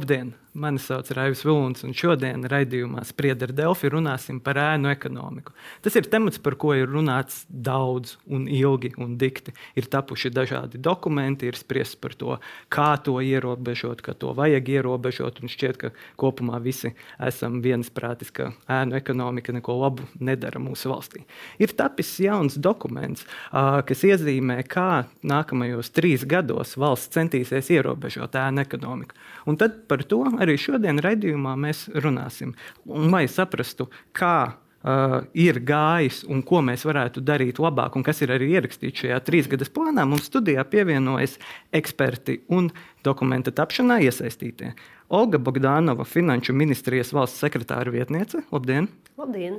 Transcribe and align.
Labdien! 0.00 0.32
Mani 0.52 0.80
sauc 0.82 1.06
Raivis 1.14 1.44
Vilons, 1.46 1.84
un 1.86 1.92
šodien 1.94 2.42
raidījumā 2.50 3.04
Spriedzi 3.06 3.46
ar 3.46 3.52
Delfi 3.54 3.86
runāsim 3.92 4.40
par 4.42 4.58
ēnu 4.58 4.88
ekonomiku. 4.90 5.52
Tas 5.84 5.94
ir 5.94 6.08
temats, 6.10 6.40
par 6.42 6.56
ko 6.58 6.72
ir 6.74 6.88
runāts 6.90 7.44
daudz, 7.46 8.16
un 8.26 8.48
ilgi 8.50 8.90
un 8.98 9.12
dikti. 9.20 9.54
Ir 9.78 9.86
tapuši 9.92 10.32
dažādi 10.34 10.80
dokumenti, 10.82 11.46
ir 11.46 11.58
spriests 11.58 11.94
par 11.94 12.16
to, 12.18 12.38
kā 12.66 12.88
to 12.98 13.20
ierobežot, 13.22 14.02
ka 14.02 14.16
to 14.18 14.32
vajag 14.34 14.72
ierobežot. 14.74 15.38
Šķiet, 15.50 15.78
ka 15.78 15.92
kopumā 16.18 16.58
visi 16.64 16.90
esam 17.22 17.60
viensprātis, 17.62 18.34
ka 18.34 18.50
ēnu 18.66 18.98
ekonomika 18.98 19.54
neko 19.54 19.78
labu 19.78 20.08
nedara 20.18 20.58
mūsu 20.58 20.90
valstī. 20.90 21.22
Ir 21.62 21.76
tapis 21.78 22.10
jauns 22.24 22.58
dokuments, 22.58 23.22
kas 23.52 24.02
iezīmē, 24.10 24.58
kā 24.66 25.04
nākamajos 25.22 25.94
trīs 25.94 26.26
gados 26.26 26.74
valsts 26.74 27.14
centīsies 27.14 27.70
ierobežot 27.78 28.34
ēnu 28.42 28.66
ekonomiku. 28.66 29.14
Un 29.46 29.58
tad 29.60 29.78
par 29.90 30.06
to 30.06 30.22
arī 30.38 30.56
šodien 30.60 31.02
raidījumā 31.02 31.56
mēs 31.58 31.88
runāsim. 31.98 32.54
Un, 32.86 33.10
lai 33.12 33.26
saprastu, 33.30 33.90
kā 34.16 34.56
Uh, 34.80 35.26
ir 35.36 35.58
gājis 35.68 36.22
un 36.24 36.38
ko 36.40 36.62
mēs 36.64 36.86
varētu 36.88 37.20
darīt 37.20 37.58
labāk, 37.60 37.98
un 37.98 38.04
kas 38.06 38.22
ir 38.24 38.30
arī 38.32 38.46
ierakstīts 38.54 39.02
šajā 39.02 39.18
trīsgadas 39.26 39.68
plānā, 39.74 40.06
mums 40.08 40.30
studijā 40.30 40.62
pievienojas 40.64 41.34
eksperti 41.76 42.38
un 42.48 42.70
dokumenta 43.04 43.52
tapšanā 43.52 43.98
iesaistītie. 44.06 44.70
Olga 45.12 45.36
Bogdanova, 45.36 46.06
Finanšu 46.08 46.54
ministrijas 46.56 47.12
valsts 47.12 47.44
sekretāra 47.44 47.92
vietniece. 47.92 48.40
Labdien! 48.48 48.88
Labdien! 49.20 49.58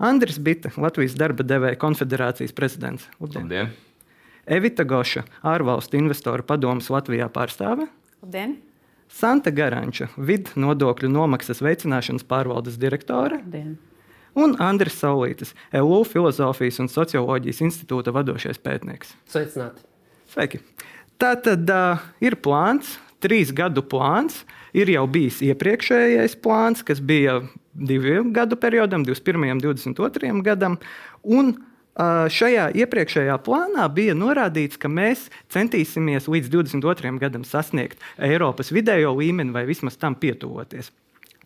Andris 0.00 0.40
Bita, 0.40 0.72
Latvijas 0.80 1.18
darba 1.20 1.44
devēja 1.44 1.76
konfederācijas 1.84 2.56
prezidents. 2.56 3.04
Labdien! 3.20 3.44
Labdien. 3.50 3.76
Evita 4.48 4.88
Goša, 4.88 5.26
ārvalstu 5.44 6.00
investoru 6.00 6.48
padomus 6.48 6.88
Latvijā 6.88 7.28
pārstāve. 7.28 7.90
Labdien! 8.24 8.56
Santa 9.08 9.50
Garanča, 9.54 10.10
vidu 10.16 10.52
nodokļu 10.60 11.08
nomaksas 11.10 11.62
veicināšanas 11.64 12.26
pārvaldes 12.28 12.78
direktore. 12.80 13.40
Labdien. 13.40 13.76
Un 14.38 14.54
Andris 14.62 14.98
Saulītis, 15.00 15.54
LU 15.74 16.04
Filozofijas 16.06 16.78
un 16.82 16.90
Socioloģijas 16.92 17.62
institūta 17.64 18.12
vadošais 18.14 18.60
pētnieks. 18.62 19.16
Sveicināti! 19.32 19.82
Sveiki! 20.30 20.60
Tā 21.18 21.32
tad 21.42 21.70
uh, 21.72 22.04
ir 22.22 22.36
plāns, 22.44 22.98
trīs 23.24 23.50
gadu 23.50 23.82
plāns. 23.82 24.44
Ir 24.76 24.90
jau 24.92 25.06
bijis 25.10 25.40
iepriekšējais 25.42 26.36
plāns, 26.44 26.84
kas 26.86 27.00
bija 27.00 27.40
divu 27.72 28.20
gadu 28.36 28.58
periodam, 28.60 29.02
21. 29.06 29.48
un 29.56 29.62
22. 29.64 30.30
gadam. 30.46 30.76
Un 31.24 31.56
Šajā 31.98 32.68
iepriekšējā 32.78 33.34
plānā 33.42 33.88
bija 33.90 34.14
norādīts, 34.14 34.78
ka 34.78 34.86
mēs 34.86 35.24
centīsimies 35.50 36.28
līdz 36.30 36.52
22. 36.54 37.18
gadam 37.18 37.42
sasniegt 37.42 37.98
Eiropas 38.22 38.70
vidējo 38.70 39.16
līmeni 39.18 39.50
vai 39.50 39.64
vismaz 39.66 39.98
tam 39.98 40.14
pietuvoties. 40.14 40.92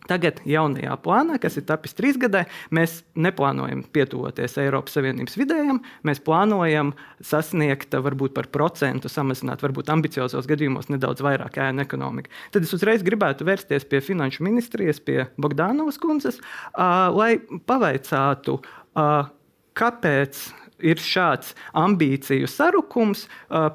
Tagad, 0.03 0.41
jaunajā 0.45 0.93
plānā, 0.99 1.37
kas 1.39 1.55
ir 1.57 1.63
tapis 1.65 1.95
trīs 1.95 2.17
gadē, 2.19 2.43
mēs 2.75 2.99
neplānojam 3.15 3.85
pietuvoties 3.95 4.57
Eiropas 4.59 4.97
Savienības 4.97 5.37
vidējam. 5.39 5.79
Mēs 6.05 6.19
plānojam 6.21 6.91
sasniegt, 7.23 7.95
varbūt 7.95 8.35
par 8.35 8.49
procentu 8.51 9.09
samazināt, 9.09 9.63
varbūt 9.63 9.89
ambiciozos 9.93 10.49
gadījumos 10.49 10.91
nedaudz 10.91 11.23
vairāk 11.23 11.61
ēnu 11.69 11.85
ekonomiku. 11.85 12.33
Tad 12.53 12.67
es 12.67 12.75
uzreiz 12.75 13.05
gribētu 13.05 13.47
vērsties 13.47 13.87
pie 13.87 14.03
Finanšu 14.03 14.43
ministrijas, 14.45 14.99
pie 14.99 15.23
Bogdanovas 15.39 16.01
kundzes, 16.03 16.43
lai 16.75 17.37
pavaicātu. 17.71 18.59
Uh, 18.93 19.31
kāpēc 19.77 20.41
ir 20.83 20.99
šāds 20.99 21.53
ambīciju 21.79 22.49
sarukums, 22.49 23.27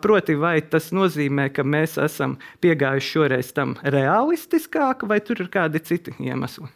proti, 0.02 0.36
vai 0.38 0.58
tas 0.60 0.90
nozīmē, 0.94 1.48
ka 1.54 1.64
mēs 1.64 1.96
esam 2.02 2.36
piegājuši 2.64 3.14
šoreiz 3.14 3.52
tam 3.56 3.76
realistiskāk, 3.82 5.06
vai 5.08 5.20
tur 5.24 5.44
ir 5.44 5.50
kādi 5.52 5.82
citi 5.84 6.14
iemesli? 6.20 6.68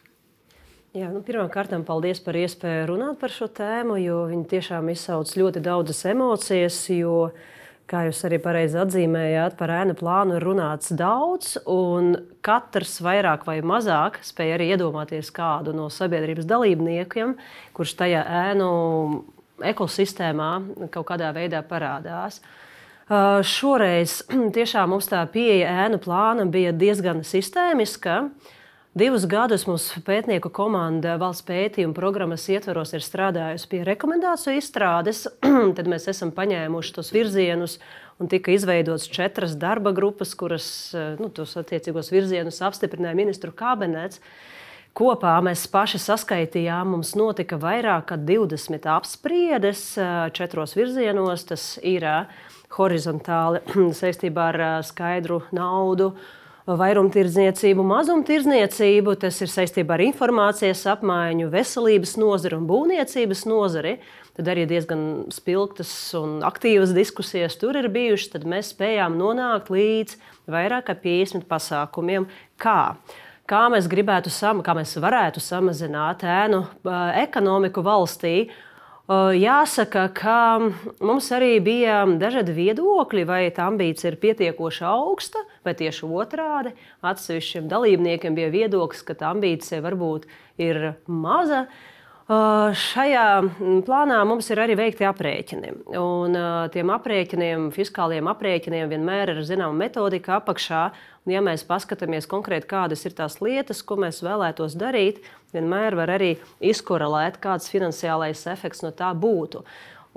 Jā, 0.93 1.07
nu, 1.09 1.23
Pirmkārt, 1.25 1.71
paldies 1.87 2.19
par 2.21 2.37
iespēju 2.37 2.91
runāt 2.91 3.17
par 3.21 3.33
šo 3.33 3.47
tēmu, 3.49 3.97
jo 3.97 4.19
viņi 4.29 4.43
tiešām 4.51 4.91
izsauc 4.93 5.31
ļoti 5.39 5.63
daudzas 5.65 6.03
emocijas. 6.11 6.77
Jo, 6.93 7.31
kā 7.89 8.05
jūs 8.07 8.21
arī 8.27 8.39
pareizi 8.41 8.79
atzīmējāt, 8.81 9.57
par 9.59 9.73
ēnu 9.75 9.95
plānu 9.99 10.37
ir 10.37 10.45
runāts 10.47 10.93
daudz, 10.97 11.57
un 11.69 12.15
katrs 12.45 12.97
vairāk 13.03 13.45
vai 13.47 13.59
mazāk 13.65 14.21
spēja 14.25 14.57
arī 14.57 14.71
iedomāties 14.73 15.31
kādu 15.35 15.75
no 15.75 15.89
sabiedrības 15.93 16.47
dalībniekiem, 16.49 17.35
kurš 17.75 17.95
tajā 17.99 18.23
ēnu 18.47 18.69
ekosistēmā 19.73 20.51
kaut 20.93 21.07
kādā 21.11 21.31
veidā 21.35 21.63
parādās. 21.67 22.41
Uh, 23.03 23.41
šoreiz 23.43 24.21
tiešām 24.55 24.93
mums 24.95 25.09
tā 25.11 25.21
pieeja 25.31 25.71
ēnu 25.85 25.99
plānam 26.03 26.51
bija 26.53 26.71
diezgan 26.71 27.23
sistēmiska. 27.27 28.21
Divus 28.93 29.23
gadus 29.25 29.63
mūsu 29.65 30.03
pētnieku 30.05 30.51
komanda 30.53 31.15
valsts 31.17 31.41
pētījuma 31.47 31.95
programmas 31.97 32.43
ietvaros 32.53 32.91
ir 32.93 33.01
strādājusi 33.01 33.65
pie 33.71 33.79
rekomendāciju 33.87 34.59
izstrādes. 34.59 35.23
Tad 35.79 35.87
mēs 35.89 36.05
esam 36.11 36.29
paņēmuši 36.35 36.91
tos 36.93 37.09
virzienus 37.09 37.79
un 38.21 38.29
tika 38.29 38.53
izveidotas 38.53 39.07
četras 39.09 39.55
darba 39.57 39.95
grupas, 39.97 40.35
kuras 40.37 40.67
uh, 40.93 41.15
nu, 41.17 41.31
tos 41.33 41.55
attiecīgos 41.57 42.11
virzienus 42.13 42.61
apstiprināja 42.61 43.17
ministru 43.17 43.49
kabinets. 43.57 44.21
Kopā 44.93 45.39
mēs 45.41 45.65
paši 45.73 45.97
saskaitījām, 45.97 46.93
mums 46.93 47.15
notika 47.17 47.57
vairāk 47.57 48.11
kā 48.11 48.19
20 48.21 48.85
apspriedes 48.93 49.87
četros 50.37 50.77
virzienos. 50.77 51.47
Tas 51.49 51.65
ir 51.81 52.05
horizontāli 52.77 53.65
saistībā 54.03 54.51
ar 54.53 54.65
skaidru 54.85 55.41
naudu, 55.49 56.11
vairumtirdzniecību, 56.67 57.83
mazumtirdzniecību, 57.87 59.15
tas 59.19 59.41
ir 59.43 59.51
saistībā 59.51 59.97
ar 59.97 60.03
informācijas 60.05 60.85
apmaiņu, 60.93 61.49
veselības 61.51 62.15
nozari 62.21 62.59
un 62.59 62.69
būvniecības 62.69 63.43
nozari. 63.49 63.97
Tad 64.33 64.47
arī 64.49 64.63
diezgan 64.69 65.27
spilgtas 65.33 65.91
un 66.17 66.39
aktīvas 66.47 66.95
diskusijas 66.95 67.59
tur 67.61 67.77
ir 67.77 67.91
bijušas. 67.93 68.31
Tad 68.37 68.47
mēs 68.49 68.71
spējām 68.73 69.19
nonākt 69.19 69.69
līdz 69.73 70.15
vairāk 70.49 70.87
kā 70.89 70.97
50 71.03 71.45
pasākumiem. 71.51 72.25
Kā? 72.61 72.95
kā 73.49 73.63
mēs 73.71 73.89
gribētu, 73.91 74.31
kā 74.63 74.75
mēs 74.77 74.95
varētu 75.01 75.41
samazināt 75.43 76.23
ēnu 76.23 76.63
ekonomiku 77.23 77.83
valstī. 77.85 78.35
Jāsaka, 79.37 80.05
ka 80.15 80.37
mums 81.03 81.27
arī 81.35 81.57
bija 81.63 82.03
dažādi 82.07 82.55
viedokļi, 82.55 83.25
vai 83.27 83.41
tā 83.51 83.67
ambīcija 83.67 84.13
ir 84.13 84.19
pietiekoši 84.21 84.85
augsta, 84.87 85.43
vai 85.65 85.73
tieši 85.79 86.09
otrādi. 86.09 86.73
Atsevišķiem 87.05 87.71
dalībniekiem 87.71 88.35
bija 88.37 88.51
viedoklis, 88.53 89.03
ka 89.07 89.17
tā 89.17 89.31
ambīcija 89.33 89.83
varbūt 89.85 90.29
ir 90.61 90.93
maza. 91.07 91.65
Šajā 92.23 93.25
plānā 93.83 94.21
mums 94.23 94.47
ir 94.53 94.61
arī 94.63 94.77
veikti 94.79 95.03
aprēķini. 95.03 95.73
Un 95.99 96.37
tiem 96.71 96.91
aprēķiniem, 96.95 97.65
fiskāliem 97.75 98.29
aprēķiniem, 98.31 98.87
vienmēr 98.93 99.33
ir 99.33 99.41
zināma 99.43 99.75
metodika 99.83 100.37
apakšā. 100.37 100.85
Un, 101.23 101.33
ja 101.35 101.41
mēs 101.43 101.65
paskatāmies 101.67 102.27
konkrēti, 102.31 102.69
kādas 102.71 103.03
ir 103.07 103.15
tās 103.15 103.37
lietas, 103.43 103.83
ko 103.83 103.95
mēs 103.99 104.21
vēlētos 104.23 104.75
darīt, 104.79 105.21
vienmēr 105.55 105.95
var 105.99 106.15
arī 106.15 106.33
izkorelēt, 106.63 107.39
kāds 107.43 107.69
finansiālais 107.71 108.47
efekts 108.51 108.83
no 108.83 108.91
tā 108.95 109.11
būtu. 109.15 109.63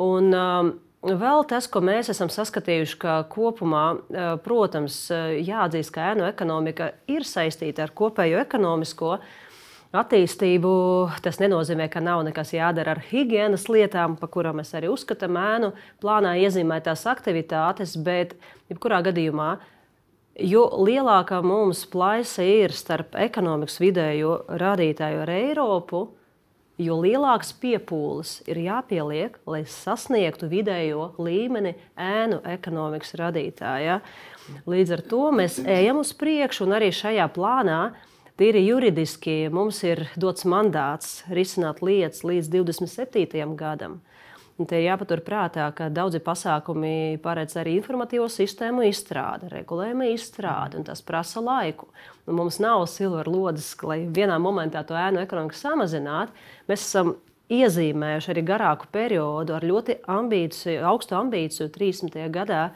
Un, 0.02 0.30
um, 0.34 0.72
Vēl 1.06 1.44
tas, 1.46 1.68
ko 1.70 1.82
mēs 1.84 2.08
esam 2.10 2.30
saskatījuši, 2.32 2.96
ka 3.02 3.16
kopumā, 3.30 3.84
uh, 3.94 4.30
protams, 4.42 4.96
uh, 5.12 5.34
jāatzīst, 5.36 5.92
ka 5.94 6.12
ēnu 6.12 6.24
ekonomika 6.26 6.92
ir 7.10 7.26
saistīta 7.28 7.84
ar 7.84 7.92
kopējo 7.94 8.40
ekonomisko 8.42 9.18
attīstību. 9.96 10.72
Tas 11.22 11.38
nenozīmē, 11.42 11.86
ka 11.92 12.02
nav 12.02 12.24
nekas 12.26 12.54
jādara 12.56 12.96
ar 12.96 13.04
higiēnas 13.12 13.68
lietām, 13.70 14.16
par 14.18 14.32
kurām 14.34 14.58
mēs 14.62 14.74
arī 14.74 14.90
uzskatām 14.90 15.38
ēnu 15.38 15.72
plānā 16.02 16.34
iezīmētās 16.42 17.06
aktivitātes, 17.12 17.94
bet 18.02 18.34
jebkurā 18.72 19.04
gadījumā 19.06 19.54
Jo 20.36 20.66
lielākā 20.84 21.38
mums 21.40 21.86
plaisa 21.88 22.44
ir 22.44 22.74
starp 22.76 23.14
ekonomikas 23.16 23.78
vidējo 23.80 24.34
rādītāju 24.60 25.22
ar 25.22 25.30
Eiropu, 25.32 26.02
jo 26.78 26.96
lielāks 27.00 27.52
piepūles 27.60 28.40
ir 28.48 28.60
jāpieliek, 28.66 29.38
lai 29.48 29.62
sasniegtu 29.68 30.48
vidējo 30.50 31.12
līmeni 31.20 31.74
ēnu 31.96 32.42
ekonomikas 32.56 33.16
radītājā. 33.20 34.00
Līdz 34.68 34.96
ar 34.98 35.04
to 35.10 35.22
mēs 35.34 35.58
ejam 35.64 36.02
uz 36.02 36.12
priekšu, 36.16 36.66
un 36.66 36.76
arī 36.78 36.92
šajā 36.94 37.26
plānā 37.34 37.80
tīri 38.38 38.66
juridiski 38.66 39.46
mums 39.52 39.82
ir 39.88 40.06
dots 40.20 40.46
mandāts 40.48 41.22
risināt 41.32 41.82
lietas 41.82 42.22
līdz 42.26 42.52
27. 42.52 43.56
gadam. 43.58 44.00
Un 44.56 44.64
te 44.64 44.78
ir 44.80 44.86
jāpaturprātā, 44.86 45.66
ka 45.76 45.90
daudzi 45.92 46.16
pasākumi 46.24 47.18
paredz 47.20 47.58
arī 47.60 47.74
informatīvo 47.76 48.24
sistēmu 48.32 48.86
izstrādi, 48.88 49.50
regulējuma 49.52 50.06
izstrādi, 50.14 50.78
un 50.80 50.86
tas 50.86 51.04
prasa 51.04 51.42
laiku. 51.44 51.90
Un 52.24 52.38
mums 52.38 52.56
nav 52.64 52.86
silver 52.88 53.28
lodes, 53.28 53.68
lai 53.84 54.06
vienā 54.08 54.38
momentā 54.40 54.80
to 54.88 54.96
ēnu 54.96 55.20
ekonomiku 55.26 55.58
samazinātu. 55.60 56.32
Mēs 56.70 56.86
esam 56.88 57.12
iezīmējuši 57.52 58.32
arī 58.32 58.46
garāku 58.48 58.88
periodu 58.96 59.58
ar 59.58 59.66
ļoti 59.68 60.00
ambīciju, 60.10 60.80
augstu 60.88 61.18
ambīciju 61.20 61.68
30. 61.76 62.16
gadā. 62.32 62.70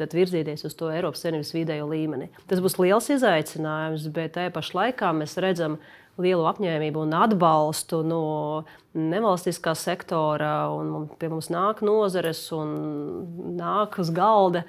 tad 0.00 0.14
virzīties 0.14 0.62
uz 0.64 0.76
to 0.78 0.88
Eiropas 0.88 1.20
Savienības 1.20 1.50
vidējo 1.52 1.88
līmeni. 1.90 2.30
Tas 2.48 2.62
būs 2.64 2.78
liels 2.80 3.10
izaicinājums, 3.12 4.06
bet 4.14 4.36
tajā 4.36 4.52
pašā 4.54 4.78
laikā 4.78 5.10
mēs 5.12 5.36
redzam 5.42 5.74
lielu 6.20 6.44
apņēmību 6.50 7.04
un 7.06 7.14
atbalstu 7.16 8.02
no 8.04 8.22
nevalstiskā 8.92 9.74
sektora. 9.78 10.68
Pie 11.20 11.30
mums 11.32 11.48
nāk 11.52 11.80
nozares 11.84 12.44
un 12.56 12.74
nāk 13.56 13.98
uz 14.02 14.12
galda 14.14 14.66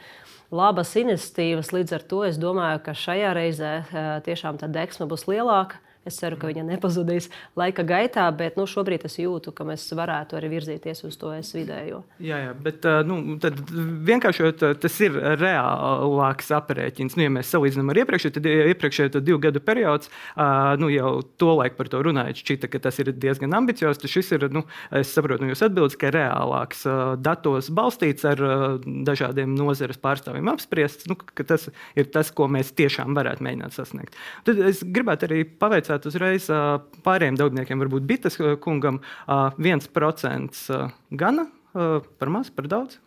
labas 0.53 0.93
iniciatīvas. 0.99 1.73
Līdz 1.75 1.97
ar 1.97 2.05
to 2.07 2.21
es 2.27 2.39
domāju, 2.39 2.83
ka 2.85 2.95
šajā 2.97 3.33
reizē 3.35 3.73
eh, 3.81 4.11
tiešām 4.25 4.61
tā 4.61 4.69
deksme 4.71 5.09
būs 5.09 5.27
lielāka. 5.27 5.81
Es 6.03 6.17
ceru, 6.19 6.35
ka 6.35 6.49
viņa 6.49 6.65
nepazudīs 6.67 7.29
laika 7.55 7.85
gaitā, 7.87 8.25
bet 8.35 8.57
nu, 8.59 8.65
šobrīd 8.67 9.05
es 9.07 9.15
jūtu, 9.21 9.53
ka 9.55 9.63
mēs 9.67 9.85
varētu 9.95 10.35
arī 10.35 10.49
virzīties 10.57 11.03
uz 11.07 11.15
to 11.19 11.31
es 11.31 11.53
vidējo. 11.55 12.01
Jā, 12.19 12.41
jā 12.47 12.55
bet 12.59 12.83
nu, 13.07 13.37
vienkāršot, 14.09 14.65
tas 14.83 14.97
ir 15.05 15.15
reālāks 15.39 16.51
aprēķins. 16.57 17.15
Nu, 17.15 17.23
ja 17.27 17.33
mēs 17.37 17.53
salīdzinām 17.53 17.93
ar 17.93 18.01
iepriekšējo, 18.03 18.35
tad 18.35 18.49
iepriekšējo 18.51 19.21
divu 19.23 19.39
gadu 19.45 19.61
periods 19.63 20.11
nu, 20.81 20.89
jau 20.91 21.13
to 21.39 21.53
laiku 21.61 21.79
par 21.79 21.91
to 21.93 22.03
runājot, 22.03 22.41
šķita, 22.43 22.71
ka 22.73 22.83
tas 22.83 22.99
ir 22.99 23.13
diezgan 23.15 23.55
ambiciozs. 23.55 24.03
Šis 24.13 24.33
ir, 24.35 24.47
nu, 24.51 24.65
es 24.91 25.13
saprotu 25.15 25.45
no 25.45 25.53
jūsu 25.53 25.69
atbildes, 25.69 25.95
ka 26.01 26.11
reālāks 26.13 26.83
datos 27.23 27.71
balstīts 27.73 28.27
ar 28.27 28.43
dažādiem 28.83 29.55
nozares 29.55 30.01
pārstāvjiem 30.03 30.51
apspriests. 30.51 31.07
Nu, 31.07 31.15
tas 31.39 31.69
ir 31.95 32.11
tas, 32.11 32.33
ko 32.35 32.49
mēs 32.51 32.75
tiešām 32.75 33.15
varētu 33.15 33.47
mēģināt 33.47 33.79
sasniegt. 33.79 34.19
Tad 34.43 34.59
es 34.67 34.83
gribētu 34.83 35.29
arī 35.29 35.41
pavaicāt 35.47 35.92
vaicāt 35.93 36.09
uzreiz 36.09 36.49
pārējiem 37.05 37.37
dalībniekiem, 37.37 37.81
varbūt 37.83 38.07
Bitas 38.07 38.37
kungam, 38.61 39.01
viens 39.57 39.87
procents 39.87 40.69
gana 41.11 41.47
par 41.73 42.29
maz, 42.29 42.49
par 42.53 42.67
daudz. 42.67 42.99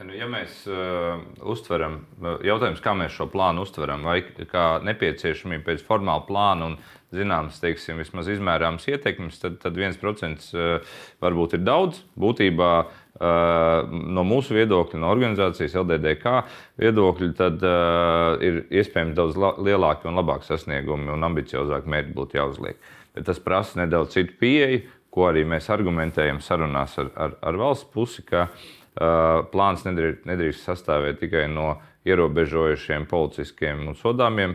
Nu, 0.00 0.14
ja 0.16 0.24
mēs 0.24 0.62
uh, 0.64 1.18
uztveram, 1.44 1.98
jautājums, 2.40 2.80
kā 2.80 2.94
mēs 2.96 3.12
šo 3.12 3.26
plānu 3.28 3.66
uztveram, 3.66 4.06
vai 4.08 4.22
kā 4.48 4.78
nepieciešamību 4.80 5.66
pēc 5.66 5.82
formāla 5.84 6.24
plāna 6.24 6.70
un 6.70 6.78
zināmas, 7.12 7.58
teiksim, 7.60 8.00
vismaz 8.00 8.30
izmērāmas 8.32 8.88
ietekmes, 8.88 9.36
tad, 9.42 9.58
tad 9.60 9.76
1% 9.76 10.48
uh, 10.56 10.96
varbūt 11.20 11.58
ir 11.58 11.66
daudz. 11.68 12.00
Būtībā 12.16 12.70
uh, 12.86 12.99
no 13.18 14.24
mūsu 14.24 14.54
viedokļa, 14.56 15.00
no 15.02 15.10
organizācijas 15.12 15.74
LDDK 15.82 16.32
viedokļa, 16.80 17.28
tad 17.36 17.64
uh, 17.66 18.40
ir 18.44 18.62
iespējams 18.70 19.16
daudz 19.18 19.36
lielāki 19.60 20.08
un 20.08 20.16
labāki 20.16 20.48
sasniegumi 20.48 21.10
un 21.12 21.28
ambiciozāki 21.28 21.90
mērķi 21.90 22.16
būtu 22.16 22.38
jāuzliek. 22.38 22.80
Bet 23.16 23.26
tas 23.26 23.42
prasa 23.42 23.82
nedaudz 23.82 24.14
citu 24.14 24.38
pieeju, 24.40 24.84
ko 25.10 25.26
arī 25.28 25.42
mēs 25.48 25.68
argumentējam 25.74 26.38
sarunās 26.44 26.96
ar, 27.02 27.10
ar, 27.18 27.36
ar 27.42 27.60
valsts 27.60 27.90
pusi. 27.92 28.24
Ka, 28.24 28.46
uh, 28.48 29.42
plāns 29.52 29.84
nedrīkst, 29.88 30.26
nedrīkst 30.30 30.70
sastāvēt 30.70 31.20
tikai 31.20 31.48
no 31.50 31.74
ierobežojušiem 32.08 33.04
policiskiem 33.10 33.82
un 33.90 33.96
sodāmiem 33.98 34.54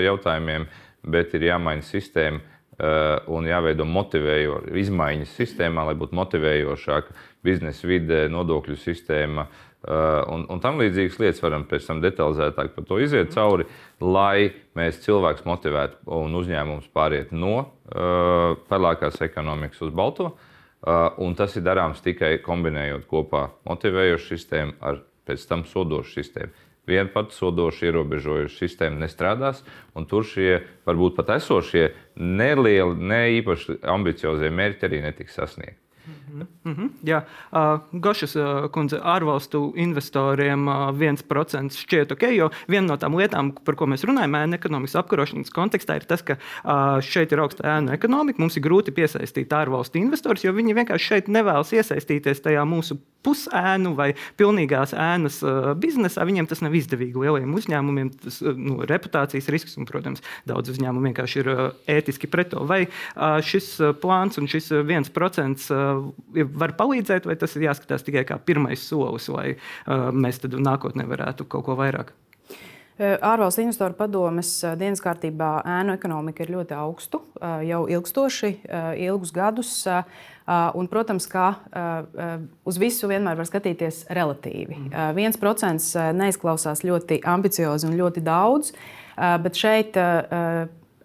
jautājumiem, 0.00 0.62
bet 1.04 1.34
ir 1.36 1.42
jāmaina 1.50 1.84
sistēma 1.84 2.40
un 3.28 3.44
jāveido 3.44 3.84
motivējoša 3.84 4.72
izmaiņas 4.80 5.34
sistēmā, 5.36 5.84
lai 5.84 5.96
būtu 6.00 6.16
motivējošāka 6.16 7.12
biznesa 7.44 7.88
vide, 7.88 8.26
nodokļu 8.32 8.76
sistēma. 8.80 9.46
Un, 9.88 10.42
un 10.50 10.58
tam 10.58 10.80
līdzīgas 10.80 11.20
lietas 11.22 11.42
varam 11.44 11.62
pēc 11.70 11.84
tam 11.86 12.00
detalizētāk 12.02 12.72
par 12.74 12.86
to 12.88 12.98
iziet 12.98 13.30
cauri, 13.30 13.68
lai 14.02 14.50
mēs 14.76 14.98
cilvēkus 15.04 15.46
motivētu 15.46 16.18
un 16.18 16.34
uzņēmumus 16.40 16.90
pāriet 16.90 17.30
no 17.30 17.54
uh, 17.62 18.58
pelēkās 18.68 19.22
ekonomikas 19.28 19.86
uz 19.86 19.94
balto. 19.94 20.32
Uh, 20.32 20.48
Uh, 20.78 21.10
un 21.18 21.32
tas 21.34 21.56
ir 21.58 21.64
darāms 21.66 21.98
tikai 21.98 22.36
kombinējot 22.38 23.08
kopā 23.10 23.48
motivējošu 23.66 24.28
sistēmu 24.30 24.76
ar 24.78 25.00
pēc 25.26 25.42
tam 25.50 25.64
sodošu 25.66 26.20
sistēmu. 26.20 26.54
Viena 26.86 27.10
pati 27.10 27.34
sodoša, 27.34 27.88
ierobežojoša 27.88 28.54
sistēma 28.54 29.02
nestrādās, 29.02 29.64
tur 30.06 30.22
šie 30.22 30.60
varbūt 30.86 31.16
pat 31.18 31.34
esošie 31.34 31.82
nelieli, 32.14 32.94
ne 32.94 33.20
īpaši 33.40 33.80
ambiciozie 33.90 34.52
mērķi 34.54 34.86
arī 34.86 35.02
netiks 35.08 35.34
sasniegti. 35.40 35.82
Mm 36.28 36.74
-hmm, 36.74 36.88
jā, 37.04 37.22
uh, 37.52 37.80
Gošas 37.92 38.36
uh, 38.36 38.70
kundze, 38.70 39.00
ārvalstu 39.02 39.72
investoriem 39.76 40.68
uh, 40.68 40.74
1% 40.92 41.76
šķiet 41.76 42.12
ok, 42.12 42.22
jo 42.36 42.50
viena 42.68 42.86
no 42.86 42.96
tām 42.96 43.16
lietām, 43.16 43.52
par 43.64 43.74
ko 43.74 43.86
mēs 43.86 44.04
runājam, 44.04 44.36
ēnu 44.36 44.54
ekonomikas 44.54 44.96
apkarošanas 44.96 45.50
kontekstā, 45.50 45.96
ir 45.96 46.04
tas, 46.04 46.22
ka 46.22 46.36
uh, 46.36 47.00
šeit 47.00 47.32
ir 47.32 47.40
augsta 47.40 47.64
ēnu 47.64 47.92
ekonomika. 47.92 48.42
Mums 48.42 48.56
ir 48.56 48.62
grūti 48.62 48.92
piesaistīt 48.92 49.52
ārvalstu 49.52 49.98
investorus, 49.98 50.44
jo 50.44 50.52
viņi 50.52 50.74
vienkārši 50.74 51.06
šeit 51.06 51.28
nevēlas 51.28 51.72
iesaistīties 51.72 52.40
tajā 52.40 52.64
mūsu 52.64 52.98
pusēnu 53.26 53.94
vai 53.98 54.12
pilnīgās 54.38 54.94
ēnas 54.96 55.40
uh, 55.42 55.72
biznesā. 55.78 56.24
Viņiem 56.28 56.48
tas 56.50 56.62
nav 56.64 56.74
izdevīgi 56.78 57.18
lieliem 57.18 57.54
uzņēmumiem, 57.58 58.12
tas 58.24 58.40
uh, 58.42 58.54
nu, 58.54 58.78
reputācijas 58.88 59.50
risks, 59.52 59.76
un, 59.80 59.88
protams, 59.88 60.22
daudz 60.48 60.72
uzņēmumu 60.74 61.10
vienkārši 61.10 61.42
ir 61.42 61.52
uh, 61.52 61.64
ētiski 61.90 62.30
pret 62.30 62.52
to. 62.54 62.64
Vai 62.68 62.84
uh, 62.86 63.38
šis 63.44 63.74
plāns 64.02 64.38
un 64.40 64.48
šis 64.50 64.70
1% 64.80 65.66
uh, 65.74 66.08
var 66.62 66.76
palīdzēt, 66.78 67.26
vai 67.28 67.36
tas 67.40 67.56
ir 67.56 67.68
jāskatās 67.68 68.06
tikai 68.06 68.24
kā 68.28 68.38
pirmais 68.38 68.82
solis, 68.84 69.28
lai 69.32 69.52
uh, 69.56 70.08
mēs 70.12 70.42
tad 70.44 70.56
nākotnē 70.58 71.08
varētu 71.08 71.48
kaut 71.48 71.66
ko 71.68 71.78
vairāk? 71.78 72.14
Ārvalstu 72.98 73.62
investoru 73.62 73.94
padomes 73.94 74.48
dienas 74.78 74.98
kārtībā 74.98 75.60
ēnu 75.70 75.94
ekonomika 75.94 76.42
ir 76.42 76.50
ļoti 76.56 76.74
augstu, 76.74 77.20
jau 77.62 77.84
ilgstoši, 77.86 78.50
ilgus 79.04 79.30
gadus. 79.34 79.70
Un, 80.48 80.88
protams, 80.90 81.28
ka 81.30 81.46
uz 82.66 82.80
visu 82.82 83.10
vienmēr 83.10 83.38
var 83.38 83.46
skatīties 83.46 84.08
relatīvi. 84.18 84.80
Viens 85.14 85.38
procents 85.38 85.92
neizklausās 85.94 86.82
ļoti 86.82 87.20
ambiciozi 87.22 87.86
un 87.86 87.94
ļoti 88.00 88.24
daudz, 88.26 88.72
bet 89.14 89.60
šeit 89.60 89.94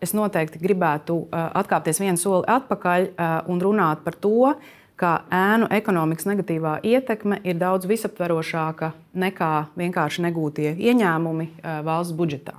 es 0.04 0.18
noteikti 0.18 0.64
gribētu 0.64 1.28
atkāpties 1.30 2.02
vienu 2.02 2.18
soli 2.18 2.50
atpakaļ 2.50 3.12
un 3.54 3.62
runāt 3.62 4.02
par 4.02 4.18
to, 4.18 4.56
ka 5.00 5.14
ēnu 5.34 5.70
ekonomikas 5.74 6.28
negatīvā 6.30 6.78
ietekme 6.86 7.40
ir 7.48 7.58
daudz 7.62 7.88
visaptverošāka 7.90 8.94
nekā 9.18 9.54
vienkārši 9.80 10.28
negūtie 10.28 10.76
ieņēmumi 10.78 11.50
eh, 11.50 11.82
valsts 11.86 12.16
budžetā. 12.18 12.56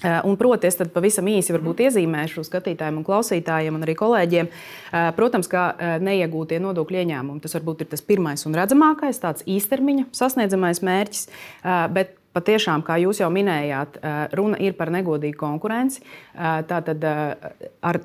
Eh, 0.00 0.16
un, 0.24 0.36
proti, 0.40 0.66
es 0.66 0.78
pavisam 0.94 1.28
īsi 1.28 1.54
iezīmēšu 1.54 2.44
skatītājiem, 2.48 3.00
un 3.00 3.06
klausītājiem 3.06 3.76
un 3.76 3.86
arī 3.86 3.96
kolēģiem. 4.00 4.50
Eh, 4.50 5.10
protams, 5.16 5.50
ka 5.50 5.98
neiegūtie 6.02 6.60
nodokļu 6.62 7.02
ieņēmumi 7.04 7.44
tas 7.44 7.58
varbūt 7.58 7.84
ir 7.84 7.92
tas 7.92 8.02
pirmais 8.02 8.46
un 8.48 8.56
redzamākais, 8.56 9.20
tāds 9.22 9.46
īstermiņa 9.46 10.08
sasniedzamais 10.16 10.82
mērķis. 10.82 11.28
Bet 11.94 12.16
patiešām, 12.34 12.82
kā 12.86 12.96
jūs 13.02 13.20
jau 13.20 13.28
minējāt, 13.32 13.98
runa 14.38 14.58
ir 14.62 14.76
par 14.78 14.92
negodīgu 14.94 15.38
konkurenci. 15.38 16.02
Tātad 16.70 17.04
ar 17.04 18.00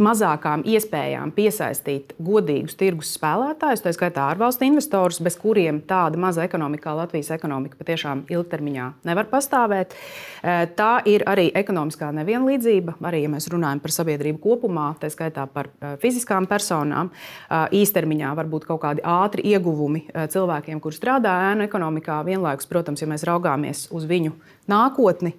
mazākām 0.00 0.64
iespējām 0.66 1.32
piesaistīt 1.34 2.14
godīgus 2.22 2.76
tirgus 2.78 3.12
spēlētājus, 3.16 3.82
tā 3.84 3.92
skaitā 3.94 4.28
ārvalstu 4.32 4.66
investorus, 4.66 5.20
bez 5.22 5.36
kuriem 5.40 5.80
tāda 5.86 6.18
maza 6.20 6.44
ekonomika 6.46 6.88
kā 6.88 6.94
Latvijas 6.98 7.30
ekonomika 7.34 7.78
patiešām 7.80 8.24
ilgtermiņā 8.32 8.88
nevar 9.08 9.28
pastāvēt. 9.30 9.94
E, 9.94 10.56
tā 10.78 10.90
ir 11.10 11.24
arī 11.30 11.46
ekonomiskā 11.56 12.10
nevienlīdzība, 12.18 12.98
arī 13.04 13.24
ja 13.24 13.32
mēs 13.32 13.48
runājam 13.52 13.82
par 13.84 13.94
sabiedrību 13.94 14.42
kopumā, 14.42 14.88
tā 15.00 15.10
skaitā 15.12 15.46
par 15.50 15.70
e, 15.70 15.94
fiziskām 16.02 16.48
personām. 16.50 17.12
E, 17.12 17.62
īstermiņā 17.82 18.34
var 18.36 18.50
būt 18.50 18.68
kaut 18.68 18.82
kādi 18.84 19.04
ātri 19.04 19.46
ieguvumi 19.54 20.06
cilvēkiem, 20.12 20.82
kuriem 20.82 20.98
strādā 20.98 21.36
ēnu 21.52 21.68
ekonomikā. 21.68 22.20
Vienlaikus, 22.26 22.68
protams, 22.70 23.02
ja 23.04 23.10
mēs 23.10 23.26
raugāmies 23.28 23.86
uz 23.94 24.08
viņu 24.08 24.34
nākotni, 24.70 25.34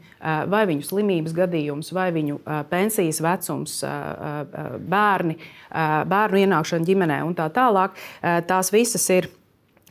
vai 0.51 0.65
viņu 0.69 0.85
slimības 0.85 1.33
gadījums, 1.37 1.91
vai 1.95 2.09
viņu 2.15 2.39
pensijas 2.69 3.21
vecums, 3.25 3.79
bērni, 4.91 5.37
bērnu 6.11 6.43
ienākšana 6.43 6.87
ģimenē 6.89 7.23
un 7.25 7.33
tā 7.37 7.49
tālāk. 7.53 7.97
Tās 8.49 8.71
visas 8.75 9.07
ir 9.15 9.29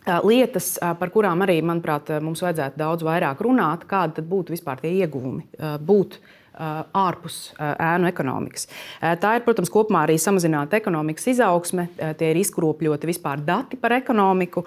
lietas, 0.04 0.74
par 1.00 1.10
kurām 1.10 1.42
arī, 1.46 1.58
manuprāt, 1.64 2.12
mums 2.22 2.42
vajadzētu 2.44 2.80
daudz 2.80 3.06
vairāk 3.06 3.42
runāt, 3.44 3.86
kādi 3.90 4.24
būtu 4.28 4.54
vispār 4.54 4.82
tie 4.82 4.92
ieguvumi 5.00 5.46
būt 5.80 6.18
ārpus 6.54 7.38
ēnu 7.58 8.08
ekonomikas. 8.08 8.68
Tā 9.00 9.32
ir, 9.36 9.44
protams, 9.46 9.72
kopumā 9.72 10.04
arī 10.06 10.16
samazināta 10.20 10.78
ekonomikas 10.78 11.26
izaugsme, 11.34 11.88
tie 12.18 12.30
ir 12.30 12.40
izkropļoti 12.42 13.10
vispār 13.10 13.42
dati 13.44 13.78
par 13.80 13.96
ekonomiku, 13.96 14.64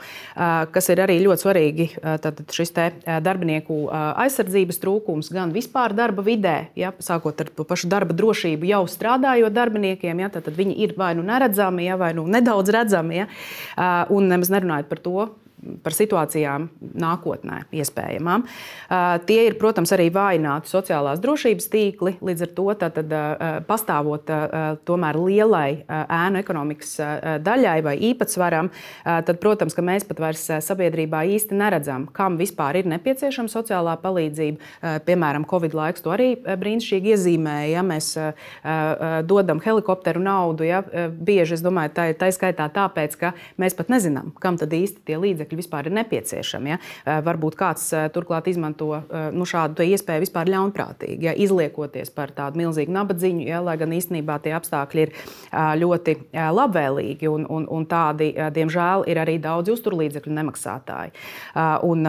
kas 0.74 0.92
ir 0.94 1.04
arī 1.06 1.20
ļoti 1.24 1.46
svarīgi. 1.46 1.88
Tad 2.24 2.44
šis 2.54 2.74
darbinieku 3.24 3.80
aizsardzības 3.94 4.82
trūkums 4.84 5.32
gan 5.34 5.56
vispār 5.56 5.96
darba 5.98 6.26
vidē, 6.26 6.58
ja, 6.78 6.94
sākot 7.00 7.40
ar 7.44 7.52
pašu 7.58 7.90
darba 7.92 8.16
drošību, 8.18 8.68
jau 8.68 8.84
strādājot 8.92 9.56
darbiniekiem, 9.56 10.24
ja, 10.26 10.32
tad 10.34 10.52
viņi 10.54 10.78
ir 10.86 10.96
vai 11.00 11.14
nu 11.18 11.26
neredzami, 11.28 11.88
ja, 11.88 11.98
vai 12.00 12.14
nu 12.18 12.28
nedaudz 12.28 12.74
redzami. 12.76 13.24
Ja, 13.24 13.28
un 14.14 14.28
nemaz 14.30 14.52
nerunājot 14.54 14.90
par 14.92 15.00
to, 15.04 15.30
par 15.82 15.96
situācijām 15.96 16.68
nākotnē 17.02 17.64
iespējamām. 17.74 18.44
Tie 19.28 19.38
ir, 19.48 19.56
protams, 19.58 19.90
arī 19.96 20.12
vājināti 20.14 20.70
sociālās 20.70 21.18
drošības 21.24 21.70
tīkli. 21.74 22.14
Līdz 22.22 22.44
ar 22.46 22.52
to 22.60 22.66
tātad, 22.84 23.16
pastāvot 23.66 24.30
tomēr 24.86 25.18
lielai 25.18 25.82
ēnu 25.90 26.42
ekonomikas 26.44 26.94
daļai 27.42 27.78
vai 27.86 27.96
īpatsvaram, 28.12 28.70
tad, 29.04 29.34
protams, 29.42 29.74
ka 29.74 29.86
mēs 29.86 30.06
pat 30.06 30.22
vairs 30.22 30.46
sabiedrībā 30.68 31.24
īsti 31.34 31.58
neredzam, 31.58 32.06
kam 32.14 32.38
vispār 32.38 32.78
ir 32.84 32.92
nepieciešama 32.94 33.50
sociālā 33.50 33.98
palīdzība. 34.04 35.02
Piemēram, 35.10 35.48
Covid 35.50 35.74
laiks 35.78 36.06
to 36.06 36.14
arī 36.14 36.30
brīnišķīgi 36.46 37.16
iezīmēja. 37.16 37.74
Ja 37.80 37.86
mēs 37.88 38.14
dodam 39.26 39.64
helikopteru 39.66 40.22
naudu, 40.22 40.70
ja, 40.70 40.84
bieži 41.10 41.58
es 41.58 41.66
domāju, 41.66 41.96
tā 41.98 42.10
ir 42.14 42.22
tā 42.22 42.30
skaitā 42.36 42.70
tāpēc, 42.78 43.18
ka 43.18 43.34
mēs 43.58 43.74
pat 43.74 43.90
nezinām, 43.90 44.36
kam 44.38 44.62
tad 44.62 44.70
īsti 44.78 45.02
tie 45.08 45.18
līdzekļi 45.18 45.46
vispār 45.56 45.88
ir 45.88 45.96
nepieciešami. 45.98 46.74
Ja? 46.74 46.78
Eh, 47.06 47.22
varbūt 47.24 47.58
kāds 47.60 47.88
eh, 47.96 48.08
turklāt 48.14 48.50
izmanto 48.52 48.90
eh, 48.98 49.30
nu, 49.32 49.48
šādu 49.48 49.86
iespēju 49.86 50.26
vispār 50.26 50.52
ļaunprātīgi, 50.52 51.30
ja? 51.30 51.36
izliekoties 51.38 52.12
par 52.14 52.34
tādu 52.36 52.64
milzīgu 52.64 52.94
nabadzību, 52.94 53.48
ja? 53.48 53.62
lai 53.64 53.78
gan 53.80 53.96
īstenībā 53.96 54.40
tie 54.44 54.56
apstākļi 54.58 55.06
ir 55.06 55.14
ļoti 55.82 56.16
labvēlīgi 56.34 57.30
un, 57.32 57.46
un, 57.52 57.68
un 57.72 57.86
tādi, 57.90 58.32
diemžēl, 58.54 59.06
ir 59.12 59.20
arī 59.22 59.38
daudzi 59.42 59.74
uzturlīdzekļu 59.76 60.34
nemaksātāji. 60.38 61.14
Un, 61.88 62.08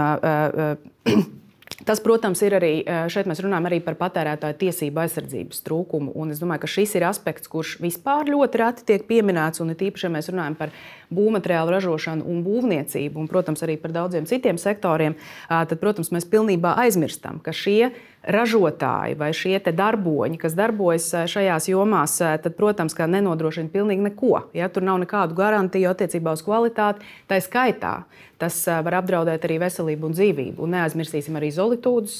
Tas, 1.87 2.01
protams, 2.03 2.41
ir 2.43 2.57
arī 2.59 2.73
šeit 3.13 3.29
mēs 3.31 3.39
runājam 3.45 3.69
par 3.87 3.95
patērētāju 4.01 4.57
tiesību 4.59 4.99
aizsardzības 5.05 5.61
trūkumu. 5.63 6.11
Es 6.35 6.41
domāju, 6.43 6.65
ka 6.65 6.71
šis 6.73 6.97
ir 6.99 7.07
aspekts, 7.07 7.47
kurš 7.51 7.77
vispār 7.79 8.27
ļoti 8.27 8.59
reti 8.59 8.87
tiek 8.89 9.05
pieminēts. 9.07 9.63
Un 9.63 9.71
tīpaši, 9.79 10.09
ja 10.09 10.11
mēs 10.11 10.31
runājam 10.33 10.57
par 10.59 10.75
būvmateriālu 11.15 11.77
ražošanu 11.77 12.27
un 12.27 12.43
būvniecību, 12.43 13.23
un, 13.23 13.31
protams, 13.31 13.63
arī 13.63 13.79
par 13.79 13.95
daudziem 13.95 14.27
citiem 14.27 14.59
sektoriem, 14.59 15.15
tad, 15.47 15.79
protams, 15.79 16.11
mēs 16.11 16.27
pilnībā 16.27 16.75
aizmirstam, 16.83 17.39
ka 17.39 17.55
šie 17.55 17.93
ražotāji 18.23 19.17
vai 19.19 19.31
šie 19.37 19.59
darboņi, 19.59 20.39
kas 20.41 20.57
darbojas 20.59 21.11
šajās 21.31 21.69
jomās, 21.71 22.19
tad, 22.19 22.55
protams, 22.57 22.97
nenodrošina 22.99 23.71
pilnīgi 23.73 24.09
neko. 24.11 24.49
Ja? 24.57 24.69
Tur 24.69 24.87
nav 24.87 25.01
nekādu 25.05 25.37
garantiju 25.39 25.91
attiecībā 25.93 26.35
uz 26.37 26.45
kvalitāti. 26.47 27.07
Tā 27.29 27.41
skaitā 27.45 27.95
Tas 28.39 28.55
var 28.71 29.01
apdraudēt 29.01 29.43
arī 29.49 29.57
veselību 29.59 30.07
un 30.07 30.13
dzīvību. 30.15 30.63
Un 30.63 30.77
neaizmirsīsim 30.77 31.35
arī 31.41 31.49
Zolītūdas 31.51 32.15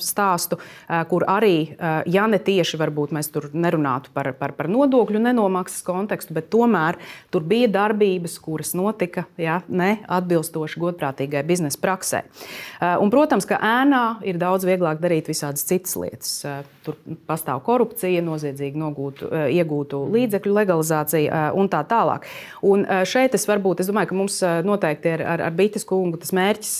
stāstu, 0.00 0.56
kur 1.10 1.26
arī, 1.28 1.74
ja 2.08 2.24
ne 2.30 2.38
tieši 2.40 2.80
varbūt 2.80 3.12
mēs 3.12 3.28
tur 3.32 3.50
nerunātu 3.52 4.08
par, 4.16 4.30
par, 4.38 4.54
par 4.56 4.70
nodokļu 4.72 5.20
nenomaksas 5.26 5.84
kontekstu, 5.84 6.32
bet 6.36 6.48
tomēr 6.52 6.96
tur 7.34 7.44
bija 7.44 7.68
darbības, 7.74 8.38
kuras 8.40 8.72
notika 8.78 9.26
ja, 9.36 9.58
neatbilstoši 9.68 10.80
godprātīgai 10.80 11.44
biznesa 11.44 11.82
praksē. 11.82 12.24
Un, 12.80 13.12
protams, 13.12 13.44
ka 13.48 13.60
ēnā 13.60 14.04
ir 14.24 14.40
daudz 14.40 14.64
vieglāk 14.64 15.02
darīt 15.04 15.13
visādas 15.22 15.62
citas 15.68 15.94
lietas. 16.00 16.32
Tur 16.82 16.98
pastāv 17.28 17.62
korupcija, 17.66 18.22
noziedzīgi 18.26 18.80
nogūtu, 18.80 19.30
iegūtu 19.54 20.00
līdzekļu 20.14 20.54
legalizācija 20.58 21.48
un 21.54 21.70
tā 21.70 21.84
tālāk. 21.86 22.26
Un 22.66 22.82
šeit 23.06 23.36
es 23.38 23.46
varbūt, 23.46 23.84
es 23.84 23.90
domāju, 23.90 24.10
ka 24.10 24.18
mums 24.18 24.40
noteikti 24.66 25.14
ir 25.14 25.22
ar, 25.22 25.44
ar 25.48 25.54
Bites 25.54 25.86
kungu 25.86 26.18
tas 26.18 26.34
mērķis 26.34 26.74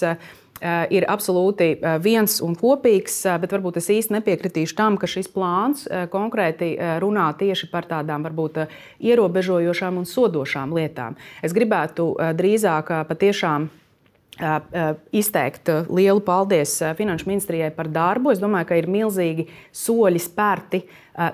ir 0.95 1.05
absolūti 1.11 1.75
viens 2.01 2.39
un 2.41 2.55
kopīgs, 2.57 3.19
bet 3.43 3.53
varbūt 3.53 3.77
es 3.81 3.91
īsti 3.93 4.15
nepiekritīšu 4.17 4.77
tam, 4.79 4.97
ka 4.97 5.09
šis 5.11 5.29
plāns 5.35 5.85
konkrēti 6.13 6.73
runā 7.03 7.27
tieši 7.37 7.69
par 7.73 7.85
tādām 7.91 8.25
varbūt 8.25 8.63
ierobežojošām 9.05 9.99
un 10.01 10.09
sodošām 10.09 10.73
lietām. 10.77 11.19
Es 11.45 11.53
gribētu 11.53 12.15
drīzāk 12.39 12.95
patiešām 13.11 13.69
izteikt 15.15 15.71
lielu 15.95 16.21
paldies 16.27 16.81
Finanšu 16.99 17.29
ministrijai 17.31 17.71
par 17.75 17.87
darbu. 17.93 18.33
Es 18.35 18.43
domāju, 18.43 18.67
ka 18.71 18.79
ir 18.81 18.89
milzīgi 18.91 19.47
soļi 19.71 20.23
spērti 20.23 20.83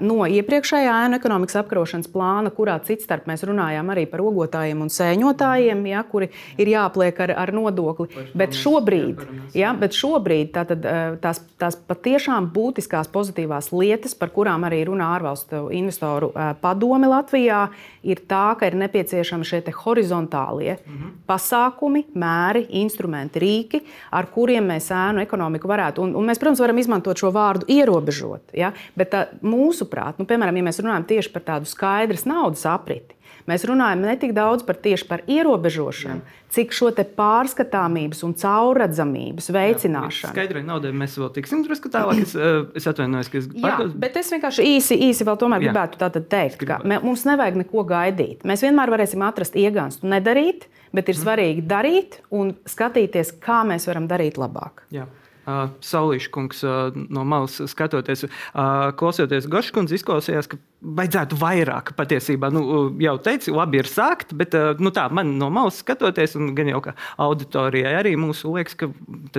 no 0.05 0.27
iepriekšējā 0.29 0.93
ēnu 1.07 1.17
ekonomikas 1.17 1.57
apkarošanas 1.63 2.11
plāna, 2.13 2.53
kurā 2.53 2.77
citstarp 2.85 3.29
mēs 3.31 3.45
runājām 3.49 3.89
arī 3.93 4.05
par 4.11 4.23
ogotājiem 4.25 4.83
un 4.85 4.91
sēņotājiem, 4.93 5.81
ja, 5.89 6.03
kuri 6.09 6.29
ir 6.61 6.71
jāpliek 6.75 7.21
ar, 7.25 7.33
ar 7.47 7.53
nodokli. 7.57 8.27
Bet 8.37 8.57
šobrīd, 8.59 9.23
ja, 9.57 9.73
bet 9.77 9.97
šobrīd 9.97 10.53
tātad, 10.57 10.85
eh, 10.85 11.17
tās, 11.23 11.41
tās 11.61 11.79
patiešām 11.89 12.51
būtiskās 12.55 13.09
pozitīvās 13.13 13.71
lietas, 13.73 14.15
par 14.19 14.33
kurām 14.35 14.67
arī 14.69 14.83
runā 14.89 15.15
ārvalstu 15.17 15.69
investoru 15.77 16.33
eh, 16.35 16.53
padome 16.61 17.09
Latvijā, 17.11 17.63
ir 18.05 18.21
tā, 18.29 18.53
ka 18.61 18.69
ir 18.69 18.77
nepieciešami 18.81 19.49
šie 19.49 19.63
horizontālie 19.81 20.77
mhm. 20.77 21.17
pasākumi, 21.29 22.05
mēri, 22.21 22.67
instrumenti, 22.83 23.41
rīki, 23.41 23.83
ar 24.13 24.29
kuriem 24.33 24.69
mēs 24.75 24.91
ēnu 24.93 25.25
ekonomiku 25.25 25.69
varētu. 25.71 26.05
Un, 26.05 26.15
un 26.19 26.29
mēs, 26.29 26.41
protams, 26.41 26.61
varam 26.61 26.79
izmantot 26.81 27.21
šo 27.21 27.33
vārdu 27.33 27.69
ierobežot. 27.71 28.53
Ja, 28.57 28.73
bet 28.99 29.13
tā, 29.15 29.25
mūsu 29.41 29.70
mūsuprāt, 29.71 30.19
nu, 30.19 30.27
piemēram, 30.29 30.59
ja 30.59 30.67
mēs 30.67 30.83
runājam 30.83 31.07
tieši 31.15 31.33
par 31.35 31.47
tādu 31.47 31.69
skaidras 31.71 32.27
naudas 32.29 32.67
apriti, 32.69 33.15
mēs 33.51 33.65
runājam 33.69 34.03
ne 34.05 34.17
tik 34.21 34.35
daudz 34.37 34.65
par 34.67 34.79
tieši 34.83 35.07
par 35.09 35.23
ierobežošanu, 35.31 36.21
Jā. 36.21 36.39
cik 36.57 36.75
šo 36.75 36.91
pārskatāmības 37.17 38.25
un 38.27 38.35
caurredzamības 38.39 39.51
veicināšanu. 39.55 40.35
Skaidrai 40.35 40.65
naudai 40.67 40.93
mēs 40.97 41.17
vēl 41.21 41.31
tiksim 41.39 41.63
drusku 41.67 41.93
tālāk. 41.93 42.23
Es, 42.25 42.35
eh, 42.35 42.67
es 42.77 42.89
atvainojos, 42.91 43.31
ka 43.31 43.39
es. 43.39 43.49
Jā, 43.55 43.77
bet 43.95 44.19
es 44.21 44.33
vienkārši 44.35 44.67
īsi, 44.75 44.99
īsi 45.11 45.27
vēl 45.27 45.39
tomēr 45.41 45.63
Jā. 45.63 45.73
gribētu 45.73 46.25
teikt, 46.29 46.67
ka 46.67 46.81
mums 46.85 47.25
nevajag 47.29 47.63
neko 47.65 47.87
gaidīt. 47.87 48.45
Mēs 48.45 48.67
vienmēr 48.67 48.93
varēsim 48.93 49.25
atrast 49.27 49.57
iegānstu 49.57 50.11
nedarīt, 50.11 50.67
bet 50.93 51.09
ir 51.09 51.17
mm. 51.17 51.23
svarīgi 51.23 51.67
darīt 51.71 52.21
un 52.31 52.55
skatīties, 52.67 53.39
kā 53.41 53.63
mēs 53.67 53.87
varam 53.87 54.11
darīt 54.11 54.41
labāk. 54.41 54.85
Jā. 54.91 55.07
Uh, 55.49 55.71
Saulīša 55.81 56.29
kungs 56.35 56.59
uh, 56.69 56.91
no 57.09 57.23
malas 57.25 57.55
skatoties, 57.73 58.27
uh, 58.27 58.91
klausoties 59.01 59.47
Goškundas, 59.49 59.95
izklausījās, 59.97 60.51
ka 60.53 60.59
vajadzētu 60.85 61.39
vairāk 61.41 61.95
patiesībā. 61.97 62.51
Nu, 62.53 62.63
jau 63.01 63.15
teicu, 63.25 63.55
labi 63.57 63.81
ir 63.81 63.89
sākt, 63.89 64.35
bet 64.37 64.53
nu, 64.81 64.93
tā 64.93 65.07
man 65.17 65.33
no 65.41 65.49
malas 65.55 65.81
skatoties, 65.81 66.37
un 66.37 66.53
gan 66.59 66.69
jau 66.69 66.83
kā 66.85 66.95
auditorijai 67.25 67.95
arī 68.03 68.15
mūsu 68.21 68.53
liekas, 68.53 68.77
ka 68.77 68.91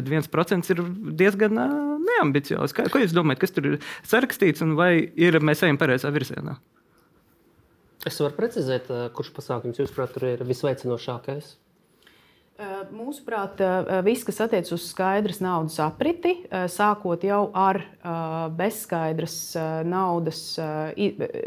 viens 0.09 0.29
procents 0.31 0.73
ir 0.73 0.81
diezgan 1.21 1.53
neambiciozs. 2.01 2.73
Kā, 2.73 2.89
ko 2.89 3.03
jūs 3.03 3.13
domājat, 3.13 3.45
kas 3.45 3.53
tur 3.53 3.69
ir 3.69 3.79
sarakstīts 4.01 4.65
un 4.65 4.73
vai 4.79 4.95
ir, 5.05 5.37
mēs 5.37 5.61
ejam 5.67 5.77
pareizā 5.81 6.09
virzienā? 6.13 6.57
Es 8.09 8.17
varu 8.17 8.33
precizēt, 8.41 8.89
kurš 9.13 9.35
pasākums, 9.37 9.77
jūsuprāt, 9.77 10.17
ir 10.25 10.41
visveicinošākais? 10.49 11.59
Mūsuprāt, 12.91 13.61
viss, 14.05 14.25
kas 14.27 14.41
attiecas 14.43 14.73
uz 14.75 14.83
skaidras 14.91 15.39
naudas 15.41 15.79
apriti, 15.81 16.35
sākot 16.69 17.23
jau 17.25 17.39
ar 17.57 17.79
bezskaidras 18.53 19.37
naudas, 19.87 20.41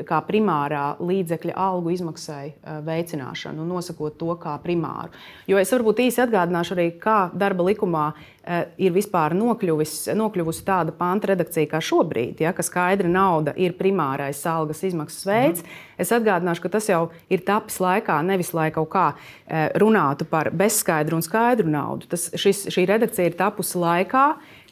kā 0.09 0.19
primārā 0.27 0.83
līdzekļa 0.99 1.55
algu 1.67 1.93
izmaksai 1.95 2.57
veicināšanu, 2.89 3.67
nosakot 3.69 4.19
to 4.19 4.35
kā 4.43 4.57
primāru. 4.65 5.15
Jo 5.47 5.61
es 5.63 5.71
varbūt 5.77 6.03
īsi 6.09 6.25
atgādināšu 6.25 6.75
arī, 6.75 6.89
kā 6.99 7.19
darba 7.31 7.69
likumā 7.69 8.09
Eh, 8.45 8.67
ir 8.77 8.93
vispār 8.93 9.33
nokļuvis, 9.33 10.11
nokļuvusi 10.21 10.65
tāda 10.67 10.93
panta 10.93 11.31
redakcija 11.31 11.65
kā 11.71 11.79
šobrīd, 11.81 12.43
ja, 12.45 12.51
ka 12.53 12.61
skaidra 12.61 13.09
nauda 13.09 13.55
ir 13.57 13.73
primārais 13.79 14.43
algas 14.45 14.83
izmaksas 14.85 15.25
veids. 15.25 15.63
Mm. 15.65 15.79
Es 16.05 16.13
atgādināšu, 16.13 16.61
ka 16.67 16.71
tas 16.75 16.91
jau 16.91 17.07
ir 17.33 17.41
tapis 17.47 17.81
laikā, 17.81 18.19
nevis 18.21 18.53
lai 18.53 18.67
kaut 18.75 18.91
kā 18.93 19.07
eh, 19.15 19.73
runātu 19.81 20.29
par 20.29 20.53
bezskaidru 20.53 20.94
un 21.17 21.25
skaidru 21.25 21.71
naudu. 21.71 22.09
Tas, 22.15 22.31
šis, 22.39 22.67
šī 22.75 22.87
redakcija 22.91 23.31
ir 23.31 23.39
tapusi 23.39 23.79
laikā, 23.81 24.27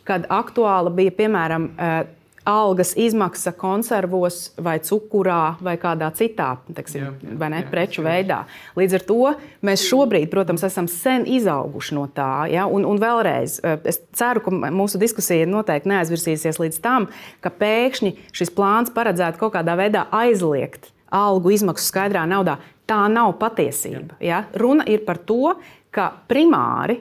kad 0.08 0.26
aktuāla 0.30 0.90
bija 0.94 1.14
piemēram 1.14 1.70
eh, 1.76 2.02
algas 2.44 2.96
izmaksa 2.98 3.52
konservos, 3.54 4.50
vai 4.58 4.78
cukurā, 4.82 5.56
vai 5.62 5.76
kādā 5.78 6.08
citā 6.16 6.56
teksim, 6.74 7.04
jā, 7.04 7.10
jā, 7.22 7.50
ne, 7.52 7.60
jā, 7.62 7.68
preču 7.70 8.02
jā. 8.02 8.06
veidā. 8.08 8.38
Līdz 8.78 8.96
ar 8.98 9.04
to 9.06 9.18
mēs 9.62 9.84
šobrīd, 9.86 10.26
protams, 10.32 10.64
esam 10.66 10.88
sen 10.90 11.26
izauguši 11.30 11.98
no 11.98 12.08
tā. 12.10 12.48
Ja? 12.50 12.66
Un, 12.66 12.86
un 12.88 12.98
vēlreiz, 13.02 13.60
eh, 13.62 13.78
es 13.92 14.00
ceru, 14.18 14.42
ka 14.42 14.72
mūsu 14.74 15.00
diskusija 15.02 15.46
noteikti 15.46 15.92
neaizvirsīsies 15.92 16.58
līdz 16.62 16.80
tam, 16.82 17.06
ka 17.44 17.54
pēkšņi 17.62 18.16
šis 18.34 18.50
plāns 18.56 18.90
paredzētu 18.94 19.44
kaut 19.44 19.54
kādā 19.58 19.78
veidā 19.78 20.08
aizliegt 20.10 20.90
algu 21.12 21.52
izmaksu 21.54 21.92
skaidrā 21.92 22.24
naudā. 22.28 22.58
Tā 22.88 23.04
nav 23.12 23.36
patiesība. 23.38 24.16
Ja? 24.20 24.46
Runa 24.58 24.86
ir 24.90 25.04
par 25.06 25.20
to, 25.22 25.54
ka 25.94 26.10
primāri 26.30 27.00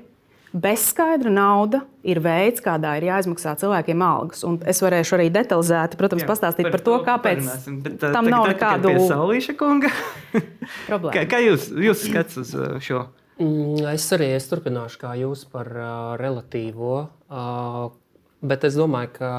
Bezskaidra 0.52 1.32
nauda 1.32 1.80
ir 2.04 2.20
veids, 2.20 2.60
kādā 2.60 2.98
ir 3.00 3.06
jāizmaksā 3.08 3.54
cilvēkiem 3.62 4.02
algas. 4.04 4.42
Un 4.44 4.58
es 4.68 4.82
varēšu 4.84 5.16
arī 5.16 5.30
detalizēti, 5.32 5.96
protams, 6.00 6.26
Jā, 6.26 6.28
pastāstīt 6.28 6.68
par, 6.68 6.74
par 6.76 6.84
to, 6.84 6.98
kāpēc 7.06 7.48
bet, 7.86 7.96
tā, 8.02 8.10
tam 8.18 8.28
nav 8.28 8.50
nekādu 8.52 8.92
Saulīša 9.08 9.56
kunga 9.56 9.94
problēmu. 10.90 11.14
kā, 11.16 11.24
kā 11.32 11.40
jūs, 11.46 11.70
jūs 11.72 12.04
skats 12.04 12.42
uz 12.44 12.52
šo? 12.84 13.06
Mm, 13.40 13.94
es 13.94 14.10
arī 14.12 14.28
es 14.36 14.52
turpināšu 14.52 15.00
kā 15.06 15.16
jūs 15.22 15.46
par 15.56 15.72
uh, 15.72 15.90
relatīvo. 16.20 17.00
Uh, 17.32 17.96
Bet 18.42 18.64
es 18.66 18.74
domāju, 18.74 19.12
ka 19.20 19.32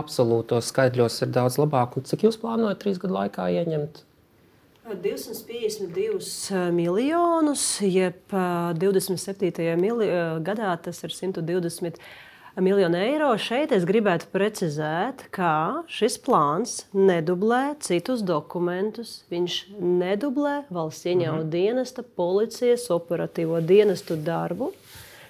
absolūtos 0.00 0.72
skaidros 0.72 1.20
ir 1.22 1.30
daudz 1.30 1.60
labāk. 1.60 1.94
Un 1.94 2.06
cik 2.08 2.24
jūs 2.26 2.40
plānojat 2.42 2.80
trīs 2.82 2.98
gadu 2.98 3.14
laikā 3.14 3.44
ieņemt 3.54 4.00
252 4.94 6.72
miljonus, 6.72 7.80
jeb 7.84 8.32
27. 8.32 9.76
Mili 9.76 10.08
gadā 10.44 10.72
tas 10.82 11.02
ir 11.04 11.12
120 11.12 12.00
miljonu 12.60 12.98
eiro. 12.98 13.30
Šeit 13.38 13.72
es 13.74 13.84
gribētu 13.88 14.28
precizēt, 14.32 15.26
ka 15.34 15.84
šis 15.90 16.18
plāns 16.24 16.78
nedublē 16.96 17.76
citus 17.84 18.24
dokumentus. 18.26 19.22
Viņš 19.32 19.58
nedublē 19.78 20.62
valsts 20.72 21.06
ieņēmuma 21.06 21.44
mhm. 21.44 21.52
dienesta, 21.52 22.02
policijas, 22.02 22.88
operatīvo 22.94 23.60
dienestu 23.64 24.18
darbu. 24.18 24.72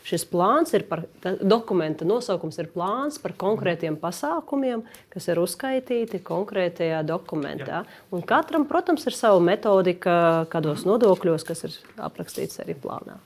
Šis 0.09 0.25
plāns 0.29 0.73
ir 0.73 0.87
par 0.89 1.03
dokumenta 1.23 2.07
nosaukums, 2.09 2.57
ir 2.63 2.71
plāns 2.73 3.19
par 3.21 3.35
konkrētiem 3.37 3.99
pasākumiem, 4.01 4.87
kas 5.13 5.29
ir 5.29 5.41
uzskaitīti 5.43 6.23
konkrētajā 6.25 7.03
dokumentā. 7.09 7.83
Un 8.15 8.25
katram, 8.25 8.65
protams, 8.71 9.05
ir 9.11 9.17
sava 9.17 9.43
metodika, 9.45 10.47
kādos 10.53 10.87
nodokļos, 10.89 11.45
kas 11.49 11.67
ir 11.69 11.77
aprakstīts 12.09 12.63
arī 12.65 12.79
plānā. 12.79 13.19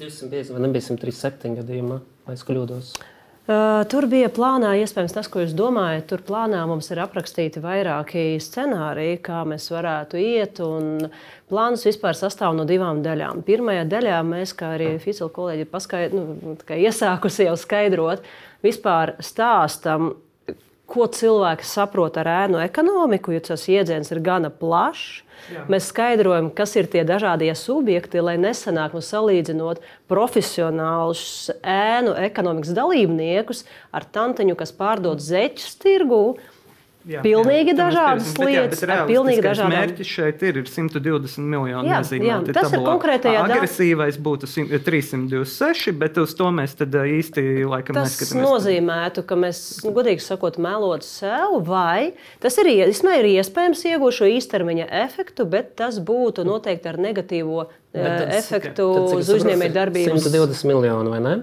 250 0.00 0.56
vai 0.56 0.64
nebija 0.64 0.88
137 0.88 1.60
gadījumā, 1.60 2.00
vai 2.24 2.36
es 2.36 2.44
kļūdos? 2.48 2.96
Uh, 2.96 3.15
tur 3.46 4.06
bija 4.10 4.30
plānā, 4.34 4.72
iespējams, 4.82 5.14
tas, 5.14 5.28
ko 5.30 5.44
jūs 5.44 5.54
domājat. 5.56 6.08
Tur 6.10 6.24
plānā 6.26 6.64
mums 6.66 6.90
ir 6.90 7.00
aprakstīti 7.04 7.62
vairāki 7.62 8.24
scenāriji, 8.42 9.20
kā 9.26 9.44
mēs 9.46 9.68
varētu 9.70 10.18
iet. 10.18 10.60
Plāns 11.46 11.86
vispār 11.86 12.18
sastāv 12.18 12.56
no 12.58 12.66
divām 12.66 13.04
daļām. 13.06 13.44
Pirmajā 13.46 13.86
daļā 13.90 14.20
mēs, 14.26 14.54
kā 14.58 14.74
arī 14.76 14.96
Ficela 15.02 15.30
kolēģi, 15.30 15.68
paskaid, 15.70 16.16
nu, 16.16 16.56
iesākusi 16.74 17.46
jau 17.46 17.54
skaidrot, 17.60 18.26
vispār 18.66 19.14
stāstam, 19.22 20.16
ko 20.86 21.06
cilvēki 21.10 21.66
saprot 21.66 22.16
ar 22.20 22.28
ēnu 22.30 22.60
ekonomiku, 22.62 23.34
jo 23.34 23.42
tas 23.50 23.66
jēdziens 23.70 24.12
ir 24.14 24.22
gana 24.24 24.50
plašs. 24.54 25.22
Jā. 25.52 25.62
Mēs 25.70 25.90
skaidrojam, 25.92 26.48
kas 26.54 26.72
ir 26.78 26.88
tie 26.90 27.02
dažādie 27.06 27.52
subjekti, 27.58 28.22
lai 28.24 28.34
nesanāk 28.40 28.94
nu, 28.96 29.02
salīdzinot 29.04 29.82
profesionālus 30.10 31.52
ēnu 31.60 32.16
ekonomikas 32.26 32.72
dalībniekus 32.74 33.64
ar 33.94 34.06
tanteņu, 34.16 34.56
kas 34.58 34.72
pārdod 34.74 35.22
zeķus 35.22 35.76
tirgū. 35.82 36.22
Jā, 37.06 37.20
pilnīgi 37.22 37.70
jā, 37.70 37.76
dažādas 37.78 38.32
bet, 38.34 38.48
lietas. 38.48 38.80
Jā, 38.82 38.88
bet 38.90 39.10
pilnīgi 39.12 39.42
dažādas 39.44 39.72
mērķis 39.76 40.08
šeit 40.10 40.40
ir, 40.42 40.56
ir 40.58 40.70
120 40.70 41.46
miljoni. 41.52 41.90
Jā, 41.92 42.00
jā, 42.18 42.38
tas 42.48 42.56
tabulā. 42.56 42.80
ir 42.80 42.86
konkrētajā 42.88 43.42
daļā. 43.44 43.58
Agresīvais 43.60 44.18
būtu 44.26 44.50
326, 44.50 45.94
bet 46.00 46.18
uz 46.18 46.34
to 46.34 46.50
mēs 46.56 46.74
tad 46.80 46.98
īsti 46.98 47.46
laikam 47.70 48.00
tas 48.00 48.10
neskatāmies. 48.10 48.34
Tas 48.34 48.42
nozīmētu, 48.42 49.26
ka 49.28 49.38
mēs, 49.38 49.62
nu, 49.86 49.94
godīgi 49.94 50.26
sakot, 50.26 50.58
melot 50.62 51.06
sev, 51.06 51.60
vai 51.68 52.16
tas 52.42 52.58
ir, 52.62 52.72
ir 52.74 53.30
iespējams 53.36 53.86
iegūt 53.92 54.18
šo 54.18 54.30
īstermiņa 54.40 54.90
efektu, 55.06 55.46
bet 55.46 55.76
tas 55.78 56.02
būtu 56.02 56.42
noteikti 56.48 56.90
ar 56.90 56.98
negatīvo 57.06 57.68
bet 57.94 58.34
efektu 58.42 58.88
uz 59.20 59.30
uzņēmēju 59.30 59.78
darbību. 59.78 60.18
120 60.26 60.72
miljoni 60.74 61.14
vai 61.14 61.22
ne? 61.22 61.36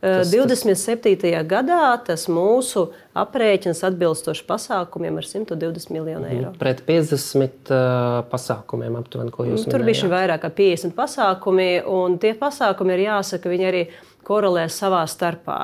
Tas, 0.00 0.30
27. 0.30 1.16
Tas... 1.18 1.46
gadā 1.50 1.82
tas 2.06 2.28
mūsu 2.30 2.84
aprēķins 3.18 3.80
atbilstoši 3.88 4.44
pasākumiem 4.46 5.18
ir 5.18 5.26
120 5.26 5.90
miljoni 5.90 6.22
mhm. 6.22 6.36
eiro. 6.36 6.52
Pret 6.60 6.84
50 6.86 7.72
uh, 7.74 8.20
pasākumiem 8.30 9.00
aptuveni, 9.00 9.34
ko 9.34 9.48
jūs 9.48 9.64
minējāt. 9.64 9.74
Tur 9.74 9.86
bija 9.88 10.12
vairāk 10.12 10.44
kā 10.46 10.52
50 10.60 10.94
pasākumi, 10.98 11.68
un 11.90 12.14
tie 12.22 12.32
pasākumi 12.38 12.94
ir 12.94 13.04
jāsaka, 13.08 13.50
viņi 13.50 13.68
arī 13.72 13.82
korelē 14.28 14.68
savā 14.70 15.02
starpā. 15.10 15.58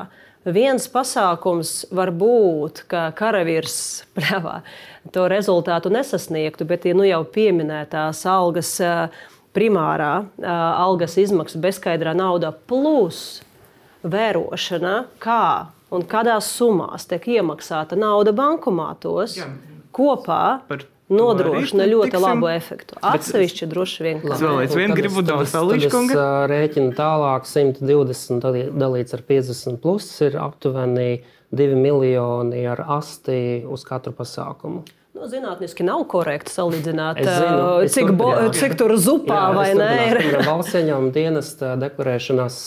Viens 0.45 0.83
pasākums 0.91 1.87
var 1.95 2.11
būt, 2.13 2.83
ka 2.91 3.07
karavīrs 3.17 3.77
pļāvā, 4.17 4.59
to 5.15 5.25
rezultātu 5.31 5.89
nesasniegtu, 5.95 6.67
bet 6.69 6.85
ja 6.85 6.97
nu 6.97 7.07
jau 7.07 7.23
pieminētās 7.23 8.25
algas 8.29 8.75
primārā 9.55 10.13
algas 10.43 11.15
izmaksu 11.21 11.61
bezskaidrā 11.63 12.11
naudā 12.17 12.51
plus 12.67 13.39
vērošana, 14.05 14.97
kā 15.21 15.67
un 15.95 16.03
kādās 16.09 16.49
summās 16.57 17.07
tiek 17.09 17.25
iemaksāta 17.37 17.97
nauda 17.99 18.33
bankomātos 18.35 19.39
Jā. 19.39 19.49
kopā. 19.95 20.43
Par 20.69 20.85
nodrošina 21.09 21.85
ļoti 21.85 22.15
tiksim. 22.15 22.23
labu 22.25 22.49
efektu. 22.49 22.97
Atsevišķi 23.05 23.67
droši 23.69 24.05
vien. 24.05 24.21
Es 24.25 24.41
vēl 24.41 24.63
aizvien 24.63 24.95
gribu 24.97 25.21
daudz 25.25 25.53
salīdzinājumu. 25.53 26.17
Rēķinu 26.49 26.95
tālāk 26.97 27.45
120 27.49 28.73
dalīts 28.73 29.13
ar 29.13 29.25
50 29.29 29.81
plus 29.83 30.09
ir 30.25 30.39
aptuveni 30.41 31.21
2 31.55 31.77
miljoni 31.77 32.65
ar 32.67 32.81
asti 32.97 33.63
uz 33.69 33.85
katru 33.85 34.15
pasākumu. 34.17 34.81
Nu, 35.15 35.29
zinātniski 35.31 35.85
nav 35.87 36.01
korekti 36.11 36.51
salīdzināt, 36.51 37.21
zinu, 37.23 37.67
cik, 37.91 38.09
bo, 38.19 38.33
cik 38.55 38.73
tur 38.79 38.97
zupā 38.99 39.37
jā, 39.45 39.53
vai 39.55 39.67
nē. 39.79 39.91
Valsts 40.43 40.75
ieņēmuma 40.81 41.13
dienesta 41.15 41.69
deklarēšanas 41.79 42.57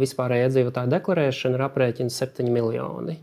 vispārējā 0.00 0.50
iedzīvotāja 0.50 0.92
deklarēšana 0.92 1.56
ir 1.56 1.64
aprēķina 1.70 2.12
7 2.12 2.52
miljoni. 2.52 3.16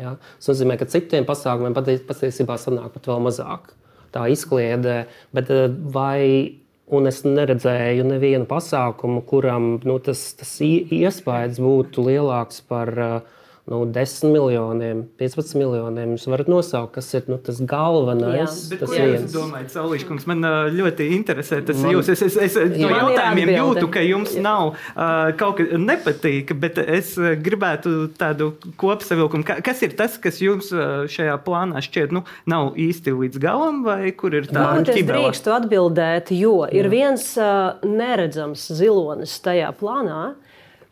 Ja? 0.00 0.16
Tas 0.40 0.50
nozīmē, 0.50 0.74
ka 0.80 0.90
citiem 0.90 1.28
pasākumiem 1.28 1.76
patiesībā 1.78 2.58
sanāk 2.58 2.96
pat 2.96 3.06
vēl 3.12 3.22
mazāk. 3.28 3.70
Tā 4.10 4.26
izkliedē, 4.34 5.04
bet 5.36 5.54
vai 5.94 6.58
Un 6.90 7.06
es 7.06 7.20
neredzēju 7.22 8.02
nevienu 8.02 8.48
pasākumu, 8.50 9.22
kuram 9.22 9.76
nu, 9.86 9.98
tas, 10.02 10.24
tas 10.34 10.56
iespējas 10.64 11.60
būtu 11.62 12.02
lielāks 12.08 12.64
par 12.66 12.90
uh, 12.98 13.36
nu, 13.70 13.84
10 13.86 14.32
miljoniem, 14.32 15.04
15 15.20 15.54
miljoniem. 15.54 16.14
Jūs 16.16 16.26
varat 16.30 16.48
nosaukt, 16.50 16.92
kas 16.96 17.06
ir 17.14 17.28
nu, 17.30 17.38
tas 17.38 17.60
galvenais. 17.62 18.64
Jā, 18.66 18.78
tas 18.80 18.94
jā, 18.96 19.04
es 19.14 19.28
domāju, 19.30 19.70
Saulīškungs, 19.70 20.26
man 20.30 20.42
uh, 20.46 20.66
ļoti 20.74 21.06
interesē 21.14 21.60
tas 21.66 21.78
man, 21.78 21.94
jūs. 21.94 22.10
Es, 22.10 22.24
es, 22.26 22.38
es 22.48 22.58
no 22.58 22.90
jā, 22.90 22.98
jautājumiem 23.04 23.52
jūtu, 23.54 23.86
ka 23.94 24.02
jums 24.02 24.34
jā. 24.34 24.42
nav 24.42 24.72
uh, 24.72 25.30
kaut 25.38 25.60
kas 25.60 25.70
nepatīk, 25.78 26.50
bet 26.58 26.82
es 26.82 27.14
gribētu 27.44 28.10
tādu 28.18 28.50
kopsavilkumu. 28.80 29.46
Ka, 29.46 29.60
kas 29.64 29.84
ir 29.86 29.94
tas, 29.98 30.18
kas 30.18 30.42
jums 30.42 30.72
šajā 31.14 31.38
plānā 31.46 31.82
šķiet, 31.86 32.14
nu, 32.16 32.24
nav 32.50 32.74
īsti 32.80 33.14
līdz 33.22 33.42
galam, 33.42 33.84
vai 33.86 34.10
kur 34.10 34.34
ir 34.34 34.50
tā 34.50 34.66
līnija? 34.80 34.98
Es 34.98 35.10
drīkstu 35.14 35.54
atbildēt, 35.54 36.34
jo 36.34 36.64
jā. 36.66 36.74
ir 36.82 36.90
viens 36.90 37.30
uh, 37.38 37.78
neredzams 37.86 38.66
zilonis 38.80 39.38
tajā 39.46 39.70
plānā 39.78 40.32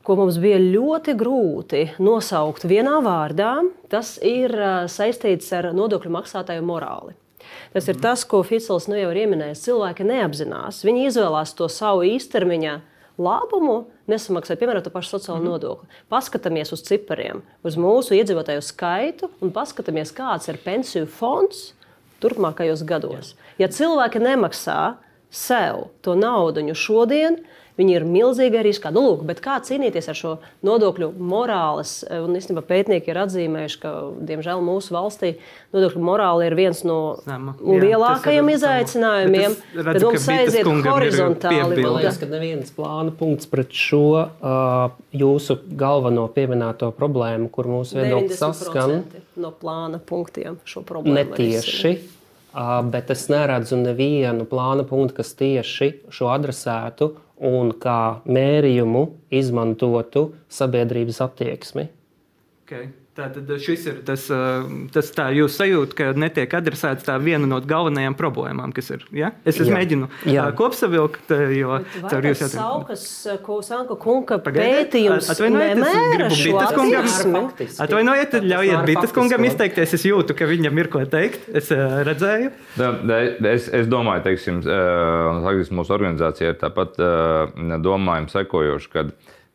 ko 0.09 0.16
mums 0.16 0.38
bija 0.40 0.57
ļoti 0.57 1.12
grūti 1.21 1.83
nosaukt 2.01 2.64
vienā 2.64 2.97
vārdā, 3.05 3.59
tas 3.92 4.14
ir 4.25 4.55
saistīts 4.88 5.51
ar 5.53 5.68
nodokļu 5.77 6.14
maksātāju 6.14 6.64
morāli. 6.64 7.12
Tas 7.75 7.88
ir 7.92 7.99
tas, 8.01 8.25
ko 8.25 8.40
Ficels 8.47 8.87
nu 8.88 8.97
jau 8.97 9.11
ir 9.12 9.27
ieminējis. 9.27 9.66
Cilvēki 9.66 10.07
neapzinās. 10.09 10.81
Viņi 10.87 11.11
izvēlās 11.11 11.53
to 11.59 11.68
savu 11.73 12.07
īstermiņa 12.09 12.79
labumu, 13.21 13.77
nesamaksāt, 14.09 14.61
piemēram, 14.61 14.85
to 14.87 14.92
pašu 14.94 15.16
sociālo 15.16 15.38
mm 15.38 15.44
-hmm. 15.44 15.51
nodokli. 15.51 15.88
Paskatāmies 16.09 16.73
uz 16.73 16.83
cipariem, 16.88 17.42
uz 17.62 17.77
mūsu 17.77 18.16
iedzīvotāju 18.16 18.62
skaitu 18.64 19.29
un 19.40 19.53
paskatāmies, 19.53 20.14
kāds 20.14 20.49
ir 20.49 20.57
pensiju 20.64 21.07
fonds 21.07 21.75
turpmākajos 22.21 22.85
gados. 22.85 23.35
Jā. 23.35 23.37
Ja 23.59 23.68
cilvēki 23.68 24.18
nemaksā 24.25 24.94
sev 25.31 25.90
to 26.01 26.14
naudu 26.14 26.75
šodien, 26.75 27.44
Viņi 27.79 27.95
ir 27.95 28.05
milzīga 28.11 28.62
riskā. 28.67 28.91
Nu, 28.91 29.05
lūk, 29.07 29.21
kā 29.43 29.61
cīnīties 29.62 30.09
ar 30.11 30.17
šo 30.19 30.33
nodokļu 30.67 31.12
morāles? 31.23 32.01
Un 32.11 32.35
īstenībā 32.35 32.64
pētnieki 32.67 33.12
ir 33.12 33.21
atzīmējuši, 33.23 33.79
ka, 33.85 33.93
diemžēl, 34.27 34.64
mūsu 34.67 34.97
valstī 34.97 35.37
nodokļu 35.77 36.03
morāli 36.03 36.49
ir 36.49 36.57
viens 36.59 36.83
no 36.88 36.99
Zema. 37.23 37.55
lielākajiem 37.62 38.51
Jā, 38.51 38.59
izaicinājumiem. 38.59 39.57
Tad 39.79 40.03
mums 40.09 40.29
aiziet 40.35 40.73
horizontāli. 40.88 41.79
Man 41.79 41.99
liekas, 42.01 42.19
ka 42.19 42.31
neviens 42.35 42.75
plāna 42.75 43.14
punkts 43.14 43.47
pret 43.51 43.71
šo 43.71 44.05
uh, 44.19 44.91
jūsu 45.14 45.61
galveno 45.79 46.27
pieminēto 46.35 46.91
problēmu, 46.99 47.47
kur 47.55 47.71
mūsu 47.71 48.01
viedoklis 48.01 48.43
saskan. 48.43 49.05
No 49.38 49.55
plāna 49.55 50.03
punktiem 50.03 50.59
šo 50.67 50.83
problēmu. 50.83 51.31
Netieši. 51.31 52.17
Bet 52.93 53.11
es 53.13 53.27
neredzu 53.29 53.77
nevienu 53.77 54.47
plāna 54.49 54.87
punktu, 54.89 55.19
kas 55.21 55.35
tieši 55.39 55.91
šo 56.15 56.31
adresētu 56.33 57.11
un 57.45 57.75
kā 57.79 58.21
mērījumu 58.27 59.05
izmantotu 59.31 60.25
sabiedrības 60.53 61.21
attieksmi. 61.29 61.87
Okay. 62.65 62.89
Tātad 63.18 63.48
šis 63.59 63.85
ir 63.90 63.96
tas, 64.07 64.28
tas 64.94 65.09
tā 65.11 65.24
jūs 65.35 65.57
sajūta, 65.59 65.96
ka 65.98 66.09
netiek 66.14 66.52
adresēts 66.54 67.02
tā 67.02 67.16
viena 67.18 67.48
no 67.50 67.57
galvenajām 67.59 68.14
problēmām, 68.14 68.70
kas 68.76 68.92
ir. 68.94 69.02
Ja? 69.11 69.33
Es, 69.42 69.57
es 69.59 69.66
Jā. 69.66 69.74
mēģinu 69.74 70.09
Jā. 70.31 70.44
kopsavilkt, 70.59 71.33
jo 71.57 71.81
caur 72.04 72.28
jūs. 72.28 72.44
Saukas, 72.52 73.04
ko 73.42 73.59
Sanka 73.66 73.96
kunga 73.98 74.38
pētījums 74.44 75.33
Atvainojiet, 75.35 75.83
es 75.83 75.98
gribu 76.14 76.61
Bitas 76.61 76.76
kungam. 76.78 77.50
Atvainojiet, 77.88 78.37
ļaujiet 78.52 78.87
Bitas 78.92 79.14
kungam 79.16 79.46
izteikties. 79.50 79.96
Es 79.98 80.07
jūtu, 80.07 80.38
ka 80.38 80.46
viņam 80.46 80.78
ir 80.85 80.92
ko 80.92 81.02
teikt. 81.11 81.48
Es 81.59 81.72
redzēju. 81.74 82.52
Da, 82.78 82.92
es, 83.50 83.66
es 83.74 83.90
domāju, 83.90 84.28
teiksim, 84.28 84.62
mūsu 85.74 85.96
organizācija 85.98 86.54
ir 86.54 86.61
tāpat 86.62 87.02
domājuma 87.83 88.31
sekojoša, 88.31 88.94
ka 88.94 89.09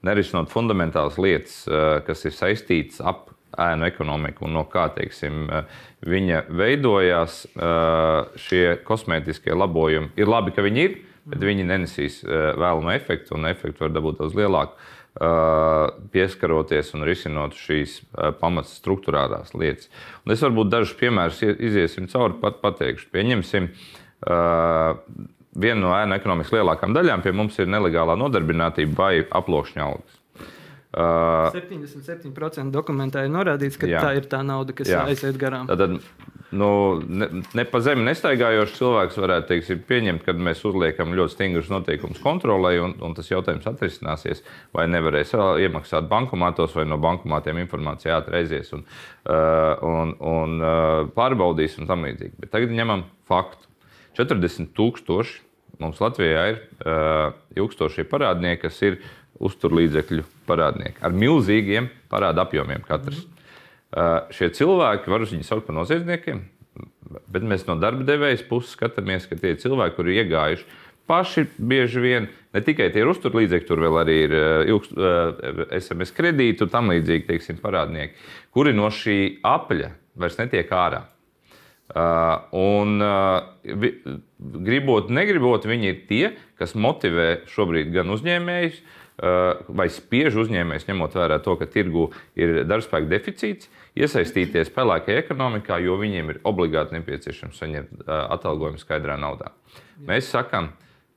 nerisinot 0.04 0.52
fundamentālas 0.52 1.16
lietas, 1.16 1.62
kas 2.04 2.28
ir 2.28 2.36
saistītas 2.36 3.00
ap 3.00 3.30
ēnu 3.60 3.88
ekonomika 3.88 4.46
un 4.48 4.56
no 4.58 4.64
kā 4.70 4.88
teiksim, 4.96 5.48
viņa 6.08 6.46
veidojās, 6.50 7.44
šie 8.46 8.66
kosmētiskie 8.88 9.54
labojumi 9.56 10.14
ir 10.20 10.32
labi, 10.32 10.56
ka 10.56 10.66
viņi 10.66 10.86
ir, 10.88 10.98
bet 11.30 11.46
viņi 11.46 11.68
nenesīs 11.70 12.22
vēlamo 12.26 12.92
efektu, 12.96 13.38
un 13.38 13.48
efektu 13.52 13.86
var 13.86 13.94
dabūt 13.96 14.20
daudz 14.24 14.36
lielāku. 14.40 14.90
Pieskaroties 16.10 16.88
un 16.98 17.06
risinot 17.06 17.54
šīs 17.54 18.00
pamatas 18.40 18.74
struktūrālās 18.80 19.54
lietas. 19.54 19.92
Un 20.26 20.34
es 20.34 20.42
varbūt 20.42 20.72
dažus 20.74 20.96
piemērus 20.98 21.44
iziesim 21.54 22.08
cauri, 22.10 22.40
pat 22.42 22.58
pateikšu. 22.64 23.12
Pieņemsim, 23.14 23.70
viena 25.54 25.80
no 25.84 25.94
ēnu 25.94 26.18
ekonomikas 26.18 26.56
lielākajām 26.56 26.98
daļām 26.98 27.22
pie 27.22 27.36
mums 27.38 27.62
ir 27.62 27.70
nelegālā 27.70 28.18
nodarbinātība 28.18 28.98
vai 28.98 29.14
aploksņa 29.22 29.86
algas. 29.86 30.18
Uh, 30.94 31.50
77% 31.56 32.70
dokumentā 32.70 33.24
ir 33.26 33.32
norādīts, 33.34 33.80
ka 33.82 33.88
jā. 33.90 33.98
tā 34.04 34.12
ir 34.20 34.28
tā 34.30 34.44
nauda, 34.46 34.76
kas 34.78 34.92
jā. 34.92 35.00
aiziet 35.10 35.40
garām. 35.42 35.66
Tad, 35.66 35.96
nu, 36.54 36.68
ne, 37.02 37.30
ne 37.58 37.64
pa 37.66 37.80
zemi 37.82 38.06
nestaigājošs 38.06 38.76
cilvēks 38.78 39.18
varētu 39.18 39.50
teiksim, 39.50 39.82
pieņemt, 39.90 40.22
ka 40.22 40.36
mēs 40.38 40.62
uzliekam 40.70 41.16
ļoti 41.18 41.34
stingrus 41.34 41.72
noteikumus 41.74 42.22
kontrolē, 42.22 42.76
un, 42.86 42.94
un 43.02 43.18
tas 43.18 43.32
jautājums 43.32 43.66
atrisināsies, 43.72 44.44
vai 44.78 44.86
nevarēs 44.92 45.34
iemaksāt 45.66 46.06
bankomātos, 46.12 46.76
vai 46.78 46.86
no 46.86 47.00
bankomātiem 47.02 47.64
informācija 47.64 48.20
ātraizies 48.20 48.70
un, 48.78 48.86
uh, 48.86 49.74
un, 49.90 50.14
un 50.22 50.62
uh, 50.62 50.76
pārbaudīs 51.18 51.80
un 51.82 51.90
tam 51.90 52.06
līdzīgi. 52.06 52.38
Bet 52.44 52.54
tagad 52.54 52.76
ņemam 52.78 53.08
faktu. 53.30 53.66
40 54.22 54.76
tūkstoši 54.78 55.42
mums 55.82 55.98
Latvijā 56.04 56.46
ir 56.52 56.62
uh, 56.86 57.34
ilgstošie 57.58 58.06
parādnieki, 58.10 58.62
kas 58.68 58.78
ir 58.86 59.02
uzturlīdzekļu 59.44 60.26
parādnieki 60.48 61.04
ar 61.04 61.16
milzīgiem 61.16 61.90
parāda 62.12 62.46
apjomiem 62.46 62.84
katrs. 62.88 63.24
Mm. 63.24 63.34
Uh, 63.94 64.24
šie 64.34 64.50
cilvēki, 64.58 65.12
var 65.12 65.22
viņus 65.22 65.52
saukt 65.52 65.68
par 65.68 65.76
noziedzniekiem, 65.78 66.40
bet 67.30 67.44
mēs 67.46 67.68
no 67.68 67.76
darba 67.78 68.06
devējas 68.08 68.42
puses 68.48 68.74
skatāmies, 68.74 69.28
ka 69.30 69.38
tie 69.38 69.54
cilvēki, 69.62 69.94
kuri 70.00 70.16
ir 70.16 70.24
iegājuši 70.24 70.66
paši 71.10 71.44
bieži 71.60 72.02
vien, 72.02 72.28
ne 72.56 72.62
tikai 72.64 72.88
tie 72.94 73.04
ir 73.04 73.12
uzturlīdzekļi, 73.12 73.68
tur 73.68 73.84
vēl 73.84 74.00
arī 74.02 74.16
ir 74.24 74.34
uh, 74.38 74.54
ilgst, 74.72 74.96
uh, 74.98 75.66
SMS 75.78 76.16
kredīti 76.16 76.66
un 76.66 76.72
tam 76.74 76.90
līdzīgi 76.90 77.28
teiksim, 77.28 77.60
parādnieki, 77.62 78.18
kuri 78.56 78.74
no 78.74 78.90
šī 78.90 79.18
apļa 79.46 79.92
vairs 80.18 80.40
netiek 80.42 80.74
ārā. 80.74 81.04
Uh, 81.94 82.48
un, 82.58 82.98
uh, 83.04 83.44
vi, 83.62 83.92
gribot, 84.66 85.12
negribot, 85.14 85.68
viņi 85.70 85.92
ir 85.92 86.04
tie, 86.10 86.26
kas 86.58 86.74
motivē 86.74 87.44
šobrīd 87.52 87.94
gan 87.94 88.10
uzņēmējus, 88.16 88.80
uh, 88.80 89.03
vai 89.18 89.88
spiež 89.94 90.36
uzņēmējus, 90.42 90.88
ņemot 90.90 91.18
vērā 91.18 91.38
to, 91.46 91.56
ka 91.60 91.68
tirgu 91.70 92.08
ir 92.40 92.64
darbspēka 92.66 93.10
deficīts, 93.12 93.70
iesaistīties 93.94 94.72
pelēkajā 94.74 95.22
ekonomikā, 95.22 95.78
jo 95.86 96.00
viņiem 96.02 96.34
ir 96.34 96.40
obligāti 96.50 96.98
nepieciešams 96.98 97.60
saņemt 97.62 98.08
atalgojumu 98.10 98.82
skaidrā 98.82 99.20
naudā. 99.22 99.52
Mēs 100.02 100.32
sakām, 100.34 100.72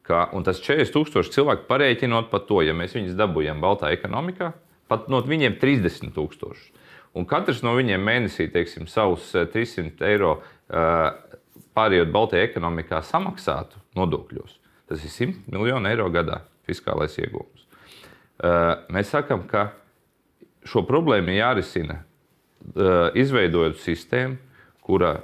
ka 0.06 0.28
tas 0.44 0.60
40,000 0.62 1.32
cilvēku 1.34 1.64
parēķinot 1.70 2.28
par 2.30 2.44
to, 2.46 2.60
ja 2.62 2.76
mēs 2.76 2.94
viņus 2.94 3.16
dabūjam 3.18 3.64
baltā 3.64 3.90
ekonomikā, 3.96 4.52
pat 4.92 5.08
no 5.10 5.22
viņiem 5.24 5.56
30,000. 5.62 6.68
Un 7.16 7.24
katrs 7.24 7.62
no 7.64 7.72
viņiem 7.78 8.02
mēnesī 8.04 8.50
teiksim, 8.52 8.84
savus 8.92 9.30
300 9.32 10.04
eiro 10.04 10.36
pārējot 11.76 12.12
Baltijā 12.12 12.44
ekonomikā 12.44 13.00
samaksātu 13.08 13.80
nodokļos, 13.96 14.58
tas 14.92 15.00
ir 15.00 15.14
100 15.32 15.56
miljoni 15.56 15.94
eiro 15.94 16.10
gadā 16.12 16.42
fiskālais 16.68 17.16
iegūms. 17.22 17.55
Mēs 18.92 19.12
sakām, 19.14 19.46
ka 19.48 19.70
šo 20.66 20.82
problēmu 20.84 21.36
jārisina 21.36 22.02
izveidojot 23.16 23.78
sistēmu, 23.80 24.36
kura 24.84 25.14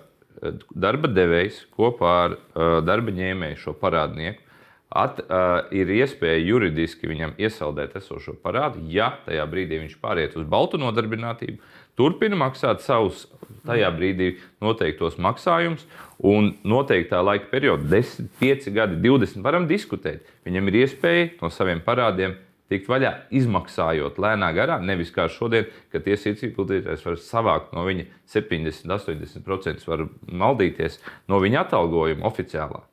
darba 0.72 1.10
devējs 1.10 1.64
kopā 1.74 2.14
ar 2.22 2.38
darba 2.86 3.12
ņēmēju 3.14 3.60
šo 3.60 3.76
parādnieku 3.78 4.52
at, 4.92 5.20
uh, 5.24 5.62
ir 5.72 5.90
iespēja 5.92 6.40
juridiski 6.44 7.08
viņam 7.08 7.34
iesaldēt 7.40 7.96
esošo 7.98 8.34
parādu, 8.42 8.82
ja 8.92 9.12
tajā 9.26 9.44
brīdī 9.48 9.80
viņš 9.80 9.96
pāriet 10.02 10.36
uz 10.36 10.44
baltu 10.48 10.80
nodarbinātību, 10.80 11.58
turpina 11.98 12.36
maksāt 12.38 12.84
savus 12.84 13.24
tajā 13.66 13.88
brīdī 13.96 14.34
noteiktos 14.62 15.18
maksājumus, 15.22 15.86
un 16.18 16.52
noteiktā 16.64 17.22
laika 17.24 17.48
periodā, 17.52 17.88
10, 17.94 18.28
5 18.40 18.70
gadi, 18.74 18.98
20, 19.04 19.42
varam 19.44 19.68
diskutēt. 19.70 20.26
Viņam 20.46 20.68
ir 20.70 20.82
iespēja 20.84 21.28
no 21.40 21.50
saviem 21.52 21.80
parādiem 21.84 22.36
tikt 22.70 22.88
vaļā, 22.90 23.12
izmaksājot 23.34 24.20
lēnā 24.22 24.52
garā. 24.56 24.78
Nevis 24.82 25.12
kā 25.14 25.26
šodien, 25.32 25.66
kad 25.92 26.04
tiesību 26.06 26.38
izpildītājs 26.48 27.04
var 27.06 27.18
savākt 27.20 27.74
no 27.76 27.84
viņa 27.88 28.06
70, 28.32 28.88
80% 28.96 29.88
var 29.90 30.06
maldīties 30.28 31.00
no 31.32 31.40
viņa 31.42 31.66
atalgojuma 31.66 32.28
oficiālā. 32.28 32.84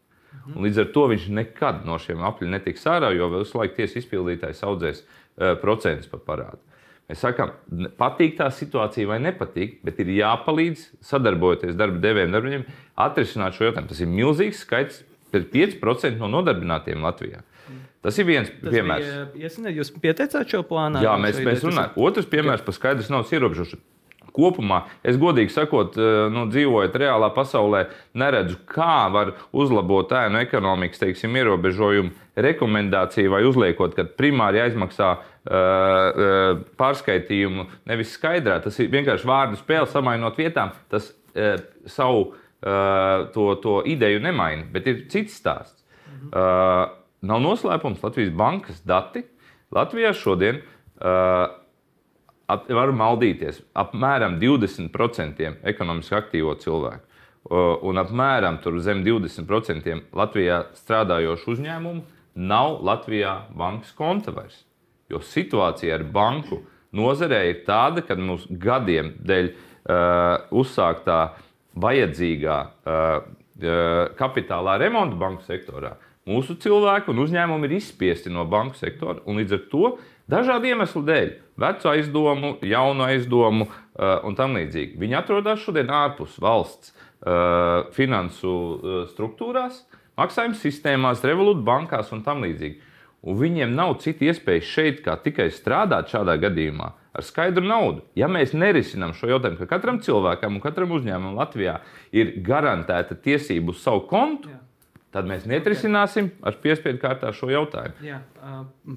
Un 0.49 0.65
līdz 0.65 0.81
ar 0.83 0.89
to 0.93 1.05
viņš 1.11 1.27
nekad 1.35 1.85
no 1.85 1.99
šiem 2.01 2.23
apļiem 2.25 2.55
netiks 2.55 2.87
ārā, 2.89 3.11
jo 3.13 3.29
visu 3.33 3.59
laiku 3.59 3.77
tiesību 3.77 4.03
izpildītājs 4.03 4.63
audzēs 4.65 5.03
uh, 5.03 5.53
procentus 5.61 6.09
par 6.09 6.23
parādu. 6.25 6.61
Mēs 7.09 7.23
sakām, 7.25 7.55
patīk 7.97 8.35
tā 8.37 8.51
situācija 8.53 9.09
vai 9.09 9.17
nepatīk, 9.23 9.79
bet 9.85 9.97
ir 10.03 10.11
jāpalīdz 10.13 10.83
sadarbojoties 11.09 11.77
darba 11.77 11.97
devējiem, 12.03 12.35
darbiem, 12.35 12.65
atrisināt 13.01 13.57
šo 13.57 13.65
jautājumu. 13.65 13.89
Tas 13.89 14.01
ir 14.05 14.11
milzīgs 14.13 14.61
skaits, 14.65 14.99
5% 15.33 16.17
no 16.21 16.29
nodarbinātiem 16.29 17.01
Latvijā. 17.05 17.41
Tas 18.05 18.15
ir 18.21 18.27
viens 18.29 18.49
Tas 18.49 18.71
piemērs. 18.71 19.07
Bija, 19.33 19.49
ja 19.51 19.71
jūs 19.75 19.91
pieteicāt 19.99 20.51
šo 20.51 20.63
plānu? 20.67 21.01
Jā, 21.03 21.17
mēs, 21.19 21.39
mēs 21.43 21.63
runājam. 21.67 21.95
Otrs 21.99 22.29
piemērs 22.31 22.63
par 22.63 22.77
skaidrs 22.77 23.11
naudas 23.11 23.33
ierobežošanu. 23.35 23.83
Kopumā, 24.29 24.83
es 25.03 25.17
godīgi 25.19 25.51
sakot, 25.51 25.97
nu, 26.31 26.45
dzīvojot 26.53 26.95
reālā 27.01 27.31
pasaulē, 27.35 27.87
neredzu, 28.17 28.59
kā 28.69 29.09
var 29.11 29.33
uzlabot 29.51 30.11
ēnu 30.15 30.39
ekonomikas 30.43 31.01
teiksim, 31.01 31.33
ierobežojumu 31.41 32.13
rekomendāciju 32.45 33.33
vai 33.33 33.41
uzliekot, 33.49 33.95
ka 33.97 34.05
primāri 34.19 34.61
jāizmaksā 34.61 35.09
uh, 35.17 36.61
pārskaitījumu 36.79 37.67
nevis 37.89 38.13
skaidrā. 38.15 38.59
Tas 38.63 38.79
ir 38.79 38.91
vienkārši 38.93 39.27
vārdu 39.27 39.59
spēle, 39.59 39.89
samainot 39.91 40.39
vietām. 40.39 40.71
Tas 40.93 41.11
uh, 41.33 41.57
savu 41.89 42.29
uh, 42.29 43.27
to, 43.33 43.49
to 43.65 43.81
ideju 43.91 44.23
nemaina, 44.23 44.69
bet 44.71 44.87
ir 44.87 45.03
cits 45.11 45.41
stāsts. 45.41 45.83
Uh, 46.29 46.98
nav 47.21 47.41
noslēpums 47.43 48.03
Latvijas 48.03 48.33
bankas 48.35 48.81
dati. 48.87 49.23
Latvijā 49.75 50.13
šodien 50.17 50.61
uh, 50.61 51.49
ap, 52.49 52.69
var 52.69 52.93
maldīties 52.95 53.61
apmēram 53.77 54.39
20% 54.41 55.51
ekonomiski 55.71 56.17
aktīvo 56.17 56.55
cilvēku. 56.61 57.05
Un 57.49 57.97
apmēram 57.97 58.59
zem 58.83 58.99
20% 59.05 59.93
Latvijā 60.13 60.57
strādājošu 60.75 61.53
uzņēmumu 61.55 62.01
nav 62.35 62.81
Latvijā 62.85 63.31
bankas 63.55 63.93
konta 63.95 64.33
vairs. 64.35 64.65
Jo 65.09 65.21
situācija 65.23 65.95
ar 65.95 66.03
banku 66.03 66.59
nozarē 66.93 67.45
ir 67.49 67.63
tāda, 67.65 68.03
ka 68.05 68.17
mums 68.19 68.45
gadiem 68.49 69.15
dēļ 69.25 69.49
uh, 69.49 70.51
uzsāktā 70.51 71.19
vajadzīgā 71.79 72.59
uh, 72.59 72.99
uh, 73.23 74.03
kapitālā 74.19 74.77
remonta 74.83 75.17
banku 75.17 75.47
sektorā 75.47 75.95
mūsu 76.27 76.55
cilvēki 76.59 77.11
un 77.13 77.21
uzņēmumi 77.23 77.69
ir 77.69 77.77
izspiesti 77.79 78.31
no 78.33 78.45
banku 78.49 78.77
sektora. 78.79 79.21
Līdz 79.27 79.55
ar 79.55 79.63
to 79.71 79.91
dažādu 80.29 80.69
iemeslu 80.71 81.03
dēļ, 81.07 81.31
vecu 81.59 81.91
aizdomu, 81.93 82.55
jaunu 82.65 83.05
aizdomu 83.07 83.69
uh, 83.69 84.19
un 84.27 84.37
tam 84.37 84.57
līdzīgi, 84.59 84.99
viņi 84.99 85.19
atrodas 85.21 85.63
šodien 85.63 85.91
ārpus 85.93 86.37
valsts 86.41 86.93
uh, 86.93 87.89
finansu 87.95 88.51
uh, 88.51 89.01
struktūrās, 89.13 89.83
maksājuma 90.19 90.59
sistēmās, 90.59 91.25
revolūta 91.25 91.65
bankās 91.65 92.13
un 92.15 92.23
tam 92.25 92.45
līdzīgi. 92.45 92.85
Un 93.19 93.35
viņiem 93.35 93.73
nav 93.75 93.97
citu 93.99 94.29
iespēju 94.29 94.63
šeit, 94.63 95.01
kā 95.03 95.17
tikai 95.19 95.49
strādāt 95.51 96.07
šādā 96.07 96.37
gadījumā 96.39 96.93
ar 97.19 97.25
skaidru 97.25 97.65
naudu. 97.67 98.05
Ja 98.15 98.29
mēs 98.31 98.53
nerisinām 98.55 99.11
šo 99.17 99.27
jautājumu, 99.33 99.59
ka 99.59 99.67
katram 99.73 99.99
cilvēkam 100.05 100.55
un 100.55 100.63
katram 100.63 100.93
uzņēmumam 100.95 101.35
Latvijā 101.41 101.81
ir 102.15 102.37
garantēta 102.45 103.17
tiesība 103.19 103.73
uz 103.73 103.83
savu 103.83 104.05
kontu, 104.07 104.53
Jā 104.53 104.61
tad 105.15 105.25
mēs 105.29 105.45
netrisināsim 105.49 106.29
ar 106.45 106.57
piespiedu 106.61 107.01
kārtā 107.01 107.31
šo 107.33 107.49
jautājumu. 107.49 107.97
Jā, 108.05 108.19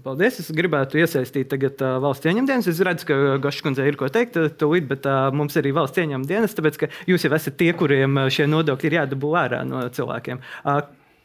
paldies. 0.05 0.40
Es 0.42 0.51
gribētu 0.53 1.01
iesaistīt 1.01 1.48
tagad 1.53 1.81
valsts 2.05 2.29
ieņemdienas. 2.29 2.68
Es 2.68 2.81
redzu, 2.85 3.09
ka 3.09 3.20
Gaškundzei 3.42 3.87
ir 3.88 3.96
ko 4.01 4.11
teikt, 4.12 4.37
tūlīt, 4.61 4.88
bet 4.90 5.09
mums 5.33 5.57
arī 5.61 5.72
valsts 5.77 6.03
ieņem 6.03 6.27
dienas, 6.29 6.57
tāpēc 6.59 6.81
ka 6.83 6.90
jūs 7.09 7.25
jau 7.25 7.33
esat 7.37 7.57
tie, 7.61 7.72
kuriem 7.77 8.27
šie 8.33 8.48
nodokļi 8.53 8.90
ir 8.90 8.98
jādabū 9.01 9.33
ārā 9.40 9.62
no 9.68 9.87
cilvēkiem. 9.88 10.42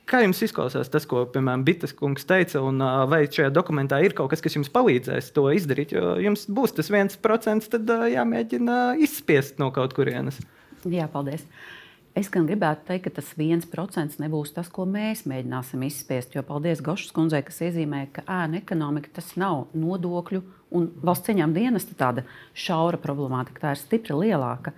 Kā 0.07 0.21
jums 0.23 0.39
izklausās 0.39 0.87
tas, 0.87 1.03
ko, 1.03 1.25
piemēram, 1.27 1.65
Bitas 1.67 1.91
kungs 1.91 2.23
teica, 2.23 2.61
un 2.63 2.79
vai 3.11 3.25
šajā 3.27 3.49
dokumentā 3.51 3.99
ir 3.99 4.13
kaut 4.15 4.31
kas, 4.31 4.39
kas 4.39 4.55
jums 4.55 4.71
palīdzēs 4.71 5.33
to 5.35 5.49
izdarīt? 5.51 5.91
Jo 5.91 6.13
jums 6.23 6.45
būs 6.47 6.77
tas 6.77 6.87
viens 6.93 7.19
procents, 7.19 7.67
tad 7.73 7.91
jāmēģina 8.13 8.95
izspiest 9.03 9.59
no 9.59 9.67
kaut 9.75 9.91
kurienes. 9.97 10.39
Jā, 10.87 11.09
paldies. 11.11 11.43
Es 12.17 12.31
gan 12.33 12.47
gribētu 12.49 12.87
teikt, 12.87 13.03
ka 13.05 13.11
tas 13.19 13.27
viens 13.37 13.67
procents 13.69 14.17
nebūs 14.17 14.55
tas, 14.55 14.71
ko 14.73 14.87
mēs 14.89 15.27
mēģināsim 15.29 15.83
izspiest. 15.85 16.33
Jo 16.33 16.41
paldies 16.47 16.81
Gošas 16.81 17.13
kundzei, 17.13 17.43
kas 17.45 17.59
iezīmē, 17.67 18.07
ka 18.15 18.23
ēna 18.25 18.57
ekonomika 18.57 19.11
tas 19.19 19.35
nav 19.37 19.67
nodokļu 19.77 20.41
un 20.73 20.87
valsts 21.05 21.29
cieņām 21.29 21.53
dienesta 21.53 21.97
tāda 21.99 22.23
šaura 22.57 22.97
problemātika. 23.03 23.61
Tā 23.67 23.75
ir 23.75 23.81
stipri 23.83 24.17
lielāka. 24.17 24.73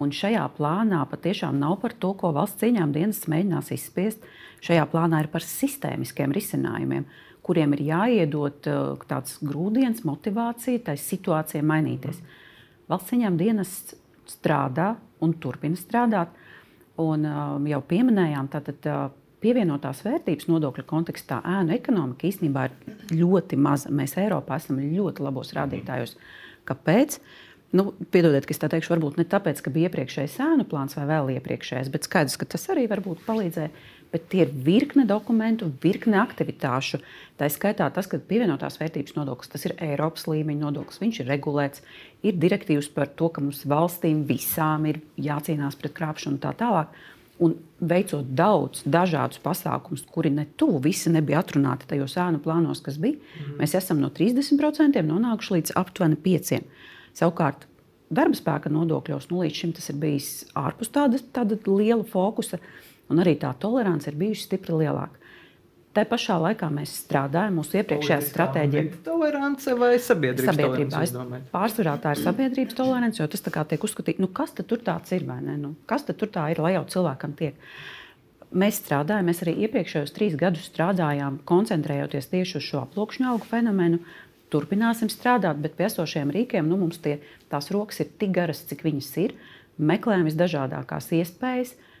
Un 0.00 0.14
šajā 0.14 0.46
plānā 0.56 1.02
patiešām 1.10 1.60
nav 1.60 1.76
par 1.82 1.92
to, 1.92 2.14
ko 2.16 2.32
valsts 2.32 2.62
cieņām 2.62 2.96
dienests 2.96 3.28
mēģinās 3.28 3.72
izspiest. 3.76 4.24
Šajā 4.64 4.88
plānā 4.88 5.20
ir 5.26 5.28
par 5.34 5.44
sistēmiskiem 5.44 6.32
risinājumiem, 6.32 7.04
kuriem 7.44 7.76
ir 7.76 7.84
jāiedod 7.90 8.64
uh, 8.70 9.08
tāds 9.10 9.36
grūdienis, 9.44 10.06
motivācija 10.08 10.86
tai 10.88 10.96
situācijai 11.04 11.66
mainīties. 11.68 12.24
Valsts 12.88 13.12
cieņām 13.12 13.36
dienests 13.36 13.98
strādā 14.28 14.94
un 15.20 15.36
turpina 15.42 15.76
strādāt 15.76 16.32
Un 16.98 17.26
um, 17.28 17.66
jau 17.70 17.80
pieminējām, 17.90 18.48
tātad 18.50 18.86
uh, 18.90 19.08
pievienotās 19.42 20.02
vērtības 20.06 20.48
nodokļa 20.50 20.84
kontekstā 20.88 21.40
ēnu 21.46 21.76
ekonomika 21.76 22.26
īstenībā 22.28 22.68
ir 22.68 23.18
ļoti 23.20 23.58
maza. 23.60 23.92
Mēs 23.94 24.16
Eiropā 24.18 24.58
esam 24.58 24.80
ļoti 24.82 25.24
labos 25.24 25.54
rādītājos. 25.56 26.16
Kāpēc? 26.68 27.20
Nu, 27.76 27.90
piedodiet, 28.12 28.46
ka 28.48 28.54
es 28.54 28.60
tā 28.62 28.70
teikšu, 28.72 28.94
varbūt 28.94 29.18
ne 29.20 29.26
tāpēc, 29.28 29.60
ka 29.60 29.70
bija 29.72 29.90
iepriekšējais 29.90 30.38
ēnu 30.40 30.64
plāns 30.70 30.96
vai 30.96 31.04
vēl 31.10 31.34
iepriekšējais, 31.34 31.90
bet 31.92 32.08
skaidrs, 32.08 32.38
ka 32.40 32.48
tas 32.48 32.64
arī 32.72 32.86
varbūt 32.88 33.26
palīdzēja 33.26 33.68
bet 34.12 34.28
tie 34.32 34.44
ir 34.46 34.52
virkne 34.64 35.04
dokumentu, 35.08 35.68
virkne 35.82 36.18
aktivitāšu. 36.22 37.00
Tā 37.38 37.48
skaitā 37.52 37.88
tas, 37.94 38.08
ka 38.08 38.20
pievienotās 38.30 38.80
vērtības 38.80 39.16
nodoklis, 39.18 39.52
tas 39.52 39.66
ir 39.68 39.76
Eiropas 39.84 40.26
līmeņa 40.30 40.64
nodoklis, 40.64 41.00
viņš 41.02 41.20
ir 41.22 41.30
regulēts, 41.32 41.84
ir 42.24 42.40
direktīvas 42.40 42.88
par 42.94 43.12
to, 43.18 43.28
ka 43.32 43.44
mums 43.44 43.64
valstīm 43.68 44.24
visām 44.28 44.88
ir 44.88 45.02
jācīnās 45.20 45.78
pret 45.78 45.96
krāpšanu 45.98 46.38
un 46.38 46.42
tā 46.42 46.54
tālāk. 46.58 46.98
Un 47.38 47.54
veicot 47.78 48.26
daudz 48.34 48.80
dažādus 48.82 49.38
pasākumus, 49.44 50.02
kuri 50.10 50.32
ne 50.34 50.48
tuvu 50.58 50.80
visi 50.88 51.12
nebija 51.14 51.44
atrunāti 51.44 51.86
tajos 51.86 52.16
ēnu 52.18 52.40
plānos, 52.42 52.80
kas 52.82 52.96
bija, 52.98 53.14
mm. 53.14 53.58
mēs 53.60 53.76
esam 53.78 54.00
no 54.02 54.10
30% 54.10 54.98
nonākuši 55.06 55.54
līdz 55.54 55.76
aptuveni 55.78 56.18
5%. 56.24 56.82
Savukārt, 57.18 57.68
darba 58.10 58.34
spēka 58.34 58.72
nodokļos 58.74 59.30
nu, 59.30 59.44
līdz 59.44 59.60
šim 59.60 59.76
tas 59.76 59.86
ir 59.92 60.00
bijis 60.02 60.32
ārpus 60.58 60.90
tāda, 60.90 61.22
tāda 61.34 61.60
liela 61.68 62.02
fokusa. 62.10 62.58
Uh, 62.58 62.87
un 63.08 63.22
arī 63.22 63.36
tā 63.40 63.52
tolerance 63.60 64.10
ir 64.10 64.18
bijusi 64.18 64.46
stipri 64.48 64.84
lielāka. 64.84 65.18
Tā 65.96 66.04
pašā 66.06 66.36
laikā 66.38 66.68
mēs 66.70 66.92
strādājam, 67.00 67.56
mūsu 67.58 67.78
iepriekšējā 67.80 68.18
stratēģija 68.28 68.82
ir 68.84 68.98
tolerance 69.06 69.72
vai 69.74 69.94
sabiedrības 69.98 70.50
sabiedrībā. 70.52 71.00
tolerance. 71.00 71.48
Pārsvarā 71.54 71.94
tā 72.02 72.12
ir 72.14 72.20
sabiedrības 72.22 72.76
tolerance, 72.78 73.18
jo 73.22 73.26
tas 73.32 73.42
tiek 73.42 73.86
uzskatīts, 73.88 74.20
nu, 74.22 74.28
kas 74.28 74.52
tur 74.58 74.82
tāds 74.84 75.16
ir 75.16 75.24
vai 75.26 75.40
ne? 75.42 75.56
Nu, 75.58 75.72
kas 75.90 76.04
tur 76.06 76.30
tā 76.30 76.50
ir, 76.52 76.60
lai 76.62 76.74
jau 76.76 76.84
cilvēkam 76.92 77.34
tiek. 77.40 77.56
Mēs 78.52 78.78
strādājam, 78.84 79.26
mēs 79.28 79.42
arī 79.44 79.56
iepriekšējos 79.64 80.14
trīs 80.14 80.38
gadus 80.38 80.68
strādājām, 80.70 81.40
koncentrējoties 81.48 82.30
tieši 82.30 82.60
uz 82.60 82.68
šo 82.68 82.84
aploksņu 82.84 83.32
augu 83.32 83.48
fenomenu. 83.48 83.98
Turpināsim 84.52 85.10
strādāt, 85.12 85.58
bet 85.60 85.74
pie 85.76 85.88
esošiem 85.88 86.30
rīkiem 86.32 86.68
nu, 86.68 86.78
mums 86.80 87.02
tie, 87.04 87.18
tās 87.52 87.72
rokas 87.74 88.00
ir 88.04 88.12
tik 88.20 88.32
garas, 88.38 88.62
cik 88.70 88.86
viņas 88.86 89.10
ir. 89.24 89.34
Meklējam 89.76 90.24
visdažādākās 90.30 91.10
iespējas, 91.18 91.74
uh, 91.74 91.97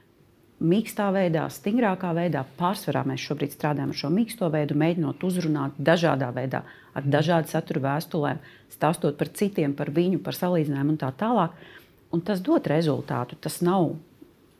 mīkstā 0.58 1.08
veidā, 1.14 1.44
stingrākā 1.52 2.10
veidā. 2.16 2.42
Pārsvarā 2.58 3.04
mēs 3.06 3.22
šobrīd 3.28 3.54
strādājam 3.54 3.92
ar 3.92 3.98
šo 4.00 4.10
mīksto 4.14 4.48
veidu, 4.52 4.76
mēģinot 4.78 5.22
uzrunāt 5.24 5.78
dažādā 5.78 6.30
veidā, 6.34 6.64
ar 6.94 7.06
dažādu 7.06 7.50
saturu 7.52 7.84
vēstulēm, 7.86 8.42
stāstot 8.74 9.18
par 9.20 9.30
citiem, 9.38 9.74
par 9.78 9.92
viņu, 9.94 10.20
par 10.24 10.36
salīdzinājumu 10.38 10.94
un 10.94 11.00
tā 11.00 11.12
tālāk. 11.18 11.54
Un 12.14 12.24
tas 12.24 12.40
dod 12.40 12.66
rezultātu. 12.70 13.36
Tas 13.36 13.60
nav 13.62 13.92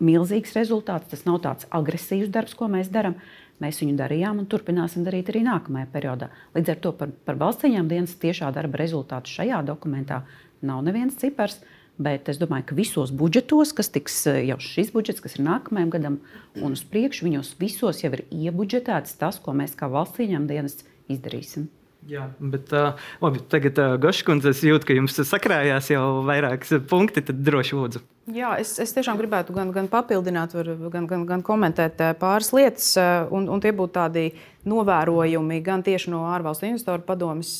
milzīgs 0.05 0.55
rezultāts, 0.55 1.09
tas 1.11 1.25
nav 1.27 1.41
tāds 1.43 1.69
agresīvs 1.75 2.31
darbs, 2.31 2.55
ko 2.55 2.69
mēs 2.71 2.93
darām. 2.93 3.19
Mēs 3.59 3.81
viņu 3.83 3.97
darījām 3.99 4.39
un 4.39 4.47
turpināsim 4.47 5.03
darīt 5.03 5.33
arī 5.33 5.41
nākamajā 5.43 5.89
periodā. 5.91 6.29
Līdz 6.55 6.77
ar 6.77 6.83
to 6.85 6.93
par, 6.95 7.11
par 7.27 7.41
valsts 7.41 7.65
cieņām 7.65 7.89
dienas 7.91 8.15
tiešā 8.23 8.53
darba 8.55 8.79
rezultātu 8.79 9.33
šajā 9.33 9.65
dokumentā 9.67 10.21
nav 10.63 10.85
neviens 10.87 11.19
cipars. 11.19 11.59
Uh, 11.59 11.78
Bet 11.99 12.29
es 12.31 12.39
domāju, 12.39 12.69
ka 12.69 12.77
visos 12.79 13.11
budžetos, 13.11 13.73
kas 13.75 13.91
tiks 13.91 14.21
eh, 14.31 14.45
jau 14.47 14.59
šis 14.63 14.93
budžets, 14.95 15.23
kas 15.25 15.35
ir 15.35 15.43
nākamajam 15.49 15.91
gadam, 15.97 16.21
un 16.63 16.77
uz 16.77 16.85
priekšu, 16.87 17.27
viņos 17.27 17.57
visos 17.59 18.05
jau 18.05 18.13
ir 18.15 18.23
iebudžetēts 18.31 19.19
tas, 19.19 19.41
ko 19.43 19.57
mēs 19.59 19.75
kā 19.79 19.91
valsts 19.91 20.23
ieņēmuma 20.23 20.53
dienas 20.53 20.79
izdarīsim. 21.11 21.67
Jā, 22.07 22.29
bet 22.39 22.71
uh, 22.73 22.95
labi, 23.21 23.41
tagad, 23.51 23.79
uh, 23.83 23.97
Goškundze, 24.01 24.53
es 24.55 24.63
jūtu, 24.63 24.87
ka 24.87 24.95
jums 24.95 25.19
sakrājās 25.29 25.91
jau 25.91 26.23
vairākas 26.29 26.79
punkti, 26.89 27.25
tad 27.27 27.43
droši 27.43 27.75
lūdzu. 27.75 28.03
Jā, 28.33 28.53
es, 28.61 28.75
es 28.81 28.93
tiešām 28.95 29.19
gribētu 29.19 29.55
gan, 29.57 29.73
gan 29.75 29.89
papildināt, 29.91 30.55
gan, 30.93 31.09
gan, 31.09 31.25
gan 31.27 31.43
komentēt 31.45 32.01
pāris 32.21 32.53
lietas, 32.53 32.93
un, 33.33 33.49
un 33.49 33.63
tie 33.65 33.73
būtu 33.73 33.95
tādi 33.97 34.25
novērojumi 34.69 35.59
gan 35.65 35.83
tieši 35.85 36.13
no 36.13 36.27
ārvalstu 36.29 36.69
investoru 36.69 37.07
padomes 37.09 37.55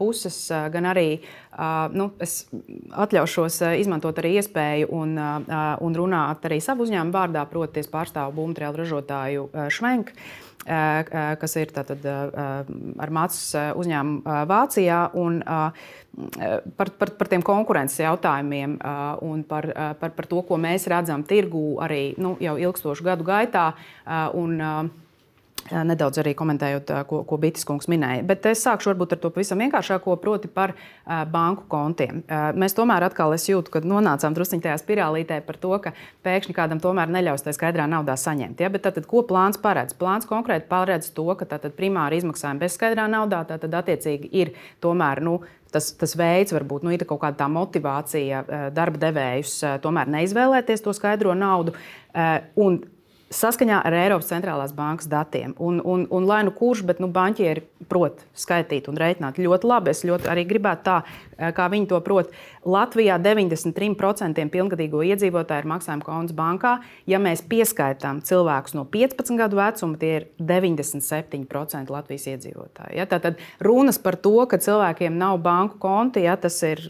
puses, 0.00 0.38
gan 0.74 0.90
arī 0.90 1.20
nu, 1.94 2.08
es 2.18 2.40
atļaušos 2.90 3.60
izmantot 3.78 4.18
arī 4.18 4.34
iespēju 4.40 4.90
un, 4.98 5.14
un 5.14 5.98
runāt 6.02 6.50
arī 6.50 6.58
savu 6.64 6.88
uzņēmumu 6.88 7.14
vārdā, 7.14 7.46
proti, 7.46 7.84
es 7.84 7.90
pārstāvu 7.94 8.34
būvmateriālu 8.40 8.82
ražotāju 8.82 9.50
Švenku 9.70 10.18
kas 10.64 11.56
ir 11.56 11.72
tātad, 11.74 12.04
ar 12.04 13.12
mācības 13.16 13.76
uzņēmumu 13.80 14.38
Vācijā. 14.50 15.00
Un, 15.18 15.40
par, 16.76 16.90
par, 16.98 17.12
par 17.16 17.30
tiem 17.30 17.44
konkurences 17.46 18.02
jautājumiem 18.02 18.78
un 19.26 19.44
par, 19.48 19.70
par, 20.00 20.14
par 20.16 20.28
to, 20.30 20.42
ko 20.46 20.58
mēs 20.60 20.88
redzam 20.90 21.24
tirgū 21.26 21.78
arī 21.84 22.02
nu, 22.20 22.34
jau 22.42 22.58
ilgstošu 22.60 23.06
gadu 23.06 23.26
gaitā. 23.28 23.70
Un, 24.36 24.58
Nedaudz 25.70 26.18
arī 26.18 26.32
komentējot, 26.34 26.90
ko, 27.06 27.20
ko 27.28 27.36
Bitis 27.40 27.66
kungs 27.68 27.86
minēja. 27.90 28.24
Bet 28.26 28.46
es 28.50 28.62
sākšu 28.66 28.90
varbūt 28.90 29.14
ar 29.14 29.20
to 29.22 29.30
pavisam 29.34 29.60
vienkāršāko, 29.62 30.16
proti 30.22 30.50
par 30.50 30.72
uh, 30.74 31.22
banku 31.30 31.68
kontiem. 31.70 32.24
Uh, 32.24 32.50
mēs 32.58 32.74
tomēr 32.74 33.06
atkal 33.06 33.36
jūtam, 33.38 33.70
ka 33.70 33.82
nonācām 33.86 34.34
druskuļi 34.34 34.64
tajā 34.66 34.80
spirālītē 34.82 35.40
par 35.46 35.60
to, 35.62 35.72
ka 35.84 35.94
pēkšņi 36.26 36.56
kādam 36.56 36.82
tomēr 36.82 37.12
neļaus 37.14 37.46
tā 37.46 37.54
skaidrā 37.54 37.86
naudā 37.90 38.18
saņemt. 38.18 38.60
Ja? 38.60 38.72
Bet 38.72 38.88
tad, 38.88 38.98
ko 39.10 39.22
plāns 39.26 39.60
paredz? 39.62 39.94
Plāns 39.98 40.26
konkrēti 40.30 40.66
paredz 40.70 41.12
to, 41.14 41.28
ka 41.38 41.48
tātad 41.54 41.78
primāri 41.78 42.18
izmaksājumi 42.20 42.64
bez 42.64 42.74
skaidrā 42.74 43.06
naudā, 43.10 43.44
tad 43.46 43.70
attiecīgi 43.70 44.30
ir 44.42 44.54
tomēr. 44.82 45.22
Nu, 45.22 45.38
tas, 45.70 45.92
tas 45.94 46.16
veids, 46.18 46.54
varbūt 46.56 46.86
nu, 46.86 46.94
ir 46.94 47.06
kaut 47.06 47.22
kāda 47.22 47.46
motivācija 47.50 48.42
darba 48.74 49.06
devējus 49.06 49.60
tomēr 49.84 50.10
neizvēlēties 50.10 50.82
to 50.82 50.94
skaidro 50.96 51.36
naudu. 51.38 51.76
Un 52.58 52.82
saskaņā 53.30 53.80
ar 53.86 53.94
Eiropas 53.94 54.30
centrālās 54.32 54.74
bankas 54.74 55.08
datiem. 55.10 55.54
Un, 55.62 55.78
un, 55.86 56.06
un 56.10 56.26
lai 56.26 56.42
nu 56.46 56.54
kurš, 56.56 56.82
bet 56.86 57.00
nu, 57.02 57.08
banķieri 57.14 57.62
prot 57.90 58.24
skaitīt 58.38 58.90
un 58.90 58.98
reiķināt 59.00 59.38
ļoti 59.40 59.70
labi. 59.70 59.94
Es 59.94 60.02
ļoti 60.06 60.30
arī 60.30 60.46
gribētu 60.50 60.86
tā, 60.86 60.96
kā 61.56 61.68
viņi 61.72 61.88
to 61.90 62.00
prot. 62.04 62.30
Latvijā 62.68 63.16
93% 63.22 64.44
pilngadīgo 64.52 65.02
iedzīvotāju 65.08 65.64
ir 65.64 65.68
maksājuma 65.70 66.04
konts 66.04 66.34
bankā. 66.36 66.76
Ja 67.08 67.20
mēs 67.22 67.42
pieskaitām 67.48 68.20
cilvēkus 68.26 68.76
no 68.76 68.84
15 68.90 69.38
gadu 69.40 69.60
vecuma, 69.60 69.98
tie 70.00 70.12
ir 70.18 70.26
97% 70.38 71.92
Latvijas 71.92 72.26
iedzīvotāji. 72.34 72.98
Ja? 72.98 73.08
Tātad 73.10 73.40
runas 73.64 74.00
par 74.02 74.18
to, 74.20 74.36
ka 74.50 74.60
cilvēkiem 74.60 75.16
nav 75.18 75.40
banku 75.44 75.80
konti, 75.80 76.24
ja? 76.26 76.36
tas, 76.40 76.58
ir, 76.66 76.82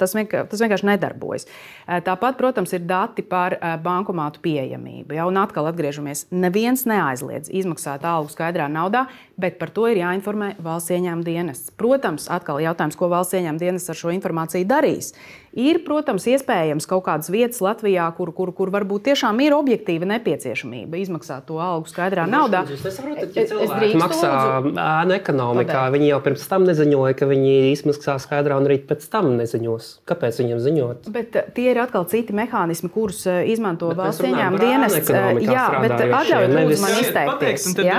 tas, 0.00 0.16
vienkār, 0.16 0.48
tas 0.50 0.64
vienkārši 0.64 0.88
nedarbojas. 0.92 1.46
Eh, 1.86 2.00
tāpat, 2.06 2.38
protams, 2.40 2.72
ir 2.76 2.86
dati 2.88 3.24
par 3.26 3.58
eh, 3.58 3.76
bankomātu 3.82 4.42
pieejamību. 4.44 5.18
Ja? 5.18 5.28
Un 5.28 5.40
atkal 5.42 5.68
atgriežamies. 5.70 6.26
Neviens 6.32 6.86
neaizliedz 6.88 7.52
izmaksāt 7.52 8.06
algu 8.08 8.32
skaidrā 8.32 8.70
naudā, 8.72 9.06
bet 9.40 9.58
par 9.60 9.72
to 9.74 9.86
ir 9.90 10.00
jāinformē 10.02 10.52
valsts 10.62 10.92
ieņēmuma 10.94 11.26
dienests. 11.26 11.72
Protams, 11.80 12.28
atkal 12.32 12.60
jautājums, 12.62 12.98
ko 13.00 13.10
valsts 13.12 13.38
ieņēmuma 13.38 13.62
dienests 13.62 13.92
ar 13.92 13.98
šo 13.98 14.12
informāciju 14.14 14.68
darīs. 14.68 15.14
Ir, 15.58 15.80
protams, 15.82 16.28
iespējams 16.30 16.86
kaut 16.86 17.02
kādas 17.08 17.26
vietas 17.32 17.58
Latvijā, 17.64 18.04
kur, 18.14 18.30
kur, 18.34 18.52
kur 18.54 18.70
varbūt 18.70 19.08
tiešām 19.08 19.40
ir 19.42 19.54
objektīva 19.56 20.06
nepieciešamība 20.12 21.00
izmaksāt 21.00 21.48
to 21.48 21.56
algu 21.58 21.90
skaidrā 21.90 22.22
naudā. 22.30 22.62
Jūs 22.70 22.84
nesaprotat, 22.86 23.34
ja 23.34 23.46
cilvēki 23.50 23.98
maksā 23.98 24.30
ēnu 24.70 25.16
ekonomikā. 25.16 25.88
Viņi 25.90 26.10
jau 26.12 26.20
pirms 26.22 26.46
tam 26.52 26.66
neziņoja, 26.68 27.16
ka 27.18 27.26
viņi 27.30 27.54
izmaksā 27.72 28.14
skaidrā 28.22 28.60
un 28.60 28.68
arī 28.68 28.78
pēc 28.86 29.08
tam 29.10 29.32
neziņos. 29.40 29.88
Kāpēc 30.06 30.38
viņiem 30.38 30.60
ziņot? 30.62 31.10
Bet 31.16 31.40
tie 31.56 31.66
ir 31.72 31.82
atkal 31.82 32.06
citi 32.12 32.36
mehānismi, 32.36 32.92
kurus 32.94 33.24
izmanto 33.26 33.90
bet 33.90 34.04
valsts 34.04 34.28
ieņēmuma 34.30 34.62
dienests. 34.62 35.12
Jā, 35.50 35.66
bet 35.82 35.96
atļaujiet 36.06 36.54
lūdzu 36.54 36.80
man 36.84 36.96
izteikties. 37.00 37.66
Tad, 37.74 37.84
ja? 37.88 37.98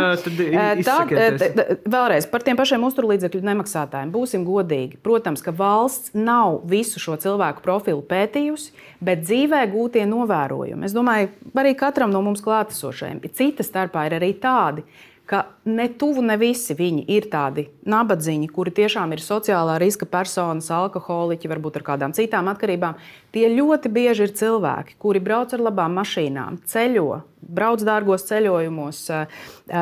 tad, 0.88 1.14
tad 1.44 1.84
vēlreiz 1.84 2.32
par 2.32 2.48
tiem 2.48 2.60
pašiem 2.60 2.88
uzturlīdzekļu 2.88 3.44
nemaksātājiem. 3.52 4.16
Būsim 4.16 4.48
godīgi. 4.48 5.02
Protams, 5.04 5.44
ka 5.44 5.52
valsts 5.56 6.16
nav 6.16 6.62
visu 6.72 7.02
šo 7.02 7.20
cilvēku 7.20 7.41
cilvēku 7.42 7.64
profilu 7.66 8.02
pētījusi, 8.06 8.72
bet 9.02 9.24
dzīvē 9.26 9.66
gūtie 9.72 10.06
novērojumi. 10.06 10.86
Es 10.86 10.94
domāju, 10.94 11.32
arī 11.58 11.74
katram 11.76 12.12
no 12.12 12.22
mums 12.22 12.42
klātesošajiem, 12.42 13.22
cita 13.34 13.64
starpā 13.64 14.06
ir 14.08 14.20
arī 14.20 14.34
tādi, 14.38 14.84
ka 15.26 15.46
ne 15.66 15.88
tuvu 15.88 16.22
ne 16.22 16.36
visi 16.38 16.76
viņi 16.76 17.06
ir 17.08 17.30
tādi 17.32 17.70
nabadzīņi, 17.88 18.50
kuri 18.52 18.72
tiešām 18.76 19.14
ir 19.16 19.22
sociālā 19.24 19.80
riska 19.80 20.06
personas, 20.06 20.70
alkoholiķi, 20.70 21.48
varbūt 21.48 21.80
ar 21.80 21.86
kādām 21.88 22.14
citām 22.14 22.50
atkarībām. 22.52 22.98
Tie 23.32 23.48
ļoti 23.48 23.92
bieži 23.92 24.28
ir 24.28 24.36
cilvēki, 24.36 24.98
kuri 25.00 25.24
brauc 25.24 25.54
ar 25.56 25.64
labām 25.64 25.96
mašīnām, 25.96 26.60
ceļo, 26.68 27.22
brauc 27.42 27.82
dārgos 27.84 28.26
ceļojumos, 28.30 29.00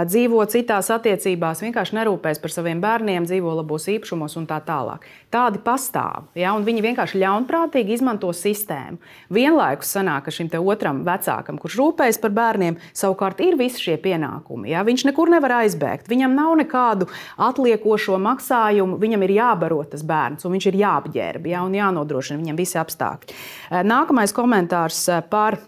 dzīvo 0.08 0.44
citās 0.52 0.90
attiecībās, 0.94 1.64
vienkārši 1.66 1.98
nerūpēs 1.98 2.40
par 2.42 2.54
saviem 2.54 2.82
bērniem, 2.84 3.28
dzīvo 3.28 3.54
labos 3.60 3.88
īpašumos 3.92 4.38
un 4.40 4.48
tā 4.50 4.60
tālāk. 4.66 5.06
Tādi 5.34 5.62
pastāv. 5.62 6.30
Ja, 6.40 6.56
viņi 6.66 6.84
vienkārši 6.86 7.20
ļaunprātīgi 7.22 7.94
izmanto 7.98 8.32
sistēmu. 8.34 8.98
Vienlaikus 9.34 9.92
sanāk, 9.94 10.26
ka 10.26 10.34
šim 10.34 10.50
otram 10.60 11.04
vecākam, 11.06 11.60
kurš 11.62 11.78
rūpējas 11.82 12.22
par 12.24 12.34
bērniem, 12.38 12.80
savukārt 12.98 13.44
ir 13.46 13.58
visi 13.60 13.84
šie 13.84 13.98
pienākumi. 14.02 14.72
Ja. 14.72 14.86
Viņš 14.88 15.06
nekur 15.12 15.30
nevar 15.30 15.60
aizbēgt. 15.60 16.10
Viņam 16.10 16.34
nav 16.38 16.56
nekādu 16.64 17.10
atliekošo 17.38 18.18
maksājumu, 18.24 18.98
viņam 19.02 19.28
ir 19.28 19.36
jābaro 19.38 19.84
tas 19.90 20.06
bērns, 20.08 20.48
un 20.48 20.56
viņš 20.58 20.72
ir 20.72 20.80
jāapģērb 20.82 21.52
ja, 21.52 21.62
un 21.68 21.78
jānodrošina 21.78 22.42
viņam 22.42 22.58
visi 22.58 22.80
apstākļi. 22.82 23.39
Nākamais 23.70 24.34
komentārs 24.36 25.06
par 25.30 25.60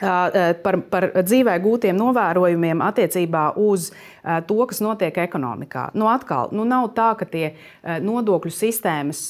par, 0.00 0.78
par 0.90 1.04
dzīvē 1.22 1.52
gūtiem 1.62 1.94
novērojumiem 1.94 2.80
attiecībā 2.82 3.52
uz 3.60 3.90
to, 4.22 4.58
kas 4.70 4.80
notiek 4.84 5.16
ekonomikā. 5.18 5.88
Nu, 5.98 6.06
atkal, 6.10 6.52
nu, 6.54 6.64
nav 6.68 6.92
tā, 6.96 7.10
ka 7.18 7.26
tie 7.26 7.54
nodokļu 7.82 8.52
sistēmas 8.54 9.22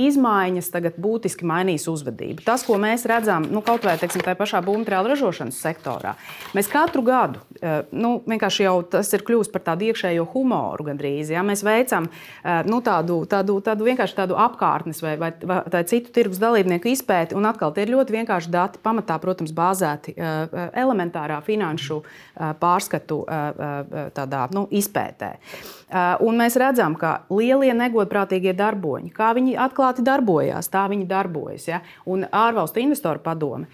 izmaiņas 0.00 0.70
tagad 0.72 0.96
būtiski 1.00 1.44
mainīs 1.48 1.84
uzvedību. 1.90 2.44
Tas, 2.46 2.64
ko 2.64 2.78
mēs 2.80 3.04
redzam, 3.10 3.44
nu, 3.52 3.60
kaut 3.64 3.84
vai 3.84 3.98
teiksim, 4.00 4.24
tajā 4.24 4.38
pašā 4.38 4.62
būvmateriālu 4.64 5.12
ražošanas 5.12 5.60
sektorā, 5.60 6.14
mēs 6.56 6.70
katru 6.72 7.04
gadu, 7.04 7.42
nu, 7.92 8.14
vienkārši 8.24 8.66
jau 8.66 8.76
tas 8.96 9.12
ir 9.16 9.24
kļuvis 9.26 9.52
par 9.52 9.66
tādu 9.68 9.90
iekšējo 9.90 10.24
humoru 10.32 10.88
gandrīz. 10.88 11.32
Ja? 11.34 11.44
Mēs 11.46 11.64
veicam 11.66 12.08
nu, 12.68 12.80
tādu, 12.84 13.20
tādu, 13.28 13.58
tādu 13.64 13.88
vienkārši 13.88 14.16
tādu 14.22 14.38
apkārtnes 14.40 15.04
vai, 15.04 15.16
vai, 15.20 15.32
vai 15.44 15.84
citu 15.90 16.12
tirgus 16.16 16.40
dalībnieku 16.40 16.88
izpēti, 16.94 17.36
un 17.36 17.48
atkal 17.50 17.74
tie 17.76 17.84
ir 17.84 17.94
ļoti 17.94 18.16
vienkārši 18.16 18.52
dati, 18.52 18.80
pamatā, 18.80 19.20
protams, 19.20 19.52
bāzēti 19.56 20.16
elementārā 20.16 21.40
finanšu 21.44 22.00
pārskatu 22.60 23.22
tādā, 24.14 24.46
nu, 24.54 24.66
izpētē. 24.70 25.32
Un 26.26 26.38
mēs 26.38 26.56
redzam, 26.60 26.94
ka 26.98 27.24
lielie 27.34 27.72
negodprātīgie 27.76 28.54
darboņi, 28.58 29.10
kā 29.14 29.32
viņi 29.36 29.56
atklāti 29.58 30.04
darbojās, 30.06 30.70
tā 30.70 30.86
viņi 30.92 31.08
darbojas. 31.10 31.66
Ja? 31.70 31.82
Un 32.06 32.28
ārvalstu 32.30 32.82
investoru 32.84 33.22
padome 33.24 33.66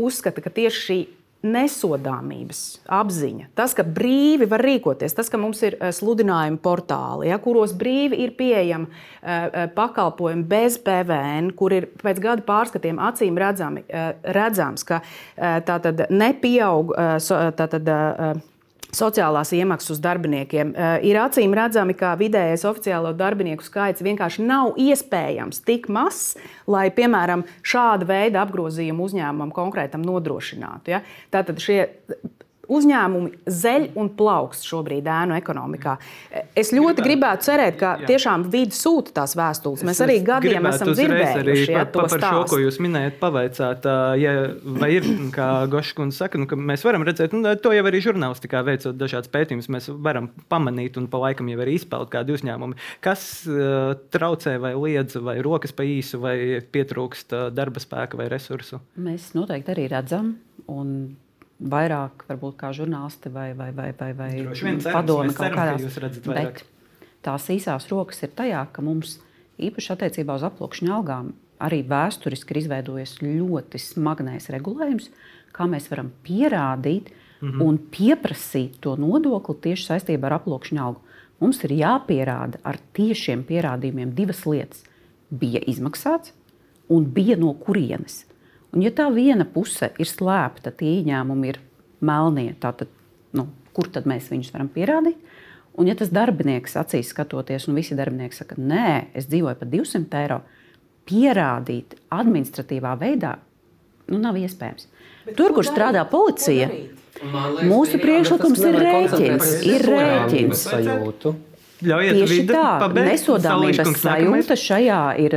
uzskata, 0.00 0.42
ka 0.42 0.50
tieši 0.54 0.82
šī 0.86 0.98
nesodāmības 1.44 2.60
apziņa, 2.88 3.50
tas, 3.58 3.74
ka 3.76 3.84
brīvi 3.84 4.46
var 4.48 4.64
rīkoties, 4.64 5.12
tas, 5.16 5.28
ka 5.28 5.40
mums 5.40 5.60
ir 5.66 5.76
sludinājuma 5.92 6.60
portāli, 6.64 7.28
ja, 7.28 7.38
kuros 7.42 7.74
brīvi 7.76 8.22
ir 8.24 8.32
pieejami 8.38 8.88
uh, 8.88 9.58
pakalpojumi 9.76 10.46
bez 10.48 10.78
PVN, 10.84 11.52
kur 11.58 11.76
ir 11.76 11.90
pēc 12.00 12.22
gada 12.24 12.46
pārskatiem 12.48 13.00
acīm 13.10 13.36
redzami, 13.40 13.84
uh, 13.84 14.14
redzams, 14.36 14.86
ka 14.88 15.02
uh, 15.04 15.60
tā 15.68 15.78
tad 15.84 16.06
nepieaug. 16.08 16.94
Tā 16.94 17.66
tad, 17.68 17.88
sociālās 18.96 19.52
iemaksas 19.56 19.96
uz 19.96 20.02
darbiniekiem. 20.04 20.72
Ir 21.06 21.18
acīm 21.20 21.54
redzami, 21.56 21.96
ka 21.98 22.14
vidējais 22.20 22.66
oficiālo 22.68 23.14
darbinieku 23.16 23.66
skaits 23.66 24.04
vienkārši 24.04 24.46
nav 24.46 24.78
iespējams 24.80 25.62
tik 25.66 25.90
mazs, 25.92 26.38
lai, 26.70 26.86
piemēram, 26.94 27.44
šāda 27.66 28.08
veida 28.08 28.44
apgrozījumu 28.44 29.08
uzņēmumam 29.08 29.52
konkrētam 29.54 30.04
nodrošinātu. 30.06 30.94
Ja? 30.94 31.02
Tātad 31.34 31.62
šie 31.62 31.84
uzņēmumi 32.68 33.50
zeļ 33.50 33.90
un 34.00 34.10
plaukst 34.16 34.66
šobrīd 34.68 35.08
ēnu 35.10 35.36
ekonomikā. 35.38 35.96
Es 36.56 36.72
ļoti 36.74 37.04
gribētu, 37.04 37.24
gribētu 37.24 37.46
cerēt, 37.46 37.76
ka 37.80 37.92
jā. 38.00 38.08
tiešām 38.12 38.46
vidi 38.52 38.76
sūta 38.76 39.14
tās 39.20 39.34
vēstules. 39.38 39.84
Mēs 39.86 40.00
arī 40.04 40.18
gadiem 40.24 40.68
esam 40.70 40.92
dzirdējuši 40.92 41.72
ja, 41.72 41.84
pa, 41.86 42.04
pa, 42.04 42.08
par 42.12 42.24
šo, 42.24 42.42
ko 42.52 42.60
jūs 42.62 42.78
minējat, 42.82 43.18
pavaicāt. 43.22 43.88
Ja, 44.20 44.34
vai 44.80 44.90
ir, 44.98 45.08
kā 45.36 45.48
Goškundze 45.72 46.24
saka, 46.24 46.40
nu, 46.40 46.48
mēs 46.70 46.84
varam 46.86 47.06
redzēt, 47.06 47.34
nu, 47.36 47.54
to 47.60 47.74
jau 47.74 47.84
arī 47.90 48.02
žurnālistikā 48.04 48.64
veicot 48.66 48.98
dažādas 49.00 49.32
pētījumus, 49.34 49.70
mēs 49.72 49.90
varam 50.04 50.30
pamanīt 50.52 50.98
un 51.00 51.08
pa 51.10 51.22
laikam 51.26 51.50
jau 51.52 51.60
arī 51.64 51.78
izpeld 51.78 52.12
kādi 52.12 52.36
uzņēmumi, 52.36 52.78
kas 53.04 53.26
uh, 53.50 53.94
traucē 54.14 54.56
vai 54.62 54.74
liedz, 54.78 55.18
vai 55.24 55.38
rokas 55.44 55.74
pa 55.76 55.86
īsu, 55.88 56.20
vai 56.22 56.36
pietrūkst 56.74 57.36
uh, 57.36 57.50
darba 57.54 57.82
spēka 57.82 58.20
vai 58.20 58.30
resursu. 58.32 58.82
Mēs 59.00 59.32
noteikti 59.36 59.74
arī 59.74 59.88
redzam. 59.92 60.34
Un 60.70 60.90
vairāk, 61.70 62.24
varbūt 62.28 62.56
kā 62.60 62.72
žurnālisti 62.76 63.32
vai, 63.32 63.52
vai, 63.56 63.70
vai, 63.76 63.90
vai, 63.98 64.12
vai 64.18 64.30
padomi 64.84 65.34
kaut 65.36 65.54
kādās. 65.56 65.98
Bet 66.26 66.64
tās 67.24 67.48
īsās 67.52 67.88
rokas 67.92 68.22
ir 68.26 68.34
tajā, 68.36 68.66
ka 68.72 68.84
mums 68.84 69.18
īpaši 69.62 69.94
attiecībā 69.94 70.36
uz 70.36 70.44
aploksņa 70.46 70.94
algām 70.98 71.32
arī 71.64 71.82
vēsturiski 71.88 72.54
ir 72.54 72.62
izveidojies 72.64 73.18
ļoti 73.22 73.80
smagnējs 73.80 74.50
regulējums, 74.54 75.10
kā 75.54 75.68
mēs 75.70 75.88
varam 75.90 76.10
pierādīt 76.26 77.10
mm 77.10 77.50
-hmm. 77.50 77.62
un 77.62 77.78
pieprasīt 77.78 78.80
to 78.80 78.96
nodokli 78.96 79.54
tieši 79.68 79.86
saistībā 79.92 80.26
ar 80.26 80.40
aploksņa 80.40 80.82
algu. 80.82 81.00
Mums 81.40 81.64
ir 81.64 81.70
jāpierāda 81.70 82.60
ar 82.62 82.78
tiešiem 82.92 83.44
pierādījumiem 83.44 84.14
divas 84.14 84.44
lietas. 84.46 84.84
Bija 85.30 85.60
izmaksāts 85.66 86.32
un 86.88 87.04
bija 87.04 87.36
no 87.36 87.52
kurienes. 87.52 88.24
Un, 88.74 88.82
ja 88.82 88.90
tā 88.90 89.06
viena 89.14 89.46
puse 89.46 89.92
ir 90.02 90.08
slēpta, 90.10 90.72
tie 90.74 90.96
ieņēmumi 90.98 91.52
ir 91.52 91.60
melnie, 92.04 92.50
tad 92.60 92.86
nu, 93.36 93.46
kur 93.76 93.88
tad 93.94 94.08
mēs 94.10 94.28
viņus 94.32 94.50
varam 94.54 94.70
pierādīt? 94.74 95.20
Un, 95.74 95.88
ja 95.90 95.94
tas 95.98 96.10
darbinieks 96.14 96.76
acīs 96.78 97.10
skatoties, 97.10 97.68
un 97.70 97.78
visi 97.78 97.96
darbinieki 97.98 98.38
saka, 98.38 98.58
nē, 98.58 99.14
es 99.18 99.26
dzīvoju 99.30 99.58
par 99.58 99.70
200 99.70 100.20
eiro, 100.20 100.42
pierādīt 101.08 101.96
administratīvā 102.14 102.94
veidā 103.00 103.36
nu, 104.10 104.20
nav 104.20 104.38
iespējams. 104.38 104.86
Bet 105.24 105.38
Tur, 105.38 105.54
kur 105.56 105.66
strādā 105.66 106.04
policija, 106.08 106.68
liekas, 106.68 107.64
mūsu 107.70 107.98
priekšlikums 108.02 108.62
ir 108.68 108.78
rēķins. 108.84 109.50
Ir 109.70 109.86
rēķins. 109.88 110.64
Ļaujiet 111.84 112.16
Tieši 112.16 112.42
tā, 112.48 112.68
nesodāmības 112.96 113.96
sajūta 114.00 114.56
šajā 114.56 115.00
ir, 115.20 115.34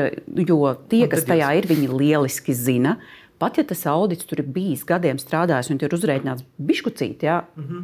jo 0.48 0.60
tie, 0.88 1.04
kas 1.12 1.26
tajā 1.28 1.50
ir, 1.60 1.68
viņi 1.68 1.90
lieliski 1.92 2.56
zina, 2.56 2.98
Pat 3.38 3.58
ja 3.60 3.64
tas 3.68 3.86
audits 3.90 4.26
tur 4.26 4.42
ir 4.42 4.50
bijis 4.50 4.84
gadiem 4.88 5.20
strādājis 5.22 5.70
un 5.70 5.80
ir 5.82 5.94
uzreikināts 5.94 6.46
bišķucīt, 6.58 7.24
ja, 7.24 7.44
mm 7.56 7.64
-hmm. 7.64 7.84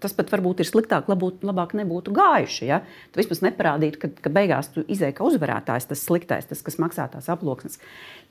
tas 0.00 0.12
pat 0.12 0.30
varbūt 0.30 0.60
ir 0.60 0.66
sliktāk, 0.66 1.08
labūt, 1.10 1.42
labāk 1.42 1.74
nebūtu 1.74 2.14
gājuši. 2.14 2.66
Ja? 2.66 2.82
Tu 3.12 3.20
vispār 3.20 3.50
neparādītu, 3.50 3.98
ka, 3.98 4.08
ka 4.22 4.30
beigās 4.30 4.70
tu 4.74 4.84
izēji 4.88 5.16
kā 5.18 5.26
uzvarētājs, 5.26 5.88
tas 5.88 6.04
sliktais, 6.04 6.46
tas, 6.46 6.62
kas 6.62 6.78
maksā 6.78 7.08
tās 7.10 7.28
aploksnes. 7.28 7.78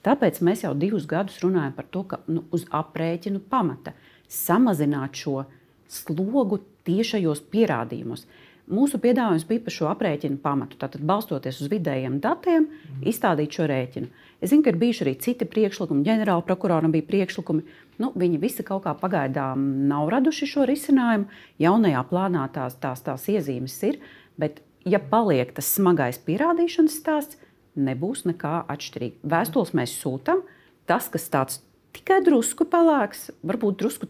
Tāpēc 0.03 0.41
mēs 0.41 0.63
jau 0.63 0.73
divus 0.73 1.05
gadus 1.05 1.39
runājam 1.43 1.73
par 1.75 1.85
to, 1.91 2.03
ka 2.03 2.19
nu, 2.27 2.43
uz 2.51 2.65
aprēķinu 2.71 3.39
pamata 3.49 3.93
samazināt 4.27 5.15
šo 5.15 5.45
slogu 5.87 6.59
tiešajos 6.87 7.41
pierādījumos. 7.51 8.25
Mūsu 8.73 8.97
piedāvājums 9.01 9.45
bija 9.45 9.61
par 9.63 9.75
šo 9.75 9.87
aprēķinu 9.91 10.39
pamatu. 10.41 10.77
Tātad, 10.81 11.03
balstoties 11.05 11.59
uz 11.61 11.69
vidējiem 11.71 12.17
datiem, 12.23 12.65
mm. 12.65 13.03
izstādīt 13.11 13.53
šo 13.53 13.67
rēķinu. 13.69 14.09
Es 14.43 14.51
zinu, 14.51 14.63
ka 14.65 14.73
ir 14.73 14.79
bijuši 14.81 15.03
arī 15.05 15.13
citi 15.23 15.47
priekšlikumi, 15.47 16.03
ģenerāla 16.07 16.43
prokuroram 16.47 16.91
bija 16.91 17.05
priekšlikumi. 17.07 17.63
Nu, 18.01 18.09
viņi 18.17 18.41
visi 18.41 18.65
kaut 18.65 18.83
kā 18.87 18.95
pagaidām 18.97 19.67
nav 19.91 20.09
raduši 20.11 20.49
šo 20.49 20.65
risinājumu. 20.67 21.29
Jaunajā 21.61 22.01
plānā 22.09 22.47
tās, 22.55 22.75
tās, 22.81 23.03
tās 23.05 23.27
iezīmes 23.31 23.77
ir, 23.87 24.01
bet, 24.41 24.63
ja 24.89 24.99
paliek 24.99 25.53
tas 25.55 25.69
smagais 25.77 26.19
pierādīšanas 26.25 26.97
stāsts, 26.99 27.39
nebūs 27.79 28.25
nekā 28.27 28.65
atšķirīga. 28.73 29.21
Vēstules 29.35 29.73
mēs 29.77 29.95
sūtām, 30.01 30.43
tas, 30.89 31.07
kas 31.13 31.29
tāds 31.31 31.61
tikai 31.95 32.19
drusku 32.25 32.67
pelēks, 32.69 33.29
varbūt 33.45 33.79
drusku 33.79 34.09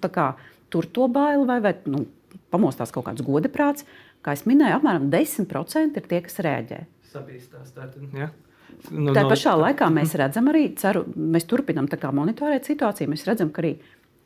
tur 0.74 0.88
to 0.90 1.08
baili 1.12 1.46
vai, 1.46 1.60
vai 1.62 1.76
nu, 1.86 2.08
pamostās 2.54 2.94
kaut 2.94 3.06
kāds 3.06 3.22
godaprāts. 3.26 3.86
Kā 4.24 4.36
jau 4.38 4.48
minēju, 4.50 4.80
apmēram 4.80 5.10
10% 5.12 6.00
ir 6.00 6.08
tie, 6.10 6.22
kas 6.24 6.40
rēģē. 6.46 6.80
Sabīstās, 7.14 7.74
tātad, 7.76 8.06
ja? 8.16 8.30
Nu, 8.92 9.14
Tā 9.16 9.26
pašā 9.30 9.54
no... 9.56 9.64
laikā 9.68 9.88
mēs 9.94 10.16
redzam, 10.20 10.48
arī 10.52 10.70
ceru, 10.80 11.04
mēs 11.16 11.46
turpinām 11.48 11.88
monitorēt 12.16 12.68
situāciju. 12.68 13.12
Mēs 13.12 13.28
redzam, 13.28 13.52
ka 13.54 13.64
arī 13.64 13.76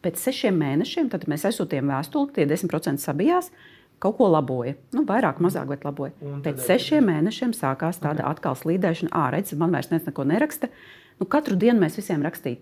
pēc 0.06 0.22
sešiem 0.22 0.56
mēnešiem 0.62 1.10
mēs 1.30 1.46
aizsūtījām 1.50 1.92
vēstuli, 1.94 2.34
tie 2.38 2.48
10% 2.50 3.04
sabijās. 3.04 3.52
Kaut 3.98 4.20
ko 4.20 4.28
laboja, 4.30 4.76
nu, 4.94 5.02
vairāk, 5.10 5.40
mazāk, 5.42 5.72
bet 5.72 5.86
laboja. 5.88 6.14
Un 6.22 6.44
Pēc 6.46 6.62
sešiem 6.68 7.02
ir... 7.02 7.08
mēnešiem 7.16 7.54
sākās 7.58 7.98
tāda 7.98 8.22
okay. 8.22 8.36
atkal 8.36 8.58
slīdēšana. 8.60 9.10
Ā, 9.10 9.32
redz, 9.34 9.56
man 9.58 9.74
vairs 9.74 9.90
neko 9.90 10.26
neraksta. 10.30 10.70
Nu, 11.18 11.26
katru 11.26 11.58
dienu 11.58 11.82
mēs 11.82 11.98
visiem 11.98 12.22
rakstīt. 12.22 12.62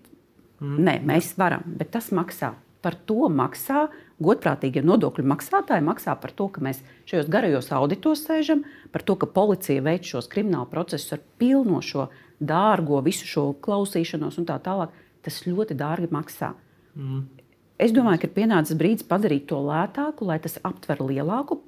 Mm. 0.64 0.78
Nē, 0.86 0.94
mēs 1.04 1.34
varam, 1.36 1.66
bet 1.76 1.92
tas 1.92 2.08
maksā. 2.16 2.54
Par 2.86 2.94
to 3.08 3.26
maksā 3.32 3.88
godprātīgie 4.22 4.84
nodokļu 4.86 5.24
maksātāji 5.26 5.82
maksā 5.84 6.14
par 6.22 6.32
to, 6.38 6.46
ka 6.52 6.62
mēs 6.62 6.84
šajos 7.10 7.30
garajos 7.32 7.72
auditos 7.74 8.22
sēžam, 8.28 8.62
par 8.94 9.02
to, 9.02 9.16
ka 9.18 9.26
policija 9.26 9.82
veic 9.82 10.06
šos 10.06 10.30
kriminālu 10.30 10.70
procesus 10.70 11.16
ar 11.16 11.24
pilno 11.40 11.82
šo 11.82 12.06
dārgo, 12.38 13.00
visu 13.02 13.26
šo 13.26 13.48
klausīšanos 13.64 14.38
un 14.38 14.46
tā 14.48 14.60
tālāk. 14.62 14.94
Tas 15.26 15.42
ļoti 15.42 15.74
dārgi 15.74 16.12
maksā. 16.14 16.52
Mm. 16.94 17.24
Es 17.82 17.90
domāju, 17.92 18.22
ka 18.22 18.28
ir 18.28 18.36
pienācis 18.36 18.78
brīdis 18.78 19.08
padarīt 19.08 19.48
to 19.50 19.58
lētāku, 19.66 20.28
lai 20.28 20.38
tas 20.40 20.60
aptver 20.64 21.02
lielāku 21.02 21.58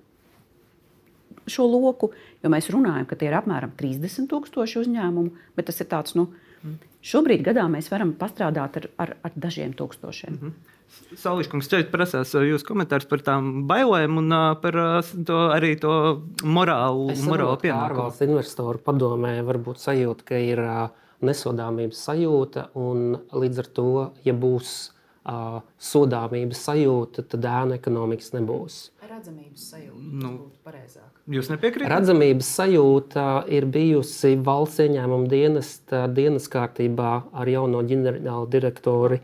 šo 1.48 1.66
loku, 1.68 2.12
jo 2.44 2.50
mēs 2.52 2.68
runājam, 2.72 3.06
ka 3.08 3.16
tie 3.18 3.30
ir 3.30 3.36
apmēram 3.38 3.72
30,000 3.78 4.80
uzņēmumu, 4.82 5.32
bet 5.56 5.68
tas 5.70 5.80
ir 5.80 5.88
tāds, 5.90 6.14
nu, 6.18 6.28
šobrīd 7.04 7.44
gadā 7.46 7.64
mēs 7.72 7.90
varam 7.92 8.12
pastrādāt 8.18 8.80
ar, 8.80 8.88
ar, 9.00 9.14
ar 9.24 9.36
dažiem 9.36 9.72
tūkstošiem. 9.76 10.34
Mm 10.34 10.40
-hmm. 10.42 10.77
Sauliškungs 11.18 11.68
šeit 11.70 11.90
prasās 11.92 12.34
jūsu 12.34 12.66
komentārus 12.68 13.08
par 13.08 13.22
tām 13.24 13.64
bailēm 13.68 14.20
un 14.20 14.34
par 14.62 14.78
to, 15.28 15.38
arī 15.54 15.74
to 15.80 15.92
morālu, 16.44 17.14
morālu 17.24 17.56
pienākumu. 17.62 17.88
Ārvalstu 17.88 18.28
investoru 18.28 18.82
padomē 18.84 19.38
varbūt 19.46 19.80
sajūta, 19.82 20.26
ka 20.28 20.40
ir 20.42 20.62
nesodāmības 21.24 22.04
sajūta 22.08 22.68
un 22.78 23.18
līdz 23.32 23.64
ar 23.64 23.72
to, 23.78 23.90
ja 24.26 24.34
būs 24.36 24.74
uh, 25.28 25.58
sodāmības 25.82 26.60
sajūta, 26.68 27.24
tad 27.32 27.48
ēnu 27.50 27.76
ekonomikas 27.78 28.32
nebūs. 28.36 28.78
Redzamības 29.08 29.64
sajūta 29.72 30.22
Nu. 30.22 30.30
būtu 30.44 30.62
pareizāk. 30.68 31.10
Jūs 31.28 31.50
nepiekrītat? 31.52 31.90
Redzamības 31.92 32.52
sajūta 32.60 33.26
ir 33.52 33.66
bijusi 33.72 34.36
valsts 34.44 34.84
ieņēmuma 34.84 35.28
dienesta 35.32 36.06
dienas 36.12 36.48
kārtībā 36.52 37.12
ar 37.32 37.50
jauno 37.50 37.82
ģenerāla 37.88 38.46
direktoru 38.52 39.18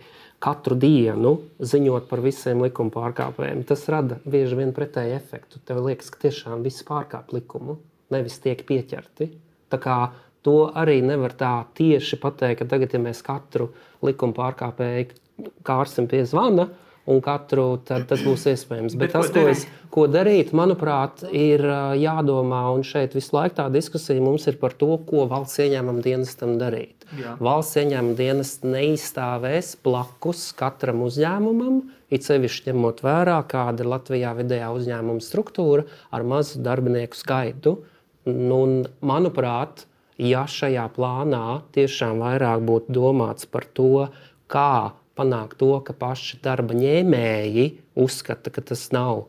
katru 0.44 0.76
dienu 0.76 1.38
ziņot 1.64 2.08
par 2.10 2.20
visiem 2.24 2.60
likuma 2.64 2.92
pārkāpējiem. 2.92 3.64
Tas 3.68 3.86
rada 3.92 4.18
bieži 4.28 4.58
vien 4.58 4.74
pretēju 4.76 5.16
efektu. 5.16 5.62
Tev 5.64 5.80
liekas, 5.86 6.12
ka 6.12 6.20
tiešām 6.26 6.64
viss 6.66 6.84
pārkāp 6.86 7.32
likumu, 7.32 7.78
nevis 8.12 8.36
tiek 8.44 8.60
pieķerti. 8.68 9.30
Tā 9.72 9.80
kā 9.80 9.98
to 10.44 10.58
arī 10.76 11.00
nevar 11.04 11.32
tā 11.38 11.54
tieši 11.78 12.20
pateikt, 12.20 12.60
ka 12.60 12.68
tagad, 12.74 12.92
ja 12.92 13.00
mēs 13.00 13.24
katru 13.24 13.70
likuma 14.04 14.36
pārkāpēju 14.36 15.22
kārsim 15.66 16.06
pie 16.10 16.22
zvana, 16.28 16.68
un 17.10 17.20
katru 17.24 17.66
tad 17.84 18.06
tas 18.08 18.22
būs 18.24 18.46
iespējams. 18.54 18.96
Bet, 18.96 19.12
Bet 19.12 19.12
ko 19.12 19.20
tas, 19.20 19.30
ko, 19.30 19.40
darīt? 19.40 19.52
es, 19.52 19.88
ko 19.92 20.06
darīt, 20.10 20.52
manuprāt, 20.56 21.24
ir 21.36 21.64
jādomā, 22.00 22.62
un 22.74 22.84
šeit 22.86 23.16
visu 23.16 23.36
laiku 23.36 23.58
tā 23.60 23.68
diskusija 23.72 24.22
mums 24.24 24.46
ir 24.50 24.58
par 24.62 24.76
to, 24.80 24.94
ko 25.08 25.26
valsts 25.30 25.60
ieņēmuma 25.66 26.04
dienestam 26.04 26.56
darīt. 26.60 27.04
Jā. 27.20 27.36
Valsts 27.44 27.80
ieņēmuma 27.82 28.18
dienests 28.18 28.64
neizstāvēs 28.66 29.74
blakus 29.84 30.48
katram 30.56 31.04
uzņēmumam, 31.04 31.82
it 32.14 32.26
sevišķi 32.26 32.72
ņemot 32.72 33.04
vērā, 33.04 33.38
kāda 33.50 33.84
ir 33.84 33.92
Latvijā 33.92 34.32
vidējā 34.40 34.70
uzņēmuma 34.78 35.24
struktūra 35.24 35.84
ar 36.14 36.24
mazu 36.26 36.62
darbinieku 36.64 37.18
skaitu. 37.18 37.78
Nu, 38.24 38.62
un, 38.64 38.76
manuprāt, 39.04 39.84
ja 40.16 40.46
šajā 40.48 40.86
plānā 40.96 41.60
tiešām 41.76 42.22
vairāk 42.24 42.64
būtu 42.64 42.94
domāts 42.96 43.44
par 43.50 43.66
to, 43.76 44.06
kā 44.48 44.94
panākt 45.18 45.58
to, 45.60 45.70
ka 45.86 45.94
paši 45.96 46.40
darba 46.44 46.76
ņēmēji 46.76 47.66
uzskata, 48.00 48.52
ka 48.54 48.64
tas 48.72 48.88
nav 48.94 49.26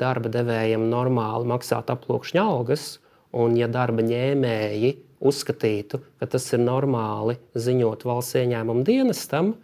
darba 0.00 0.30
devējiem 0.32 0.86
normāli 0.90 1.48
maksāt 1.50 1.90
aploksņa 1.92 2.42
algas, 2.42 2.98
un 3.36 3.56
ja 3.58 3.68
darba 3.70 4.02
ņēmēji 4.06 4.94
uzskatītu, 5.20 6.00
ka 6.18 6.28
tas 6.32 6.46
ir 6.54 6.62
normāli 6.64 7.36
ziņot 7.58 8.06
valsts 8.08 8.38
ieņēmuma 8.40 8.86
dienestam, 8.86 9.54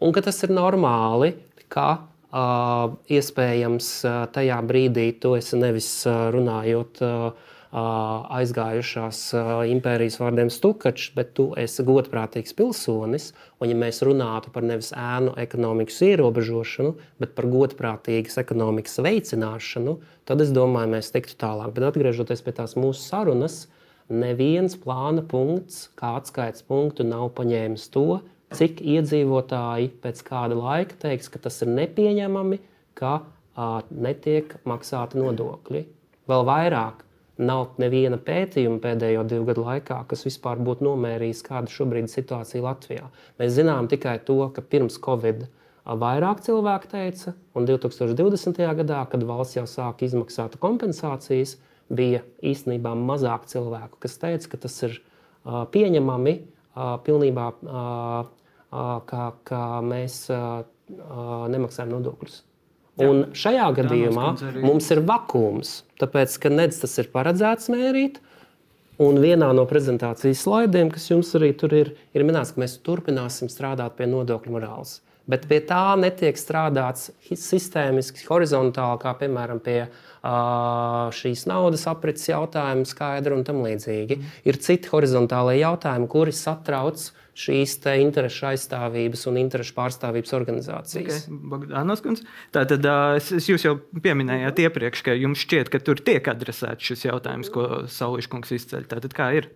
un 0.00 0.14
ka 0.14 0.22
tas 0.24 0.38
ir 0.46 0.54
normāli, 0.54 1.32
ka 1.72 1.88
uh, 1.96 2.94
iespējams 3.10 3.88
tajā 4.36 4.60
brīdī 4.68 5.08
to 5.22 5.34
es 5.38 5.50
nevis 5.58 5.90
runājot. 6.06 7.02
Uh, 7.02 7.50
aizgājušās 7.72 9.18
impērijas 9.72 10.18
vārdiem 10.20 10.50
stukačs, 10.52 11.12
bet 11.16 11.30
tu 11.38 11.46
esi 11.56 11.84
godprātīgs 11.88 12.52
pilsonis. 12.56 13.30
Un, 13.60 13.70
ja 13.70 13.76
mēs 13.78 14.02
runātu 14.04 14.52
par 14.52 14.66
nevis 14.68 14.90
ēnu 14.92 15.32
ekonomikas 15.40 16.02
ierobežošanu, 16.04 16.92
bet 17.22 17.32
par 17.38 17.48
godprātīgas 17.48 18.36
ekonomikas 18.42 18.98
veicināšanu, 19.06 19.96
tad 20.28 20.44
es 20.44 20.52
domāju, 20.52 20.92
mēs 20.92 21.12
tiktu 21.14 21.38
tālāk. 21.40 21.72
Bet 21.72 21.88
atgriežoties 21.88 22.44
pie 22.44 22.52
tās 22.58 22.76
mūsu 22.76 23.00
sarunas, 23.06 23.62
neviens 24.12 24.76
plāna 24.76 25.24
punkts, 25.24 25.86
kā 25.96 26.18
atskaites 26.18 26.66
punktu, 26.68 27.06
nav 27.08 27.30
paņēmis 27.38 27.86
to, 27.94 28.20
cik 28.52 28.82
iedzīvotāji 28.84 29.94
pēc 30.02 30.20
kāda 30.26 30.58
laika 30.58 30.98
teiks, 31.06 31.30
ka 31.32 31.40
tas 31.40 31.56
ir 31.64 31.72
nepieņemami, 31.72 32.60
ka 33.00 33.14
uh, 33.22 33.80
netiek 33.88 34.58
maksāti 34.68 35.16
nodokļi. 35.22 35.82
Vēl 36.28 36.44
vairāk 36.46 37.00
Nav 37.42 37.74
neviena 37.82 38.18
pētījuma 38.22 38.78
pēdējo 38.82 39.24
divu 39.26 39.48
gadu 39.48 39.64
laikā, 39.66 39.96
kas 40.10 40.22
vispār 40.26 40.60
būtu 40.62 40.84
nomērījis, 40.86 41.42
kāda 41.46 41.72
šobrīd 41.72 42.06
ir 42.06 42.12
situācija 42.12 42.62
Latvijā. 42.62 43.08
Mēs 43.40 43.56
zinām 43.56 43.88
tikai 43.90 44.18
to, 44.26 44.38
ka 44.54 44.62
pirms 44.62 45.00
Covid 45.02 45.46
vairāk 45.82 46.44
cilvēku 46.46 46.92
teica, 46.92 47.32
un 47.58 47.66
2020. 47.66 48.62
gadā, 48.82 49.00
kad 49.10 49.24
valsts 49.26 49.58
jau 49.58 49.66
sāka 49.66 50.06
izmaksāt 50.06 50.54
kompensācijas, 50.62 51.56
bija 51.92 52.22
īstenībā 52.46 52.94
mazāk 52.96 53.48
cilvēku, 53.50 53.98
kas 54.04 54.14
teica, 54.22 54.52
ka 54.54 54.62
tas 54.68 54.78
ir 54.86 55.00
pieņemami 55.74 56.36
pilnībā, 57.08 57.48
kā, 59.10 59.26
kā 59.50 59.64
mēs 59.82 60.22
nemaksājam 60.30 61.92
nodokļus. 61.96 62.40
Un 63.00 63.24
šajā 63.32 63.70
gadījumā 63.78 64.26
arī- 64.36 64.62
mums 64.66 64.90
ir 64.90 65.00
vakums, 65.00 65.82
tāpēc 65.98 66.38
ka 66.38 66.50
nedz 66.52 66.80
tas 66.80 66.98
ir 66.98 67.08
paredzēts 67.14 67.70
mērīt. 67.72 68.18
Un 69.00 69.16
vienā 69.16 69.54
no 69.56 69.64
prezentācijas 69.66 70.44
slaidiem, 70.44 70.90
kas 70.92 71.08
jums 71.08 71.32
arī 71.34 71.56
tur 71.56 71.72
ir, 71.72 71.94
ir 72.14 72.22
minēts, 72.22 72.52
ka 72.54 72.60
mēs 72.60 72.76
turpināsim 72.84 73.48
strādāt 73.48 73.96
pie 73.96 74.04
nodokļu 74.06 74.52
morāles. 74.52 75.00
Bet 75.26 75.46
pie 75.48 75.60
tā 75.60 75.96
netiek 75.96 76.36
strādāts 76.36 77.10
sistēmiski, 77.30 78.26
horizontāli, 78.26 79.00
kā 79.00 79.14
piemēram 79.18 79.60
pie 79.62 79.86
uh, 79.86 81.08
šīs 81.14 81.46
naudas 81.46 81.86
aprits 81.86 82.28
jautājumu, 82.28 82.84
skaidra 82.86 83.36
un 83.38 83.44
tam 83.46 83.62
līdzīgi. 83.62 84.20
Ir 84.44 84.58
citi 84.58 84.90
horizontālie 84.92 85.60
jautājumi, 85.62 86.08
kuri 86.10 86.34
satrauc 86.36 87.10
šīs 87.38 87.78
te 87.80 87.94
interešu 88.02 88.50
aizstāvības 88.50 89.24
un 89.30 89.38
interešu 89.40 89.74
pārstāvības 89.76 90.34
organizācijas. 90.36 91.26
Okay. 91.32 92.20
Tātad 92.52 92.88
es, 93.16 93.30
es 93.38 93.48
jūs 93.48 93.64
jau 93.64 93.78
pieminējāt 94.04 94.60
iepriekš, 94.66 95.04
ka 95.06 95.16
jums 95.16 95.44
šķiet, 95.46 95.72
ka 95.72 95.80
tur 95.80 96.02
tiek 96.04 96.28
adresēts 96.28 96.92
šis 96.92 97.06
jautājums, 97.08 97.52
ko 97.52 97.84
Sauliškungs 97.88 98.52
izceļ. 98.58 98.88
Tātad 98.92 99.16
kā 99.16 99.32
ir? 99.40 99.48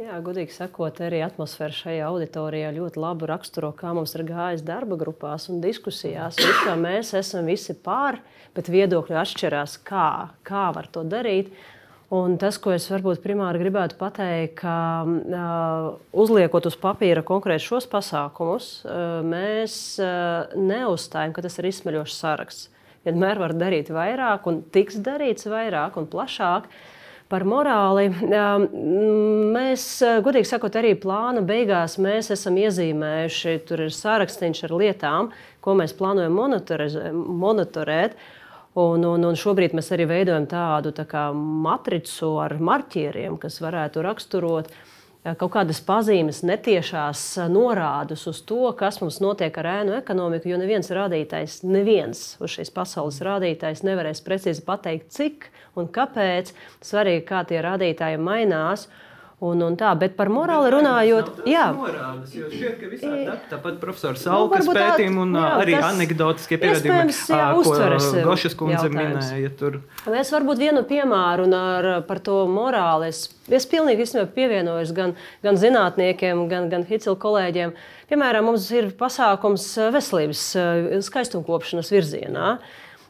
Jā, 0.00 0.16
godīgi 0.24 0.54
sakot, 0.54 1.02
arī 1.04 1.18
atmosfēra 1.20 1.74
šajā 1.76 2.06
auditorijā 2.08 2.70
ļoti 2.72 3.00
labi 3.02 3.26
raksturo, 3.28 3.74
kā 3.76 3.90
mums 3.92 4.14
ir 4.16 4.24
gājis 4.24 4.64
darba 4.64 4.96
grupās 4.96 5.50
un 5.52 5.60
diskusijās. 5.60 6.38
Viss, 6.40 6.70
mēs 6.80 7.12
esam 7.18 7.50
visi 7.50 7.76
pār, 7.76 8.16
bet 8.56 8.70
viedokļi 8.72 9.18
atšķirās, 9.20 9.76
kā, 9.84 10.08
kā 10.48 10.64
var 10.72 10.88
to 10.94 11.04
darīt. 11.04 11.52
Un 12.12 12.34
tas, 12.36 12.58
ko 12.60 12.74
es 12.74 12.84
varbūt 12.92 13.22
primāri 13.24 13.62
gribētu 13.62 13.96
pateikt, 13.96 14.58
ka 14.58 14.76
uh, 15.08 15.86
uzliekot 16.12 16.66
uz 16.68 16.74
papīra 16.76 17.22
konkrēti 17.24 17.64
šos 17.64 17.86
pasākumus, 17.88 18.66
uh, 18.84 19.22
mēs 19.24 19.76
uh, 19.96 20.52
neuzstājam, 20.52 21.32
ka 21.32 21.44
tas 21.46 21.56
ir 21.56 21.70
izsmeļošs 21.70 22.18
saraksts. 22.20 22.66
Vienmēr 23.06 23.40
var 23.40 23.54
darīt 23.56 23.88
vairāk, 23.90 24.44
un 24.44 24.60
tiks 24.74 25.00
darīts 25.00 25.48
vairāk 25.48 25.96
un 25.98 26.10
plašāk. 26.12 26.68
Par 27.32 27.46
morāli 27.48 28.10
mēs, 28.12 29.86
godīgi 30.22 30.50
sakot, 30.50 30.76
arī 30.76 30.92
plāna 31.00 31.40
beigās 31.48 31.96
esam 31.96 32.60
iezīmējuši. 32.60 33.54
Tur 33.64 33.86
ir 33.86 33.94
sārakstīns 33.96 34.60
ar 34.68 34.76
lietām, 34.76 35.30
ko 35.64 35.72
mēs 35.80 35.96
plānojam 35.96 36.36
monitorēt. 36.36 38.20
Un, 38.72 39.02
un, 39.04 39.20
un 39.28 39.36
šobrīd 39.36 39.74
mēs 39.76 39.90
arī 39.92 40.06
veidojam 40.08 40.46
tādu 40.48 40.94
tā 40.96 41.04
kā 41.04 41.26
matricu 41.36 42.30
ar 42.40 42.54
marķieriem, 42.56 43.34
kas 43.40 43.58
varētu 43.60 44.00
raksturot 44.06 44.70
eh, 44.72 45.34
kaut 45.36 45.52
kādas 45.58 45.82
pazīmes, 45.84 46.40
netiešās 46.48 47.24
eh, 47.36 47.50
norādes 47.52 48.24
uz 48.30 48.40
to, 48.48 48.62
kas 48.78 49.02
mums 49.04 49.20
notiek 49.20 49.58
ar 49.60 49.68
ēnu 49.74 49.98
ekonomiku. 49.98 50.48
Jo 50.48 50.60
neviens 50.62 50.88
rādītājs, 50.88 51.58
neviens 51.68 52.24
uz 52.40 52.56
šīs 52.56 52.72
pasaules 52.72 53.20
rādītājs 53.28 53.84
nevarēs 53.84 54.24
precīzi 54.24 54.64
pateikt, 54.64 55.12
cik 55.12 55.50
un 55.76 55.92
kāpēc. 55.92 56.54
Svarīgi, 56.80 57.26
kā 57.28 57.44
tie 57.44 57.60
rādītāji 57.60 58.24
mainās. 58.24 58.88
Un, 59.42 59.58
un 59.66 59.74
tā, 59.74 59.88
bet 59.98 60.12
par 60.14 60.28
morāli 60.30 60.68
runājot, 60.70 61.40
jā, 61.50 61.64
Norādes, 61.74 62.30
jo 62.38 62.46
šķiet, 62.46 62.82
visādi 62.92 63.24
tā- 63.26 63.32
tāpat 63.50 63.80
profesors 63.82 64.22
Nu, 64.28 64.44
varbūt 64.52 64.76
tā- 64.76 64.84
pētījumi 64.92 65.18
un 65.24 65.32
jā, 65.34 65.40
ā, 65.42 65.56
arī 65.64 65.74
anekdotiskie 65.82 66.58
pierādījumi, 66.62 67.16
ā, 67.34 67.40
ko 67.50 67.64
uztveres, 67.64 68.06
Gošas 68.22 68.54
kundze 68.54 68.76
jautājums. 68.86 69.32
minēja. 69.32 69.50
Tur. 69.58 69.80
Es 70.14 70.30
varbūt 70.30 70.62
vienu 70.62 70.84
piemēru 70.86 71.48
ar, 71.58 71.88
par 72.06 72.20
to 72.22 72.36
morāli. 72.46 73.08
Es, 73.10 73.24
es 73.50 73.66
pilnīgi 73.66 74.06
īstenībā 74.06 74.28
pievienojos 74.36 74.94
gan, 74.94 75.16
gan 75.42 75.58
zinātniekiem, 75.58 76.46
gan, 76.48 76.68
gan 76.70 76.84
Hicila 76.86 77.16
kolēģiem. 77.18 77.74
Piemēram, 78.12 78.44
mums 78.46 78.70
ir 78.70 78.92
pasākums 78.94 79.66
veselības 79.90 80.44
skaistumkopšanas 81.08 81.90
virzienā. 81.90 82.58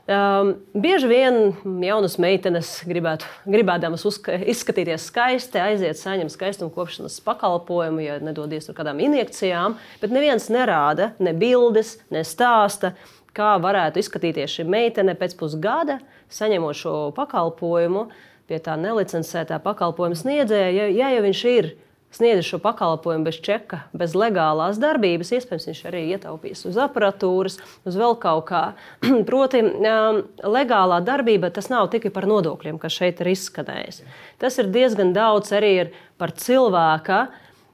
Um, 0.02 0.56
bieži 0.74 1.06
vien 1.06 1.36
jaunas 1.84 2.16
meitenes 2.18 2.72
gribētu, 2.90 3.28
gribēdamas 3.46 4.02
uzka, 4.08 4.34
izskatīties 4.50 5.04
skaisti, 5.06 5.60
aiziet, 5.62 5.94
saņemt 6.00 6.32
skaistuma 6.34 6.74
kopšanas 6.74 7.20
pakalpojumu, 7.22 8.02
ja 8.02 8.16
nedodies 8.18 8.66
ar 8.66 8.74
kādām 8.80 8.98
injekcijām, 9.04 9.76
bet 10.02 10.10
neviens 10.10 10.48
nerāda 10.50 11.12
ne 11.22 11.30
bildes, 11.38 12.00
ne 12.10 12.24
stāsta, 12.26 12.96
kā 13.30 13.52
varētu 13.62 14.02
izskatīties 14.02 14.58
šī 14.58 14.66
meitene 14.74 15.14
pēc 15.14 15.36
pusgada, 15.38 16.00
saņemot 16.34 16.82
šo 16.82 16.96
pakalpojumu 17.14 18.08
pie 18.50 18.58
tā 18.58 18.74
nelicencētā 18.82 19.62
pakalpojuma 19.62 20.18
sniedzēja, 20.18 20.74
ja, 20.80 20.90
ja 20.90 21.14
jau 21.14 21.22
viņš 21.28 21.44
ir 21.52 21.72
sniedzis 22.12 22.48
šo 22.50 22.60
pakalpojumu 22.62 23.26
bez 23.26 23.38
čeka, 23.44 23.82
bez 23.96 24.16
legālās 24.18 24.78
darbības, 24.82 25.32
iespējams, 25.36 25.68
viņš 25.70 25.82
arī 25.90 26.02
ietaupīs 26.14 26.64
uz 26.68 26.78
aparatūras, 26.80 27.58
uz 27.88 27.98
vēl 27.98 28.16
kaut 28.22 28.46
kā. 28.50 28.62
Proti, 29.28 29.62
um, 29.64 30.22
legālā 30.56 31.00
darbība 31.04 31.52
tas 31.54 31.70
nav 31.72 31.90
tikai 31.94 32.12
par 32.14 32.28
nodokļiem, 32.30 32.80
kas 32.82 32.98
šeit 33.00 33.22
ir 33.24 33.32
izskanējis. 33.32 34.02
Tas 34.42 34.58
ir 34.60 34.72
diezgan 34.74 35.14
daudz 35.16 35.54
arī 35.56 35.74
par 36.20 36.36
cilvēka. 36.36 37.24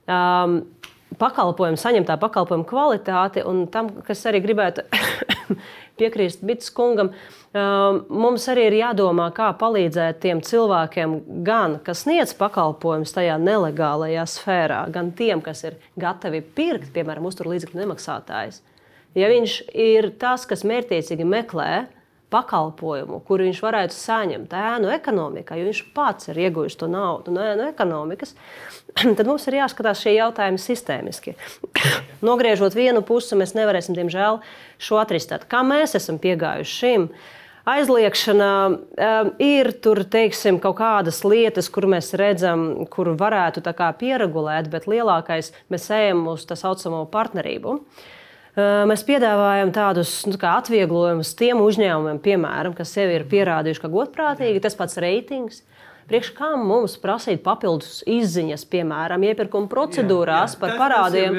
Um, 0.09 0.63
pakalpojumu, 1.19 1.79
saņemtā 1.81 2.19
pakalpojuma 2.21 2.67
kvalitāti, 2.69 3.43
un 3.49 3.67
tam, 3.73 3.91
kas 4.07 4.23
arī 4.29 4.43
gribētu 4.45 4.85
piekrist 5.99 6.45
Bits 6.47 6.71
kungam, 6.75 7.11
um, 7.11 7.38
mums 7.55 8.45
arī 8.53 8.67
ir 8.69 8.77
jādomā, 8.83 9.29
kā 9.37 9.49
palīdzēt 9.57 10.21
tiem 10.21 10.43
cilvēkiem, 10.45 11.15
gan 11.47 11.79
kas 11.85 12.05
sniedz 12.05 12.35
pakalpojumus 12.37 13.15
tajā 13.17 13.39
nelegālajā 13.41 14.25
sfērā, 14.29 14.83
gan 14.93 15.13
tiem, 15.17 15.41
kas 15.45 15.65
ir 15.65 15.79
gatavi 16.01 16.43
pirkt, 16.43 16.91
piemēram, 16.93 17.29
uzturlīdzekļu 17.31 17.81
nemaksātājs. 17.81 18.61
Ja 19.17 19.31
viņš 19.33 19.55
ir 19.73 20.11
tas, 20.21 20.45
kas 20.47 20.67
mērķiecīgi 20.69 21.25
meklē 21.25 21.87
pakalpojumu, 22.33 23.21
kuru 23.25 23.47
viņš 23.49 23.61
varētu 23.65 23.97
saņemt 23.97 24.53
ēnu 24.53 24.91
ekonomikā, 24.93 25.57
jo 25.57 25.69
viņš 25.69 25.81
pats 25.97 26.29
ir 26.29 26.41
ieguvis 26.45 26.77
to 26.79 26.89
naudu 26.91 27.33
no 27.33 27.45
ēnu 27.45 27.69
ekonomikas, 27.71 28.35
tad 29.19 29.25
mums 29.29 29.49
ir 29.49 29.59
jāskatās 29.63 30.03
šie 30.05 30.19
jautājumi 30.19 30.61
sistēmiski. 30.61 31.35
Nogriežot 32.29 32.77
vienu 32.77 33.03
pusi, 33.07 33.39
mēs 33.39 33.57
nevarēsim, 33.57 33.97
diemžēl, 33.97 34.43
šo 34.83 35.01
atrisināt. 35.01 35.49
Kā 35.49 35.65
mēs 35.67 35.97
esam 35.99 36.21
piegājuši 36.23 36.79
šim? 36.83 37.09
Aizliekšana 37.69 38.53
um, 38.65 39.31
ir 39.45 39.75
tur, 39.85 40.01
teiksim, 40.09 40.57
kaut 40.63 40.79
kādas 40.79 41.19
lietas, 41.29 41.67
kur 41.69 41.85
mēs 41.91 42.15
redzam, 42.17 42.87
kur 42.89 43.11
varētu 43.13 43.61
pieregulēt, 44.01 44.71
bet 44.73 44.89
lielākais 44.89 45.53
mēs 45.69 45.91
ejam 45.93 46.25
uz 46.33 46.47
tā 46.49 46.57
saucamo 46.57 47.03
partnerību. 47.13 47.75
Uh, 47.77 48.07
Mēs 48.59 49.05
piedāvājam 49.07 49.71
tādus 49.75 50.13
nu, 50.27 50.35
atvieglojumus 50.35 51.35
tiem 51.39 51.61
uzņēmumiem, 51.63 52.19
piemēram, 52.25 52.75
kas 52.75 52.91
sevi 52.97 53.19
ir 53.19 53.27
pierādījuši 53.31 53.85
kā 53.85 53.91
godprātīgi, 53.93 54.63
tas 54.65 54.79
pats 54.79 54.99
reitings. 55.03 55.63
Priekš 56.09 56.31
kam 56.33 56.63
mums 56.65 56.95
prasīt 56.97 57.43
papildus 57.45 57.99
izziņas, 58.09 58.63
piemēram, 58.73 59.27
iepirkuma 59.29 59.69
procedūrās 59.69 60.55
jā, 60.55 60.57
jā. 60.57 60.61
par 60.63 60.71
tas, 60.73 60.79
parādiem? 60.81 61.35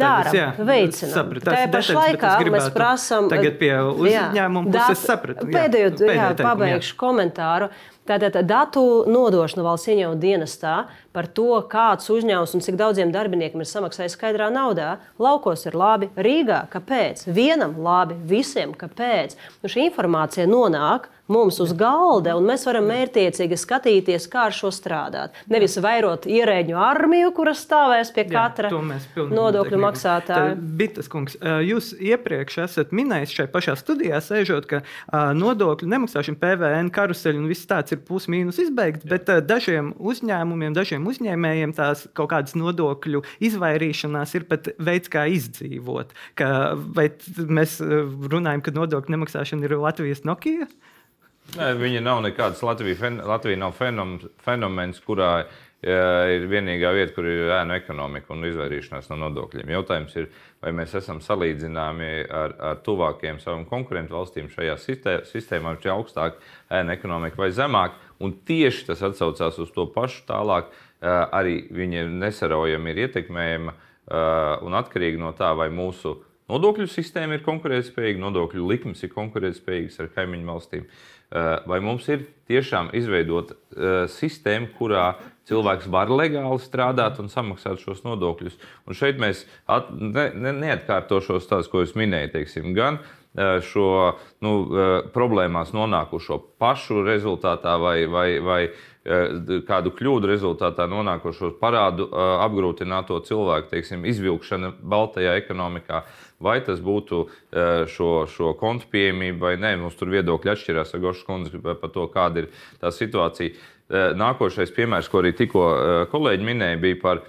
Dārām, 0.00 0.64
veicinām. 0.66 1.30
Tajā 1.46 1.68
pašā 1.70 1.94
laikā 2.00 2.32
mēs 2.50 2.66
prasām. 2.74 3.28
Tagad 3.30 3.60
pie 3.60 3.70
uzņēmuma 3.78 4.74
puses 4.74 5.04
sapratu. 5.06 5.46
Pēdējo, 5.46 5.92
jā, 6.10 6.32
pabeigšu 6.42 6.90
jā. 6.90 6.98
komentāru. 7.04 7.70
Tātad 8.04 8.36
datu 8.44 8.82
nodošana 9.08 9.62
valsts 9.64 9.88
ieņēmuma 9.88 10.20
dienestā 10.20 10.74
par 11.16 11.24
to, 11.32 11.46
kāds 11.72 12.10
uzņēmums 12.12 12.52
un 12.52 12.62
cik 12.66 12.76
daudziem 12.76 13.14
darbiniekiem 13.14 13.62
ir 13.64 13.70
samaksājis 13.70 14.18
skaidrā 14.18 14.50
naudā. 14.52 14.98
Laukos 15.16 15.64
ir 15.64 15.78
labi, 15.80 16.10
Rīgā 16.12 16.66
kāpēc? 16.74 17.24
Vienam 17.32 17.78
labi, 17.80 18.18
visiem 18.28 18.74
kāpēc? 18.76 19.38
Nu, 19.62 19.72
šī 19.72 19.86
informācija 19.88 20.44
nonāk 20.50 21.08
mums 21.30 21.58
uz 21.62 21.72
galda, 21.76 22.34
un 22.36 22.44
mēs 22.48 22.66
varam 22.68 22.84
mērķiecīgi 22.90 23.56
skatīties, 23.58 24.26
kā 24.32 24.48
ar 24.50 24.54
šo 24.56 24.70
strādāt. 24.74 25.36
Nevis 25.50 25.78
vairot 25.80 26.26
ierēģu 26.28 26.76
armiju, 26.76 27.32
kuras 27.36 27.62
stāvēs 27.64 28.12
pie 28.14 28.26
katra 28.28 28.70
Jā, 28.70 29.26
nodokļu 29.32 29.80
maksātāja. 29.80 30.54
Bitas 30.54 31.08
kungs, 31.12 31.38
jūs 31.64 31.92
iepriekš 31.96 32.58
esat 32.66 32.92
minējis 32.96 33.34
šajā 33.38 33.50
pašā 33.54 33.76
studijā, 33.80 34.20
sēžot, 34.24 34.68
ka 34.70 34.82
nodokļu 35.38 35.88
nemaksāšana, 35.94 36.40
PVN, 36.42 36.92
karuseļi 36.94 37.40
un 37.40 37.48
viss 37.50 37.68
tāds 37.70 37.96
ir 37.96 38.02
pusmīnus 38.04 38.60
izbeigts, 38.66 39.06
bet 39.08 39.30
dažiem 39.48 39.94
uzņēmumiem, 39.96 40.76
dažiem 40.76 41.06
uzņēmējiem 41.08 41.76
tās 41.76 42.06
kaut 42.12 42.32
kādas 42.34 42.56
nodokļu 42.58 43.24
izvairīšanās 43.48 44.36
ir 44.36 44.48
pat 44.50 44.72
veids, 44.76 45.08
kā 45.12 45.24
izdzīvot. 45.32 46.12
Ka, 46.38 46.74
vai 46.76 47.08
mēs 47.48 47.80
runājam, 47.80 48.64
ka 48.64 48.74
nodokļu 48.76 49.16
nemaksāšana 49.16 49.68
ir 49.68 49.78
Latvijas 49.80 50.24
Nokia? 50.28 50.68
Nē, 51.52 51.74
viņa 51.76 52.00
nav 52.02 52.22
nekāds 52.24 52.62
Latvija, 52.64 53.10
Latvija 53.28 53.58
nav 53.60 53.74
fenom, 53.76 54.16
fenomens, 54.42 54.96
kurā 55.04 55.44
jā, 55.84 56.06
ir 56.34 56.46
vienīgā 56.50 56.90
vieta, 56.96 57.12
kur 57.14 57.28
ir 57.28 57.52
ēnu 57.60 57.76
ekonomika 57.76 58.32
un 58.34 58.46
izvairīšanās 58.48 59.10
no 59.12 59.18
nodokļiem. 59.26 59.74
Jautājums 59.76 60.16
ir, 60.18 60.30
vai 60.64 60.72
mēs 60.74 60.96
esam 60.98 61.20
salīdzināmi 61.22 62.10
ar, 62.32 62.56
ar 62.72 62.82
tuvākajiem 62.86 63.38
saviem 63.44 63.68
konkurentu 63.70 64.16
valstīm 64.16 64.48
šajā 64.50 64.78
sistēmā, 65.28 65.76
vai 65.76 65.94
augstāk 65.94 66.40
ēnu 66.72 66.96
ekonomika 66.96 67.44
vai 67.44 67.52
zemāk. 67.54 68.00
Un 68.24 68.34
tieši 68.48 68.88
tas 68.90 69.04
atsaucās 69.04 69.60
uz 69.60 69.72
to 69.74 69.86
pašu 69.94 70.24
tālāk. 70.30 70.72
Arī 71.04 71.66
viņa 71.68 72.06
nesaraujami 72.08 72.94
ir 72.94 73.06
ietekmējama 73.06 73.80
un 74.64 74.78
atkarīga 74.80 75.20
no 75.20 75.34
tā, 75.36 75.52
vai 75.58 75.68
mūsu 75.70 76.16
nodokļu 76.48 76.86
sistēma 76.88 77.36
ir 77.36 77.44
konkurētspējīga, 77.44 78.20
nodokļu 78.20 78.64
likmes 78.68 79.04
ir 79.04 79.12
konkurētspējīgas 79.12 80.00
ar 80.00 80.10
kaimiņu 80.16 80.48
valstīm. 80.48 80.84
Uh, 80.84 81.13
vai 81.66 81.80
mums 81.82 82.06
ir 82.12 82.28
tiešām 82.48 82.92
izveidota 82.96 83.56
uh, 83.56 84.04
sistēma, 84.10 84.70
kurā 84.78 85.06
cilvēks 85.48 85.88
var 85.92 86.12
legāli 86.12 86.60
strādāt 86.62 87.18
un 87.20 87.28
samaksāt 87.32 87.82
šos 87.82 88.04
nodokļus. 88.06 88.56
Un 88.88 88.96
šeit 88.96 89.20
mēs 89.20 89.44
at, 89.66 89.90
ne, 89.92 90.30
ne, 90.32 90.54
neatkārtošos 90.62 91.50
tās, 91.50 91.68
ko 91.72 91.82
jūs 91.82 91.96
minējāt, 91.98 92.36
teiksim, 92.36 92.72
gan 92.76 93.00
uh, 93.00 93.58
šo 93.64 93.88
nu, 94.44 94.54
problēmās 95.14 95.74
nonākušo 95.76 96.38
pašu 96.62 97.02
rezultātā 97.06 97.76
vai, 97.82 97.98
vai, 98.10 98.28
vai 98.44 98.60
kādu 99.04 99.90
kļūdu 99.92 100.28
rezultātā 100.30 100.86
nonākošo 100.88 101.50
parādu 101.60 102.06
apgrūtināto 102.14 103.18
cilvēku 103.26 103.68
teiksim, 103.74 104.06
izvilkšana 104.08 104.70
Baltajā 104.80 105.34
ekonomikā. 105.42 106.04
Vai 106.44 106.58
tas 106.64 106.80
būtu 106.82 107.20
eh, 107.24 107.84
šo, 107.90 108.24
šo 108.30 108.52
kontu 108.60 108.88
pieejamība 108.92 109.48
vai 109.48 109.54
nē. 109.60 109.74
Mums 109.80 109.96
tur 109.98 110.10
viedokļi 110.12 110.52
atšķirās 110.54 110.96
ar 110.96 111.04
Gošu 111.04 111.28
kundzi 111.28 111.60
par 111.62 111.92
to, 111.94 112.08
kāda 112.12 112.44
ir 112.44 112.50
tā 112.82 112.90
situācija. 112.92 113.54
Eh, 113.54 114.10
nākošais 114.18 114.74
piemērs, 114.74 115.08
ko 115.12 115.22
arī 115.22 115.34
tikko 115.36 115.64
eh, 115.70 115.94
kolēģi 116.12 116.50
minēja, 116.50 116.82
bija 116.82 117.00
par 117.02 117.24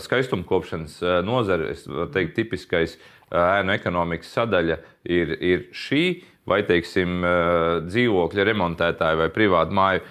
skaistumkopšanas 0.00 0.94
nozari. 1.20 1.74
Es 1.74 1.82
teiktu, 1.84 2.32
tipiskais 2.38 2.94
ēnu 3.28 3.74
ekonomikas 3.74 4.30
sadaļa 4.38 4.78
ir, 5.04 5.34
ir 5.44 5.66
šī, 5.76 6.04
vai 6.50 6.62
teiksim, 6.68 7.20
dzīvokļa 7.86 8.46
remontētāji 8.52 9.20
vai 9.22 9.28
privātu 9.34 9.76
māju 9.78 10.06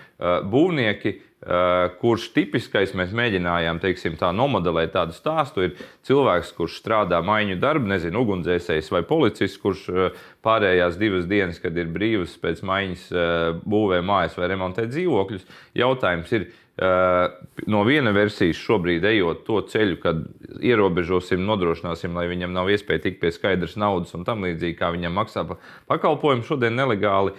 būvnieki 0.51 1.17
Eh, 1.37 1.91
kurš 2.01 2.31
tipiskais 2.33 2.95
mēs 2.97 3.11
mēģinājām 3.13 3.77
teiksim, 3.79 4.15
tā, 4.17 4.31
nomodelēt 4.33 4.95
tādu 4.95 5.13
stāstu. 5.13 5.67
Ir 5.67 5.83
cilvēks, 6.07 6.49
kurš 6.57 6.79
strādā 6.81 7.19
maiņu 7.21 7.59
darbu, 7.61 7.91
nezinu, 7.91 8.23
ugunsdzēsējs 8.25 8.89
vai 8.91 9.03
policists, 9.05 9.59
kurš 9.61 9.83
eh, 9.93 10.17
pārējās 10.43 10.97
divas 10.97 11.27
dienas, 11.29 11.61
kad 11.61 11.77
ir 11.77 11.91
brīvs 11.93 12.33
pēc 12.41 12.63
maiņas, 12.65 13.05
eh, 13.13 13.51
būvē 13.69 14.01
mājas 14.01 14.35
vai 14.39 14.49
remontē 14.49 14.89
dzīvokļus. 14.89 15.45
Jautājums 15.77 16.33
ir, 16.33 16.49
no 16.77 17.83
viena 17.87 18.11
versijas 18.13 18.59
šobrīd 18.61 19.05
ejot 19.09 19.45
to 19.47 19.61
ceļu, 19.71 19.99
kad 20.03 20.19
ierobežosim, 20.61 21.41
nodrošināsim, 21.47 22.13
lai 22.17 22.27
viņam 22.29 22.53
nav 22.53 22.69
iespēja 22.73 23.07
tikt 23.07 23.21
pie 23.23 23.31
skaidras 23.33 23.77
naudas 23.81 24.13
un 24.17 24.27
tam 24.27 24.45
līdzīgi, 24.45 24.77
kā 24.77 24.91
viņam 24.93 25.17
maksā 25.17 25.45
par 25.49 25.61
pakalpojumu 25.89 26.45
šodien 26.45 26.77
nelegāli 26.77 27.33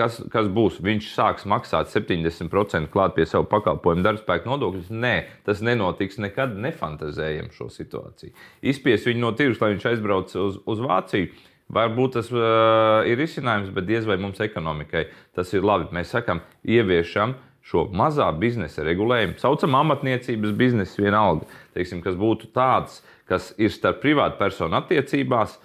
kas, 0.00 0.18
kas 0.32 0.48
būs? 0.52 0.78
Viņš 0.84 1.10
sāks 1.14 1.46
maksāt 1.48 1.90
70% 1.92 2.90
klāt 2.92 3.14
pie 3.16 3.26
savu 3.28 3.48
pakalpojumu 3.50 4.04
darbspēku 4.06 4.48
nodokļus. 4.50 4.90
Nē, 4.92 5.14
tas 5.46 5.62
nenotiks 5.64 6.20
nekad. 6.22 6.56
Nefantazējam 6.60 7.50
šo 7.54 7.70
situāciju. 7.72 8.34
Izspies 8.72 9.06
viņu 9.08 9.24
no 9.24 9.32
tirgus, 9.36 9.60
lai 9.62 9.74
viņš 9.74 9.88
aizbrauc 9.92 10.34
uz, 10.40 10.60
uz 10.70 10.84
Vāciju. 10.84 11.32
Varbūt 11.70 12.16
tas 12.16 12.32
uh, 12.34 13.06
ir 13.06 13.20
risinājums, 13.20 13.70
bet 13.74 13.86
diez 13.86 14.08
vai 14.08 14.16
mums 14.18 14.40
ekonomikai 14.42 15.04
tas 15.38 15.52
ir 15.54 15.62
labi. 15.66 15.86
Mēs 15.94 16.10
sakām, 16.16 16.42
ieviešam 16.66 17.36
šo 17.66 17.86
mazā 17.94 18.28
biznesa 18.38 18.84
regulējumu, 18.86 19.38
saucam 19.40 19.76
amatniecības 19.80 20.54
biznesu 20.56 21.04
vienalga, 21.04 21.48
teiksim, 21.76 22.00
kas 22.04 22.16
būtu 22.18 22.50
tāds, 22.54 23.02
kas 23.30 23.52
ir 23.60 23.70
starp 23.74 24.00
privātu 24.02 24.40
personu 24.40 24.80
attiecībās, 24.80 25.58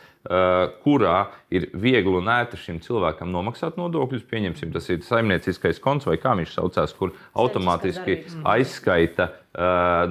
kurā 0.81 1.17
ir 1.53 1.67
viegli 1.77 2.17
un 2.17 2.29
ērti 2.33 2.57
šim 2.57 2.79
cilvēkam 2.81 3.29
nomaksāt 3.29 3.77
nodokļus. 3.77 4.23
Pieņemsim, 4.25 4.71
tas 4.73 4.89
ir 4.89 5.03
saimnieciskais 5.05 5.77
konts 5.83 6.07
vai 6.09 6.17
kā 6.17 6.33
viņš 6.39 6.55
saucās, 6.57 6.95
kur 6.97 7.13
automātiski 7.37 8.23
aizskaita 8.41 9.29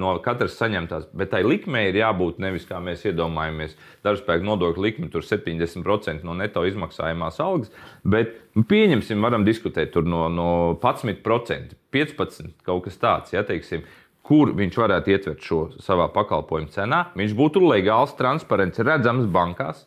no 0.01 0.13
katras 0.25 0.55
saņemtās. 0.59 1.09
Bet 1.13 1.31
tai 1.33 1.43
likmei 1.45 1.89
ir 1.89 1.99
jābūt 1.99 2.39
nevis 2.41 2.65
kā 2.69 2.79
mēs 2.83 3.05
iedomājamies, 3.05 3.75
darbspēka 4.05 4.45
nodokļa 4.47 4.85
likme 4.85 5.09
tur 5.13 5.25
70% 5.25 6.25
no 6.25 6.33
neto 6.37 6.63
izmaksājumās 6.65 7.37
algas, 7.43 7.73
bet 8.01 8.33
pieņemsim, 8.55 9.21
varam 9.21 9.45
diskutēt 9.45 9.97
no, 10.05 10.25
no 10.33 10.49
11%, 10.81 11.77
15% 11.93 12.65
kaut 12.65 12.87
kas 12.87 12.99
tāds. 13.01 13.35
Ja, 13.35 13.45
teiksim, 13.45 13.85
kur 14.25 14.55
viņš 14.57 14.77
varētu 14.81 15.13
ietvert 15.13 15.45
šo 15.45 15.61
savā 15.83 16.07
pakalpojumu 16.13 16.73
cenā. 16.73 17.05
Viņš 17.17 17.35
būtu 17.37 17.61
legāls, 17.67 18.15
transparents, 18.17 18.81
redzams 18.81 19.29
bankās, 19.29 19.85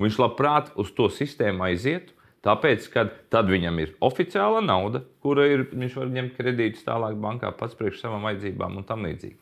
viņš 0.00 0.20
labprāt 0.20 0.72
uz 0.80 0.92
to 0.96 1.08
sistēmu 1.12 1.70
aizietu. 1.70 2.12
Tāpēc, 2.46 2.86
kad 2.88 3.12
tad 3.32 3.50
viņam 3.52 3.82
ir 3.82 3.92
oficiāla 4.00 4.62
nauda, 4.64 5.02
kura 5.20 5.44
ir, 5.50 5.66
viņš 5.76 5.96
var 5.98 6.12
ņemt 6.14 6.38
kredītus 6.38 6.86
tālāk 6.86 7.18
bankā 7.20 7.50
pats 7.56 7.76
priekš 7.76 8.00
savām 8.00 8.24
vajadzībām 8.24 8.78
un 8.80 8.86
tam 8.88 9.04
līdzīgi. 9.04 9.36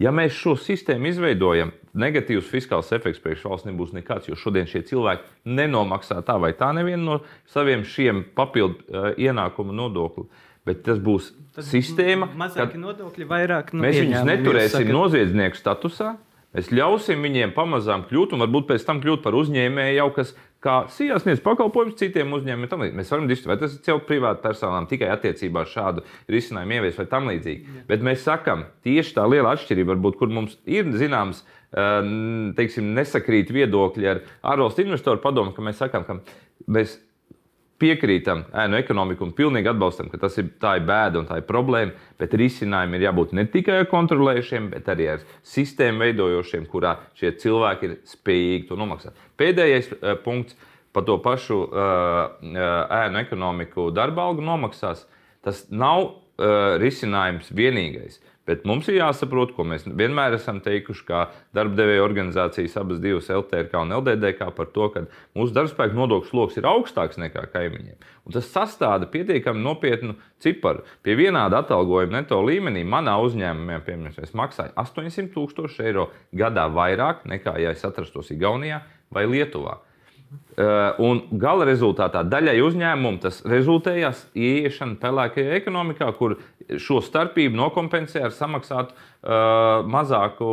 Ja 0.00 0.08
mēs 0.16 0.32
šo 0.32 0.54
sistēmu 0.56 1.10
izveidojam, 1.10 1.74
negatīvs 2.00 2.48
fiskāls 2.48 2.88
efekts 2.96 3.20
priekš 3.20 3.44
valsts 3.44 3.68
nebūs 3.68 3.92
nekāds, 3.92 4.30
jo 4.30 4.38
šodien 4.40 4.64
šie 4.70 4.80
cilvēki 4.88 5.52
nenomaksā 5.58 6.22
tā 6.24 6.38
vai 6.40 6.54
tā 6.56 6.70
nevienu 6.72 7.04
no 7.04 7.18
saviem 7.52 7.84
šiem 7.84 8.22
papildu 8.36 8.80
uh, 8.88 9.10
ienākumu 9.20 9.76
nodokļu. 9.76 10.24
Bet 10.64 10.80
tas 10.88 10.96
būs 11.04 11.34
Tad 11.56 11.68
sistēma, 11.68 12.30
mazāk 12.40 12.72
nodokļi, 12.80 13.28
vairāk 13.28 13.74
no 13.74 13.84
mēs 13.84 14.00
viņus 14.00 14.24
neturēsim 14.28 14.88
noziedznieku 14.88 15.60
statusā. 15.60 16.14
Mēs 16.56 16.72
ļausim 16.74 17.20
viņiem 17.22 17.52
pamazām 17.54 18.08
kļūt, 18.08 18.32
un 18.34 18.42
varbūt 18.42 18.66
pēc 18.72 18.84
tam 18.88 18.98
kļūt 19.04 19.20
par 19.22 19.36
uzņēmēju, 19.38 19.98
jau 20.00 20.08
kas 20.16 20.32
kā 20.64 20.76
sijās 20.92 21.24
sniedz 21.24 21.40
pakalpojumus 21.44 21.98
citiem 22.00 22.32
uzņēmumiem. 22.36 22.96
Mēs 22.98 23.12
varam 23.12 23.28
diskutēt, 23.30 23.52
vai 23.54 23.58
tas 23.62 23.76
ir 23.76 23.92
jau 23.92 23.98
privāti 24.04 24.44
personām 24.44 24.88
tikai 24.90 25.08
attiecībā 25.14 25.64
uz 25.64 25.72
šādu 25.72 26.04
risinājumu 26.30 26.76
ievies 26.76 26.98
vai 27.00 27.06
tam 27.10 27.30
līdzīgi. 27.30 27.76
Jā. 27.78 27.84
Bet 27.88 28.04
mēs 28.06 28.26
sakām, 28.26 28.66
tieši 28.86 29.16
tā 29.16 29.24
liela 29.30 29.54
atšķirība, 29.56 29.94
varbūt, 29.94 30.18
kur 30.20 30.32
mums 30.32 30.58
ir 30.68 30.92
zināms, 31.00 31.44
teiksim, 32.58 32.92
nesakrīt 32.96 33.52
viedokļi 33.54 34.10
ar 34.10 34.24
ārvalstu 34.52 34.84
investoru 34.84 35.22
padomu, 35.22 35.54
ka 35.56 35.64
mēs 35.64 35.80
sakām, 35.80 36.04
ka 36.08 36.18
mēs 36.66 36.98
piekrītam 37.80 38.44
ēnu 38.62 38.78
ekonomiku 38.78 39.24
un 39.26 39.34
pilnīgi 39.36 39.70
atbalstam, 39.72 40.10
ka 40.12 40.20
tas 40.20 40.36
ir, 40.40 40.50
ir 40.52 40.86
bēda 40.86 41.20
un 41.20 41.28
tā 41.28 41.40
ir 41.40 41.46
problēma, 41.48 41.96
bet 42.20 42.36
risinājumi 42.38 42.98
ir 42.98 43.06
jābūt 43.08 43.34
ne 43.36 43.46
tikai 43.50 43.82
kontrolējušiem, 43.90 44.70
bet 44.74 44.90
arī 44.92 45.10
ar 45.16 45.24
sistēmu 45.46 46.04
veidojošiem, 46.04 46.66
kurā 46.70 46.96
šie 47.18 47.32
cilvēki 47.40 47.88
ir 47.88 47.96
spējīgi 48.12 48.68
to 48.70 48.80
nomaksāt. 48.80 49.28
Pēdējais 49.40 49.92
uh, 49.94 50.16
punkts 50.24 50.58
par 50.92 51.06
to 51.06 51.16
pašu 51.22 51.60
uh, 51.66 52.40
ēnu 52.42 53.22
ekonomiku 53.22 53.90
darba 53.94 54.26
algu 54.26 54.44
nomaksās. 54.44 55.06
Tas 55.44 55.64
nav 55.70 56.02
uh, 56.04 56.76
risinājums 56.82 57.52
vienīgais. 57.56 58.20
Bet 58.50 58.64
mums 58.66 58.88
ir 58.90 58.96
jāsaprot, 58.96 59.52
ko 59.54 59.62
mēs 59.70 59.84
vienmēr 59.86 60.34
esam 60.34 60.56
teikuši, 60.64 61.04
kā 61.06 61.20
darba 61.54 61.76
devēja 61.78 62.02
organizācijas, 62.02 62.74
abas 62.80 62.98
divas 63.02 63.28
LTRK 63.30 63.84
un 63.84 63.94
LDDK, 64.00 64.48
par 64.56 64.72
to, 64.74 64.88
ka 64.90 65.04
mūsu 65.38 65.54
darbspēka 65.54 65.94
nodokļu 65.94 66.32
sloks 66.32 66.58
ir 66.58 66.66
augstāks 66.66 67.20
nekā 67.22 67.44
kaimiņiem. 67.52 68.00
Un 68.26 68.34
tas 68.34 68.48
sastāda 68.50 69.06
pietiekami 69.12 69.62
nopietnu 69.62 70.16
ciparu. 70.42 70.82
Pie 71.06 71.14
vienāda 71.20 71.60
atalgojuma 71.62 72.18
neto 72.18 72.40
līmenī 72.42 72.82
manā 72.82 73.14
uzņēmumā, 73.22 73.78
piemēram, 73.86 74.18
es 74.18 74.34
maksāju 74.34 74.74
800 74.82 75.30
tūkstoši 75.36 75.86
eiro 75.86 76.08
gadā 76.34 76.66
vairāk 76.74 77.22
nekā, 77.30 77.54
ja 77.62 77.70
es 77.76 77.86
atrastos 77.86 78.34
Igaunijā 78.34 78.82
vai 79.14 79.28
Lietuvā. 79.30 79.78
Uh, 80.30 80.92
un 81.02 81.22
gala 81.42 81.64
rezultātā 81.66 82.20
daļai 82.26 82.60
uzņēmumu 82.62 83.18
tas 83.22 83.40
rezultējās 83.48 84.20
ieiešana 84.38 84.98
pelēkajā 85.02 85.56
ekonomikā, 85.56 86.06
kur 86.18 86.36
šo 86.78 87.00
starpību 87.02 87.58
nokompensē 87.58 88.22
ar 88.28 88.34
samaksātu 88.36 88.94
uh, 88.94 89.80
mazāku 89.90 90.46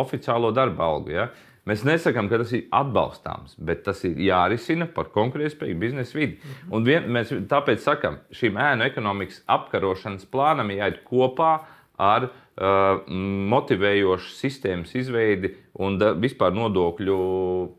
oficiālo 0.00 0.50
darba 0.56 0.88
algu. 0.88 1.14
Ja? 1.14 1.28
Mēs 1.68 1.84
nesakām, 1.86 2.26
ka 2.30 2.40
tas 2.42 2.56
ir 2.56 2.66
atbalstāms, 2.74 3.54
bet 3.62 3.84
tas 3.86 4.02
ir 4.08 4.18
jārisina 4.24 4.88
par 4.90 5.12
konkurētspējīgu 5.14 5.82
biznesa 5.84 6.18
vidi. 6.18 6.40
Un 6.74 6.88
vien, 6.88 7.06
mēs 7.12 7.30
tāpēc 7.50 7.84
sakām, 7.86 8.18
šim 8.34 8.58
ēnu 8.58 8.88
ekonomikas 8.88 9.44
apkarošanas 9.60 10.26
plānam 10.32 10.74
jāiet 10.74 11.04
kopā 11.06 11.58
ar 12.00 12.26
uh, 12.26 12.39
motivējošu 12.58 14.34
sistēmas 14.36 14.90
izveidi 14.98 15.54
un 15.80 15.94
da, 16.00 16.10
vispār 16.18 16.52
nodokļu 16.52 17.16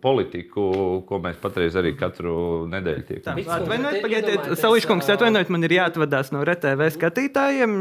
politiku, 0.01 0.63
ko 1.05 1.19
mēs 1.21 1.37
patreiz 1.41 1.75
arī 1.77 1.91
katru 1.99 2.63
nedēļu 2.71 3.03
tiekam. 3.05 3.41
Atvainojiet, 3.41 4.01
pagaidiet, 4.01 4.47
Sališkungs, 4.57 5.09
atvainojiet, 5.13 5.51
man 5.53 5.67
ir 5.67 5.75
jāatvadās 5.75 6.31
no 6.33 6.41
RTV 6.47 6.87
skatītājiem. 6.95 7.75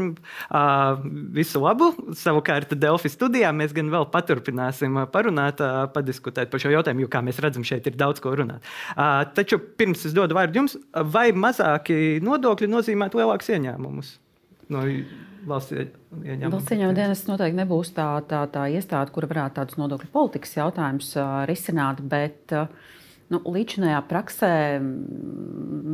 Uh, 0.51 1.01
visu 1.33 1.63
labu. 1.63 1.89
Savukārt 2.17 2.75
Delfi 2.77 3.09
studijā 3.09 3.49
mēs 3.55 3.73
gan 3.77 3.89
vēl 3.93 4.05
paturpināsim 4.13 5.01
parunāt, 5.15 5.63
uh, 5.63 5.87
padiskutēt 5.95 6.53
par 6.53 6.61
šo 6.61 6.75
jautājumu, 6.75 7.07
jo, 7.07 7.11
kā 7.11 7.23
mēs 7.25 7.41
redzam, 7.41 7.65
šeit 7.65 7.89
ir 7.89 7.97
daudz 7.97 8.21
ko 8.21 8.35
runāt. 8.37 8.67
Uh, 8.93 9.23
taču 9.33 9.57
pirms 9.57 10.05
es 10.05 10.13
dodu 10.17 10.37
vārdu 10.37 10.61
jums, 10.61 10.77
vai 11.15 11.31
mazāki 11.33 12.19
nodokļi 12.21 12.69
nozīmē 12.75 13.09
lielākus 13.15 13.55
ieņēmumus? 13.55 14.15
No 14.71 14.85
valsts 15.47 15.75
ieņēmuma. 15.75 16.53
Valsts 16.53 16.75
ieņēmuma 16.75 16.97
dienas 16.97 17.25
noteikti 17.27 17.59
nebūs 17.59 17.93
tā, 17.97 18.07
tā, 18.29 18.45
tā 18.53 18.65
iestāde, 18.73 19.13
kura 19.15 19.29
varētu 19.31 19.59
tādus 19.59 19.79
nodokļu 19.81 20.09
politikas 20.13 20.57
jautājumus 20.59 21.13
risināt. 21.49 22.01
Bet, 22.11 22.57
Nu, 23.31 23.39
Līdzinājā 23.47 24.01
praksē 24.09 24.55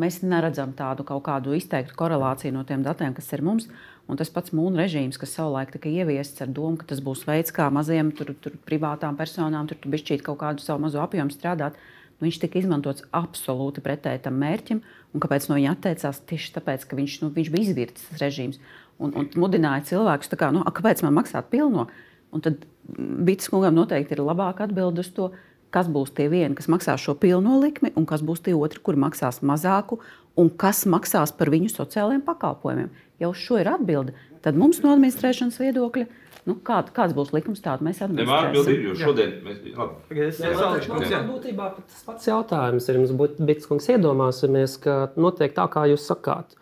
mēs 0.01 0.23
neredzam 0.25 0.71
tādu 0.73 1.03
kaut 1.05 1.21
kādu 1.27 1.53
izteiktu 1.53 1.93
korelāciju 1.99 2.55
no 2.55 2.63
tiem 2.65 2.81
datiem, 2.85 3.13
kas 3.13 3.29
ir 3.35 3.43
mums. 3.45 3.67
Un 4.09 4.17
tas 4.17 4.31
pats 4.33 4.53
mūna 4.55 4.81
režīms, 4.81 5.19
kas 5.21 5.35
savulaik 5.35 5.69
tika 5.75 5.91
ieviests 5.91 6.41
ar 6.41 6.49
domu, 6.49 6.79
ka 6.79 6.87
tas 6.89 7.03
būs 7.03 7.25
veids, 7.27 7.53
kā 7.53 7.67
maziem 7.69 8.09
tur, 8.15 8.31
tur, 8.41 8.55
privātām 8.65 9.19
personām 9.19 9.69
tur 9.69 9.77
bišķīt 9.85 10.23
kaut 10.25 10.39
kādu 10.41 10.65
savu 10.65 10.87
mazo 10.87 11.03
apjomu 11.03 11.35
strādāt, 11.35 11.77
nu, 12.17 12.25
viņš 12.25 12.39
tika 12.41 12.57
izmantots 12.63 13.05
absolūti 13.13 13.83
pretēji 13.85 14.23
tam 14.25 14.41
mērķim. 14.41 14.81
Un 15.13 15.21
kāpēc 15.21 15.45
no 15.51 15.59
viņa 15.59 15.75
atteicās? 15.75 16.23
Tieši 16.31 16.55
tāpēc, 16.57 16.87
ka 16.89 16.97
viņš, 16.97 17.19
nu, 17.21 17.33
viņš 17.37 17.53
bija 17.53 17.67
izvirts 17.67 18.09
režīms 18.17 18.57
un, 18.99 19.13
un 19.13 19.29
mudināja 19.39 19.85
cilvēkus, 19.91 20.33
kā, 20.39 20.51
nu, 20.55 20.63
kāpēc 20.65 21.03
man 21.05 21.17
maksāt 21.19 21.51
pilno. 21.53 21.87
Un 22.35 22.43
tad 22.43 22.65
Bītas 22.87 23.49
kungam 23.51 23.75
noteikti 23.75 24.15
ir 24.15 24.23
labāka 24.23 24.63
atbilde 24.63 25.03
uz 25.03 25.09
to, 25.15 25.31
kas 25.75 25.89
būs 25.91 26.13
tie 26.15 26.29
vieni, 26.31 26.55
kas 26.55 26.69
maksās 26.71 27.03
šo 27.03 27.17
pilno 27.19 27.57
likmi, 27.59 27.91
un 27.99 28.05
kas 28.07 28.23
būs 28.23 28.45
tie 28.45 28.55
otri, 28.55 28.79
kuri 28.83 29.01
maksās 29.03 29.41
mazāku, 29.43 29.99
un 30.39 30.51
kas 30.63 30.85
maksās 30.87 31.33
par 31.35 31.51
viņu 31.51 31.73
sociālajiem 31.73 32.23
pakalpojumiem. 32.27 32.93
Ja 33.19 33.31
uz 33.31 33.41
šo 33.41 33.59
ir 33.59 33.69
atbilde, 33.73 34.15
tad 34.45 34.59
mums 34.59 34.79
no 34.83 34.93
administrēšanas 34.95 35.59
viedokļa. 35.59 36.07
Nu, 36.47 36.55
kā, 36.63 36.77
kāds 36.95 37.11
būs 37.11 37.33
likums, 37.35 37.59
tādu 37.59 37.83
mēs 37.83 37.97
atbildēsim. 38.05 38.77
Jo 38.85 38.93
šodien 38.95 39.33
mēs 39.43 40.37
esam 40.39 41.25
būtībā 41.33 41.73
tas 41.75 42.05
pats 42.07 42.29
jautājums. 42.29 42.87
Ir, 42.87 43.01
mums 43.01 43.11
būtu 43.19 43.47
bijis, 43.49 43.67
kungs, 43.67 43.89
iedomāsimies, 43.91 44.77
ka 44.79 44.95
notiek 45.19 45.51
tā, 45.57 45.65
kā 45.73 45.83
jūs 45.91 46.07
sakāt. 46.07 46.55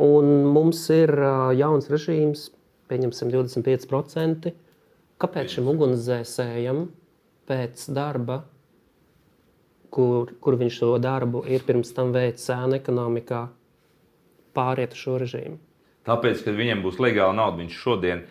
Un 0.00 0.30
mums 0.48 0.86
ir 0.94 1.12
jauns 1.58 1.90
režīms, 1.92 2.46
pieņemsim 2.88 3.32
25%. 3.32 4.52
Kāpēc 5.22 5.56
šim 5.58 5.68
ugunsdzēsējam 5.70 6.86
pēc 7.48 7.84
darba, 7.94 8.40
kur, 9.92 10.32
kur 10.40 10.56
viņš 10.58 10.78
to 10.82 10.94
darbu 11.02 11.44
ir 11.50 11.64
pirms 11.66 11.92
tam 11.94 12.14
veicis 12.14 12.48
sēna 12.48 12.80
ekonomikā, 12.80 13.44
pāriet 14.56 14.96
uz 14.96 15.04
šo 15.04 15.18
režīmu? 15.22 15.58
Tāpēc, 16.08 16.40
kad 16.46 16.56
viņam 16.58 16.82
būs 16.82 16.98
legāla 17.02 17.36
nauda, 17.36 17.60
viņš 17.60 17.76
šodien, 17.78 18.24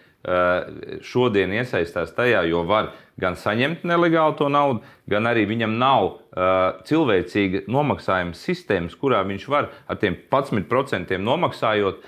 šodien 1.05 1.53
iesaistās 1.55 2.11
tajā, 2.17 2.43
jo 2.49 2.65
var 2.67 2.91
gan 3.21 3.37
saņemt 3.39 3.85
nelegāli 3.87 4.37
to 4.41 4.49
naudu, 4.51 4.81
gan 5.09 5.29
arī 5.29 5.45
viņam 5.49 5.77
nav 5.79 6.09
cilvēcīga 6.31 7.65
nomaksājuma 7.67 8.37
sistēmas, 8.39 8.95
kurā 8.95 9.19
viņš 9.27 9.47
var 9.51 9.67
ar 9.91 9.99
tiem 9.99 10.15
11% 10.31 11.17
nomaksājot, 11.19 12.05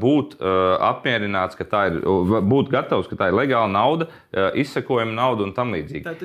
būt 0.00 0.34
apmierināts, 0.82 1.54
ka 1.54 1.66
tā 1.68 1.84
ir, 1.90 2.00
būt 2.50 2.72
gatavs, 2.72 3.06
ka 3.06 3.14
tā 3.20 3.28
ir 3.30 3.36
legāla 3.38 3.70
nauda, 3.70 4.08
izsakojama 4.58 5.14
nauda 5.14 5.46
un 5.46 5.54
tam 5.54 5.70
līdzīgi. 5.76 6.16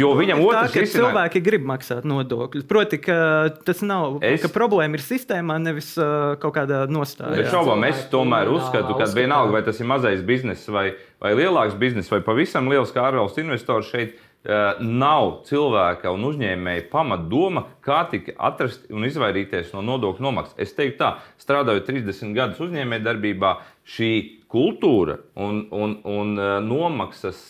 Jo 0.00 0.14
viņam 0.16 0.40
otrs 0.46 0.72
ir, 0.72 0.86
risinājums... 0.86 0.94
cilvēki 0.96 1.44
grib 1.44 1.68
maksāt 1.68 2.08
nodokļus. 2.08 2.64
Proti, 2.70 3.02
ka 3.04 3.18
tas 3.66 3.84
nav, 3.84 4.22
es... 4.24 4.40
ka 4.40 4.48
problēma 4.54 4.96
ir 4.96 5.04
sistēmā, 5.04 5.58
nevis 5.60 5.92
kaut 6.40 6.56
kādā 6.56 6.86
nostājā. 6.88 7.36
Bet 7.42 7.52
šaubām 7.52 7.84
es 7.90 8.06
tomēr 8.12 8.48
uzskatu, 8.54 8.96
ka 8.96 9.12
vienalga, 9.12 9.58
vai 9.58 9.64
tas 9.68 9.82
ir 9.82 9.90
mazais 9.92 10.24
bizness 10.24 10.72
vai, 10.72 10.94
vai 11.20 11.36
lielāks 11.36 11.76
bizness 11.76 12.08
vai 12.14 12.24
pavisam 12.24 12.72
liels 12.72 12.94
kā 12.94 13.04
ārvalstu 13.10 13.44
investors 13.44 13.92
šeit 13.92 14.16
nav 14.44 15.30
cilvēka 15.48 16.12
un 16.12 16.26
uzņēmēja 16.28 16.86
pamatdoma, 16.92 17.64
kā 17.84 18.02
tik 18.12 18.34
atrast 18.36 18.84
un 18.92 19.06
izvairīties 19.08 19.72
no 19.72 19.80
nodokļu 19.86 20.26
nomaksas. 20.26 20.58
Es 20.60 20.74
teiktu, 20.76 20.98
tā, 21.00 21.12
strādājot 21.40 21.88
30 21.88 22.36
gadus 22.36 22.60
uzņēmējdarbībā, 22.66 23.54
šī 23.88 24.10
kultūra 24.54 25.16
un, 25.40 25.64
un, 25.74 25.96
un 26.06 26.34
nomaksas 26.68 27.48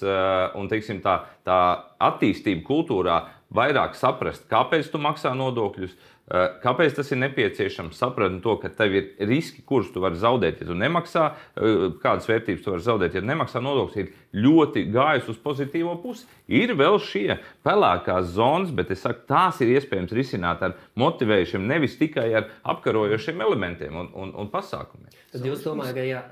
un 0.56 0.70
teiksim, 0.70 1.02
tā, 1.04 1.18
tā 1.44 1.58
attīstība 2.02 2.64
kultūrā 2.66 3.18
vairāk 3.54 3.94
saprast, 3.98 4.48
kāpēc 4.50 4.90
tu 4.90 5.00
maksā 5.02 5.34
nodokļus, 5.38 5.94
Eh, 6.24 6.44
kāpēc 6.62 6.94
tas 6.96 7.10
ir 7.12 7.18
nepieciešams? 7.20 7.98
Saprast 8.00 8.38
to, 8.40 8.54
ka 8.62 8.70
tev 8.72 8.94
ir 8.96 9.08
riski, 9.28 9.60
kurus 9.68 9.90
tu 9.92 10.00
vari 10.00 10.16
zaudēt, 10.16 10.62
ja 10.62 10.68
tu 10.70 10.76
nemaksā, 10.80 11.24
eh, 11.60 11.82
kādas 12.00 12.24
vērtības 12.30 12.62
tu 12.64 12.72
vari 12.72 12.84
zaudēt, 12.86 13.14
ja 13.14 13.20
nemaksā 13.20 13.60
nodokļus, 13.60 13.98
ir 14.00 14.40
ļoti 14.40 14.86
gājis 14.88 15.28
uz 15.28 15.36
pozitīvo 15.36 16.00
pusi. 16.00 16.24
Ir 16.48 16.72
vēl 16.80 16.96
šie 16.96 17.36
pelēkās 17.62 18.32
zonas, 18.38 18.70
bet 18.72 18.90
es 18.90 19.02
saku, 19.04 19.26
tās 19.28 19.60
ir 19.60 19.76
iespējams 19.76 20.16
risināt 20.16 20.62
ar 20.62 20.78
motivējušiem, 20.96 21.66
nevis 21.68 21.98
tikai 22.00 22.32
ar 22.32 22.48
apkarojošiem 22.64 23.44
elementiem 23.44 23.94
un, 23.94 24.08
un, 24.14 24.32
un 24.32 24.48
pasākumiem. 24.48 25.12
Tad 25.30 25.44
jūs 25.44 25.60
domājat, 25.60 25.94
ka, 25.94 26.08
ja, 26.08 26.24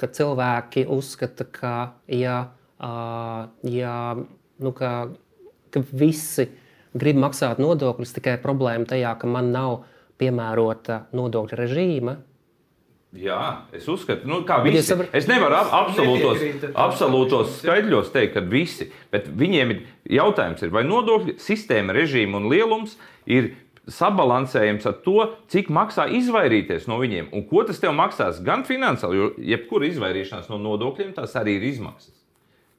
ka 0.00 0.06
cilvēki 0.06 0.86
uzskata, 0.88 1.44
ka, 1.44 1.92
ja, 2.08 2.48
ja, 2.80 4.16
nu, 4.58 4.72
ka, 4.72 5.08
ka 5.76 5.84
visi 5.92 6.48
grib 6.96 7.20
maksāt 7.20 7.60
nodokļus, 7.60 8.14
tikai 8.16 8.38
problēma 8.42 8.88
tajā, 8.88 9.12
ka 9.20 9.28
man 9.28 9.52
nav 9.52 9.82
piemērota 10.20 11.04
nodokļu 11.16 11.60
režīma. 11.60 12.16
Jā, 13.16 13.40
es 13.72 13.86
uzskatu, 13.88 14.28
nu, 14.28 14.42
ka 14.44 14.58
visi. 14.64 14.82
Sabr... 14.90 15.06
Es 15.16 15.28
nevaru 15.28 15.56
ap, 15.56 15.70
absolūtos, 15.78 16.42
absolūtos 16.76 17.54
skaidļos 17.62 18.10
teikt, 18.12 18.34
ka 18.34 18.42
visi, 18.44 18.90
bet 19.14 19.30
viņiem 19.30 19.72
ir 19.72 19.84
jautājums, 20.18 20.64
ir, 20.66 20.72
vai 20.74 20.82
nodokļu 20.84 21.36
sistēma, 21.40 21.94
režīma 21.96 22.40
un 22.42 22.50
lielums 22.52 22.98
ir 23.30 23.54
sabalansējams 23.86 24.88
ar 24.90 24.98
to, 25.04 25.16
cik 25.52 25.70
maksā 25.72 26.08
izvairīties 26.18 26.88
no 26.90 26.98
viņiem 27.00 27.30
un 27.36 27.46
ko 27.48 27.62
tas 27.68 27.78
tev 27.80 27.94
maksās 27.96 28.42
gan 28.44 28.66
finansiāli, 28.66 29.20
jo 29.20 29.30
jebkura 29.54 29.88
izvairīšanās 29.88 30.50
no 30.50 30.58
nodokļiem, 30.64 31.14
tas 31.16 31.38
arī 31.38 31.60
ir 31.60 31.68
izmaksas. 31.70 32.15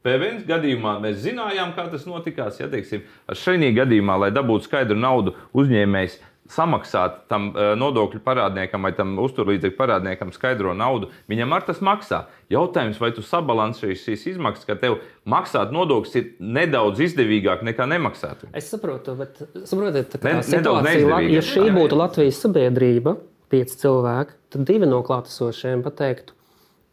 PVN 0.08 0.42
gadījumā 0.48 0.96
mēs 1.04 1.20
zinājām, 1.26 1.76
kā 1.76 1.90
tas 1.92 2.08
notikās. 2.08 2.62
Ja, 2.62 2.72
teiksim, 2.72 3.04
šajā 3.28 3.74
gadījumā, 3.82 4.18
lai 4.24 4.34
dabūtu 4.36 4.70
skaidru 4.70 4.98
naudu, 5.00 5.36
uzņēmējs 5.58 6.20
samaksāt 6.52 7.24
tam 7.32 7.50
uh, 7.52 7.74
nodokļu 7.80 8.22
parādniekam 8.24 8.86
vai 8.88 8.94
tam 8.96 9.16
uzturlīdzekļu 9.20 9.78
parādniekam 9.78 10.32
skaidro 10.36 10.74
naudu, 10.78 11.10
viņam 11.28 11.56
ar 11.58 11.66
tas 11.68 11.82
maksā. 11.84 12.24
Jautājums, 12.54 13.00
vai 13.04 13.12
tu 13.16 13.24
sabalansēji 13.26 14.00
šīs 14.04 14.26
izmaksas, 14.34 14.68
ka 14.68 14.78
tev 14.80 15.00
maksāt 15.28 15.74
nodokļus 15.76 16.16
ir 16.22 16.30
nedaudz 16.40 17.04
izdevīgāk 17.10 17.66
nekā 17.68 17.90
nemaksāt? 17.92 18.48
Es 18.56 18.72
saprotu, 18.72 19.18
bet 19.20 19.42
saprotiet, 19.68 20.16
tā 20.16 20.38
ne, 20.40 20.46
situācija, 20.48 21.20
ja 21.34 21.44
šī 21.44 21.68
būtu 21.76 22.00
Latvijas 22.00 22.40
sabiedrība, 22.46 23.18
pieci 23.52 23.84
cilvēki, 23.84 24.40
tad 24.56 24.68
divi 24.68 24.90
no 24.90 25.04
klātesošiem 25.08 25.84
pateiktu, 25.86 26.37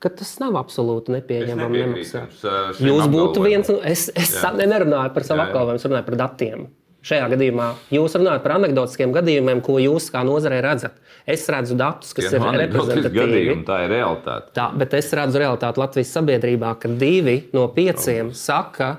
ka 0.05 0.13
tas 0.21 0.31
nav 0.43 0.59
absolūti 0.61 1.15
nepieņemami 1.17 1.83
nemaksāt. 1.83 2.41
Jūs 2.85 3.11
būtu 3.13 3.45
viens 3.45 3.71
no. 3.73 3.81
Es, 3.85 4.11
es 4.13 4.37
jā. 4.37 4.53
nerunāju 4.61 5.15
par 5.17 5.27
savu 5.27 5.47
apgalvojumu, 5.47 5.81
es 5.81 5.87
runāju 5.89 6.09
par 6.11 6.19
datiem. 6.27 6.67
Šajā 7.05 7.25
gadījumā 7.35 7.67
jūs 7.93 8.15
runājat 8.17 8.45
par 8.45 8.55
anekdotiskiem 8.55 9.11
gadījumiem, 9.13 9.61
ko 9.65 9.77
jūs 9.83 10.07
kā 10.13 10.23
nozarē 10.25 10.63
redzat. 10.65 10.97
Es 11.29 11.45
redzu 11.53 11.77
datus, 11.77 12.15
kas 12.17 12.31
ja, 12.31 12.39
ir 12.41 12.61
reprezentatīvi. 12.65 13.59
Tā 13.69 13.83
ir 13.85 13.93
realitāte. 13.93 14.53
Tā, 14.57 14.71
bet 14.81 14.97
es 14.97 15.11
redzu 15.17 15.41
realitāti 15.41 15.81
Latvijas 15.83 16.13
sabiedrībā, 16.17 16.73
ka 16.81 16.89
divi 16.89 17.37
no 17.57 17.67
pieciem 17.77 18.33
saka, 18.37 18.95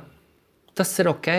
tas 0.78 0.94
ir 1.02 1.10
ok. 1.16 1.32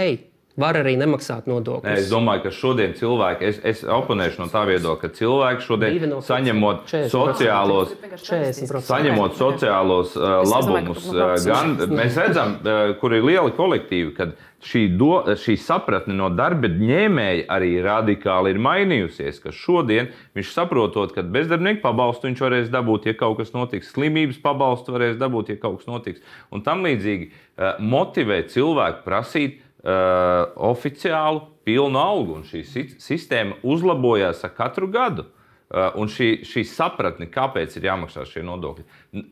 Var 0.57 0.79
arī 0.81 0.95
nemaksāt 0.97 1.45
nodokļus. 1.51 1.85
Nē, 1.85 1.95
es 2.01 2.09
domāju, 2.09 2.47
ka 2.47 2.51
šodien 2.57 2.95
cilvēki, 2.97 3.45
es, 3.45 3.59
es 3.61 3.83
oponēšu 3.85 4.41
no 4.41 4.47
tā 4.49 4.63
viedokļa, 4.65 5.01
ka 5.03 5.11
cilvēki 5.19 5.65
šodien 5.67 6.07
no 6.09 6.23
saņemot 6.25 6.87
40%. 6.89 7.11
sociālos, 7.13 7.93
40%. 8.01 8.81
saņemot 8.89 9.37
sociālos 9.37 10.17
uh, 10.17 10.39
labumus, 10.49 11.11
uh, 11.13 11.35
gan 11.45 11.77
mēs 11.93 12.17
redzam, 12.17 12.57
uh, 12.63 12.95
kur 13.03 13.13
ir 13.19 13.27
lieli 13.29 13.53
kolektīvi, 13.59 14.15
kad 14.17 14.33
šī, 14.65 14.87
do, 14.97 15.11
šī 15.37 15.59
sapratne 15.61 16.17
no 16.17 16.31
darba 16.33 16.73
ņēmēja 16.73 17.45
arī 17.53 17.75
radikāli 17.85 18.55
ir 18.55 18.63
mainījusies. 18.65 19.43
Ka 19.45 19.53
šodien 19.53 20.09
viņš 20.39 20.55
saprotot, 20.57 21.13
ka 21.13 21.27
bezdarbnieku 21.37 21.85
pabalstu 21.85 22.31
viņš 22.31 22.43
varēs 22.47 22.73
dabūt, 22.73 23.11
ja 23.11 23.19
kaut 23.21 23.43
kas 23.43 23.53
notiks, 23.53 23.93
slimības 23.93 24.41
pabalstu 24.41 24.97
varēs 24.97 25.21
dabūt, 25.21 25.53
ja 25.53 25.61
kaut 25.61 25.83
kas 25.83 25.93
notiks, 25.93 26.25
un 26.49 26.65
tam 26.65 26.81
līdzīgi 26.89 27.29
uh, 27.29 27.77
motivēt 27.77 28.55
cilvēku 28.57 29.05
prasīt 29.05 29.61
uh, 29.61 29.66
oficiālu 29.85 31.43
pilnu 31.67 31.99
algu, 31.99 32.39
un 32.41 32.47
šī 32.47 32.63
sistēma 33.03 33.59
uzlabojās 33.67 34.45
ar 34.47 34.55
katru 34.57 34.89
gadu. 34.89 35.27
Uh, 35.67 35.89
un 35.99 36.07
šī, 36.07 36.45
šī 36.47 36.63
sapratne, 36.63 37.27
kāpēc 37.27 37.73
ir 37.81 37.89
jāmaksā 37.89 38.23
šie 38.31 38.45
nodokļi. 38.47 38.85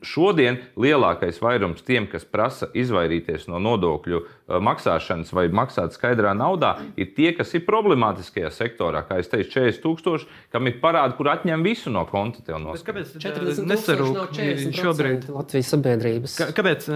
Šodien 0.03 0.57
lielākais 0.83 1.37
vairums 1.39 1.85
tiem, 1.87 2.09
kas 2.11 2.25
prasa 2.27 2.67
izvairīties 2.75 3.45
no 3.53 3.61
nodokļu 3.63 4.19
uh, 4.19 4.57
maksāšanas 4.59 5.31
vai 5.31 5.45
maksāt 5.55 5.95
skaidrā 5.95 6.33
naudā, 6.35 6.73
ir 6.99 7.13
tie, 7.15 7.29
kas 7.39 7.55
ir 7.55 7.63
problemātiskajā 7.69 8.51
sektorā. 8.51 9.05
Kā 9.07 9.21
jau 9.21 9.29
teicu, 9.31 9.53
40,000, 9.61 10.27
kam 10.51 10.67
ir 10.67 10.81
parādi, 10.83 11.15
kur 11.21 11.31
atņem 11.37 11.63
visu 11.69 11.93
no 11.95 12.03
konta. 12.11 12.43
Kāpēc 12.43 13.15
40 13.23 13.71
nesarūk 13.71 14.35
šobrīd 14.81 15.31
Latvijas 15.31 15.71
sabiedrības? 15.71 16.37
Kā, 16.41 16.51
kāpēc, 16.59 16.91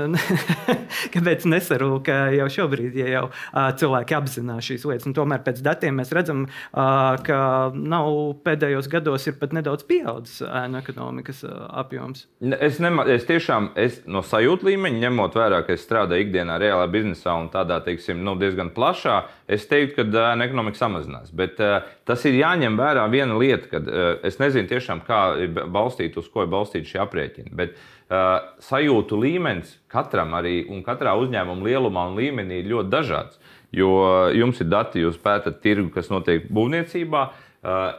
kāpēc 1.15 1.47
nesarūk 1.55 2.11
jau 2.41 2.51
šobrīd, 2.59 2.99
ja 3.05 3.15
jau 3.15 3.25
cilvēki 3.55 4.19
apzinās 4.19 4.67
šīs 4.67 4.91
lietas? 4.91 5.07
Un 5.07 5.15
tomēr 5.15 5.47
pēc 5.47 5.63
datiem 5.63 6.03
mēs 6.03 6.11
redzam, 6.19 6.49
ka 6.75 7.41
nav 7.79 8.13
pēdējos 8.43 8.91
gados 8.91 9.28
ir 9.29 9.37
pat 9.41 9.55
nedaudz 9.57 9.85
pieaudzis 9.89 10.43
ēnu 10.47 10.81
ekonomikas 10.81 11.45
apjoms. 11.49 12.25
Es, 12.59 12.81
nema, 12.83 13.05
es 13.13 13.27
tiešām 13.29 13.71
es 13.79 14.01
no 14.11 14.23
sajūta 14.27 14.69
līmeņa, 14.71 15.03
ņemot 15.05 15.39
vērā, 15.39 15.61
ka 15.67 15.77
es 15.77 15.85
strādāju 15.87 16.27
ikdienā 16.27 16.59
reālā 16.63 16.89
biznesā 16.93 17.37
un 17.39 17.51
tādā 17.53 17.81
teiksim, 17.85 18.25
nu, 18.25 18.35
diezgan 18.41 18.73
plašā, 18.77 19.21
es 19.49 19.69
teiktu, 19.71 20.01
ka 20.01 20.25
ēnu 20.33 20.49
ekonomika 20.49 20.81
samazinās. 20.81 21.31
Bet 21.37 21.61
uh, 21.63 21.85
tas 22.09 22.25
ir 22.29 22.41
jāņem 22.41 22.81
vērā 22.81 23.07
viena 23.13 23.39
lieta, 23.39 23.71
ka 23.71 23.85
uh, 23.85 24.11
es 24.27 24.41
nezinu 24.43 24.71
tiešām, 24.73 25.05
kā 25.07 25.23
ir 25.45 25.63
balstīt, 25.69 26.19
uz 26.21 26.29
ko 26.33 26.47
ir 26.47 26.53
balstīti 26.53 26.95
šie 26.95 27.05
aprēķini. 27.05 27.55
Bet, 27.59 27.77
uh, 27.77 27.89
sajūtu 28.09 29.19
līmenis 29.21 29.75
katram 29.93 30.35
arī 30.39 30.63
un 30.73 30.83
katrā 30.87 31.15
uzņēmuma 31.21 31.67
lielumā 31.67 32.07
un 32.11 32.19
līmenī 32.19 32.63
ir 32.63 32.71
ļoti 32.73 32.93
dažāds. 32.93 33.41
Jo 33.73 33.91
jums 34.33 34.63
ir 34.63 34.71
dati, 34.73 35.03
jūs 35.05 35.19
pētat 35.21 35.61
tirgu, 35.61 35.91
kas 35.93 36.09
notiek 36.09 36.47
būvniecībā. 36.49 37.27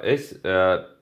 Es 0.01 0.32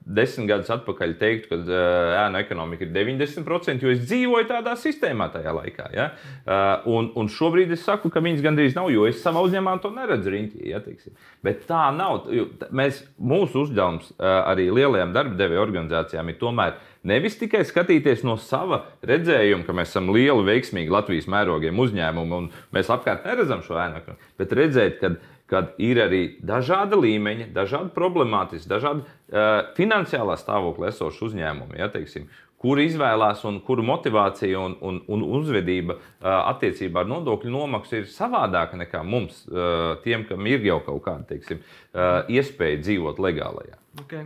desmit 0.07 0.47
gadus 0.49 0.71
atpakaļ 0.71 1.15
teiktu, 1.19 1.49
ka 1.51 1.59
uh, 1.59 2.15
ēnu 2.23 2.39
ekonomika 2.39 2.85
ir 2.85 2.93
90%, 2.95 3.83
jo 3.83 3.93
es 3.93 4.03
dzīvoju 4.05 4.47
tādā 4.49 4.75
sistēmā 4.79 5.29
tajā 5.33 5.53
laikā. 5.57 5.89
Ja? 5.95 6.09
Uh, 6.45 6.87
un, 6.97 7.11
un 7.19 7.31
šobrīd 7.31 7.73
es 7.75 7.83
saku, 7.87 8.11
ka 8.13 8.23
viņas 8.23 8.43
gandrīz 8.45 8.77
nav, 8.77 8.91
jo 8.93 9.07
es 9.09 9.21
savā 9.23 9.43
uzņēmumā 9.47 9.77
to 9.83 9.91
neredzu 9.95 10.33
riņķī. 10.33 10.63
Ja, 10.71 10.81
teiksim. 10.83 11.15
Bet 11.45 11.65
tā 11.69 11.87
nav. 11.95 12.29
Mēs, 12.75 13.03
mūsu 13.19 13.65
uzdevums 13.67 14.11
uh, 14.15 14.27
arī 14.47 14.69
lielajām 14.71 15.15
darba 15.15 15.37
devēja 15.39 15.65
organizācijām 15.67 16.31
ir 16.31 16.39
tomēr 16.41 16.77
nevis 17.07 17.37
tikai 17.39 17.63
skatīties 17.67 18.23
no 18.27 18.35
sava 18.41 18.83
redzējuma, 19.07 19.65
ka 19.67 19.75
mēs 19.75 19.93
esam 19.93 20.11
lieli, 20.15 20.45
veiksmīgi 20.47 20.93
Latvijas 20.93 21.29
mērogiem 21.31 21.79
uzņēmumi 21.83 22.37
un 22.37 22.49
mēs 22.75 22.91
apkārt 22.93 23.27
neredzam 23.27 23.63
šo 23.65 23.79
ēnu 23.79 24.01
ekonomiku, 24.01 24.31
bet 24.39 24.55
redzēt, 24.57 24.99
ka 25.01 25.13
kad 25.47 25.77
ir 25.79 26.01
arī 26.03 26.21
dažāda 26.43 26.99
līmeņa, 26.99 27.51
dažādi 27.55 27.93
problemātiski, 27.95 28.69
dažādi 28.69 29.05
uh, 29.05 29.71
finansiālā 29.77 30.35
stāvokļa 30.39 30.91
esoši 30.91 31.23
uzņēmumi. 31.29 31.79
Ja, 31.79 31.87
teiksim, 31.93 32.27
kur 32.61 32.81
izvēlās 32.81 33.43
un 33.47 33.61
kuru 33.65 33.85
motivācija 33.87 34.59
un, 34.59 34.77
un, 34.81 35.01
un 35.07 35.25
uzvedība 35.39 35.97
uh, 35.97 36.29
attiecībā 36.51 37.05
ar 37.05 37.11
nodokļu 37.13 37.53
nomaksu 37.53 38.01
ir 38.01 38.11
savādāka 38.11 38.79
nekā 38.83 39.03
mums, 39.07 39.45
uh, 39.47 39.95
tiem, 40.03 40.27
kam 40.29 40.47
ir 40.51 40.65
jau 40.67 40.81
kaut 40.91 41.03
kāda 41.07 41.29
teiksim, 41.33 41.63
uh, 41.63 42.23
iespēja 42.27 42.83
dzīvot 42.83 43.21
legālajā. 43.23 43.79
Okay. 44.03 44.25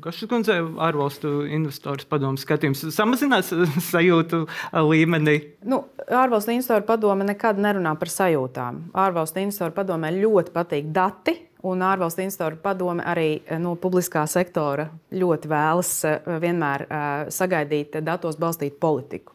Gašas 0.00 0.28
kundze, 0.30 0.54
ārvalstu 0.80 1.42
investoru 1.52 2.06
padomu 2.08 2.40
skatījums 2.40 2.86
samazinās 2.94 3.50
sajūtu 3.90 4.46
līmenī? 4.86 5.36
Nu, 5.68 5.82
ārvalstu 6.06 6.54
investoru 6.54 6.86
padome 6.88 7.26
nekad 7.28 7.60
nerunā 7.60 7.92
par 8.00 8.12
sajūtām. 8.12 8.86
Ārvalstu 8.96 9.42
investoru 9.42 9.76
padomē 9.76 10.12
ļoti 10.16 10.54
patīk 10.56 10.90
dati. 10.96 11.36
Un 11.68 11.82
ārvalstu 11.84 12.22
investoru 12.24 12.56
padome 12.62 13.04
arī 13.04 13.42
no 13.60 13.74
publiskā 13.76 14.22
sektora 14.30 14.86
ļoti 15.12 15.48
vēlas 15.50 15.90
vienmēr 16.40 16.86
sagaidīt 17.36 17.98
datos 18.00 18.38
balstītu 18.40 18.78
politiku. 18.80 19.34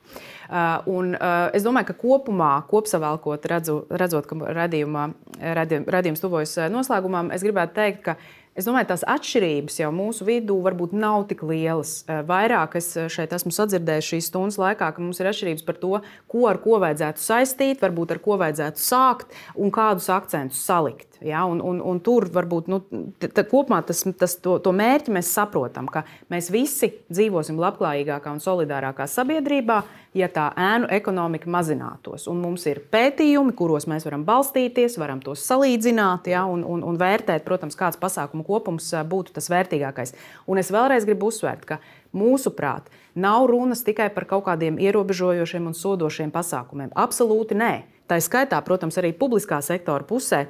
Un 0.89 1.13
es 1.53 1.67
domāju, 1.67 1.91
ka 1.91 1.95
kopumā, 1.99 2.49
kopsavilkot, 2.71 3.45
redzot, 3.51 4.25
ka 4.25 4.55
radījuma, 4.57 5.05
radījums 5.37 6.25
tuvojas 6.25 6.57
noslēgumam, 6.73 7.29
es 7.35 7.45
gribētu 7.45 7.77
teikt, 7.77 8.01
ka 8.09 8.17
Es 8.55 8.63
domāju, 8.63 8.87
tās 8.87 9.01
atšķirības 9.11 9.81
jau 9.81 9.89
mūsu 9.91 10.23
vidū 10.23 10.55
varbūt 10.63 10.93
nav 10.95 11.25
tik 11.27 11.41
lielas. 11.43 12.05
Eh, 12.07 12.21
vairāk 12.23 12.77
es 12.79 12.87
eh, 12.95 13.09
šeit 13.11 13.33
esmu 13.35 13.51
sadzirdējis 13.51 14.11
šīs 14.13 14.29
stundas 14.31 14.55
laikā, 14.61 14.93
ka 14.95 15.03
mums 15.03 15.19
ir 15.19 15.27
atšķirības 15.27 15.65
par 15.67 15.75
to, 15.81 15.91
ko 16.31 16.45
ar 16.47 16.61
ko 16.63 16.79
vajadzētu 16.79 17.19
saistīt, 17.19 17.83
varbūt 17.83 18.13
ar 18.15 18.21
ko 18.23 18.37
vajadzētu 18.39 18.79
sākt 18.79 19.35
un 19.59 19.75
kādus 19.75 20.07
akcentus 20.15 20.63
salikt. 20.63 21.15
Ja, 21.25 21.43
un, 21.49 21.59
un, 21.63 21.81
un 21.83 21.99
tur 22.03 22.29
varbūt 22.31 22.71
nu, 22.71 22.79
kopumā 23.19 23.81
tas, 23.87 24.05
tas, 24.19 24.37
to, 24.39 24.55
to 24.63 24.71
mērķi 24.75 25.13
mēs 25.15 25.33
saprotam, 25.35 25.87
ka 25.91 26.05
mēs 26.31 26.47
visi 26.53 26.93
dzīvosim 27.11 27.59
labklājīgākā 27.59 28.33
un 28.35 28.43
solidārākā 28.43 29.07
sabiedrībā, 29.09 29.81
ja 30.15 30.27
tā 30.31 30.49
ēnu 30.59 30.89
ekonomika 30.95 31.49
mazinātos. 31.51 32.27
Un 32.31 32.39
mums 32.43 32.65
ir 32.69 32.81
pētījumi, 32.91 33.55
kuros 33.57 33.87
mēs 33.89 34.07
varam 34.07 34.23
balstīties, 34.27 34.99
varam 35.01 35.21
tos 35.23 35.43
salīdzināt 35.47 36.29
ja, 36.31 36.45
un, 36.47 36.63
un, 36.67 36.83
un 36.87 36.99
vērtēt, 36.99 37.43
protams, 37.47 37.75
kāds 37.79 37.99
pasākumu 38.45 38.53
kopums 38.55 38.93
būtu 39.09 39.33
tas 39.33 39.49
vērtīgākais. 39.49 40.13
Un 40.47 40.57
es 40.57 40.71
vēlreiz 40.71 41.05
gribu 41.05 41.29
uzsvērt, 41.29 41.65
ka 41.65 41.79
mūsuprāt, 42.13 42.89
nav 43.15 43.47
runas 43.47 43.83
tikai 43.83 44.13
par 44.13 44.25
kaut 44.25 44.45
kādiem 44.45 44.77
ierobežojošiem 44.79 45.67
un 45.67 45.73
sodošiem 45.73 46.31
pasākumiem. 46.31 46.91
Absolūti 46.95 47.55
nē. 47.55 47.83
Tā 48.07 48.19
skaitā, 48.21 48.61
protams, 48.61 48.97
arī 48.97 49.13
publiskā 49.13 49.61
sektora 49.61 50.05
pusē 50.05 50.47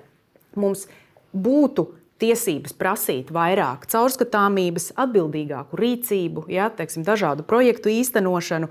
mums 0.55 0.87
būtu 1.33 1.87
tiesības 2.21 2.73
prasīt 2.79 3.31
vairāk 3.35 3.85
caurskatāmības, 3.91 4.91
atbildīgāku 5.03 5.79
rīcību, 5.79 6.45
ja, 6.53 6.69
teiksim, 6.71 7.03
dažādu 7.07 7.43
projektu 7.47 7.91
īstenošanu, 7.91 8.69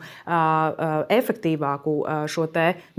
efektīvāku 1.13 1.97
šo 2.31 2.47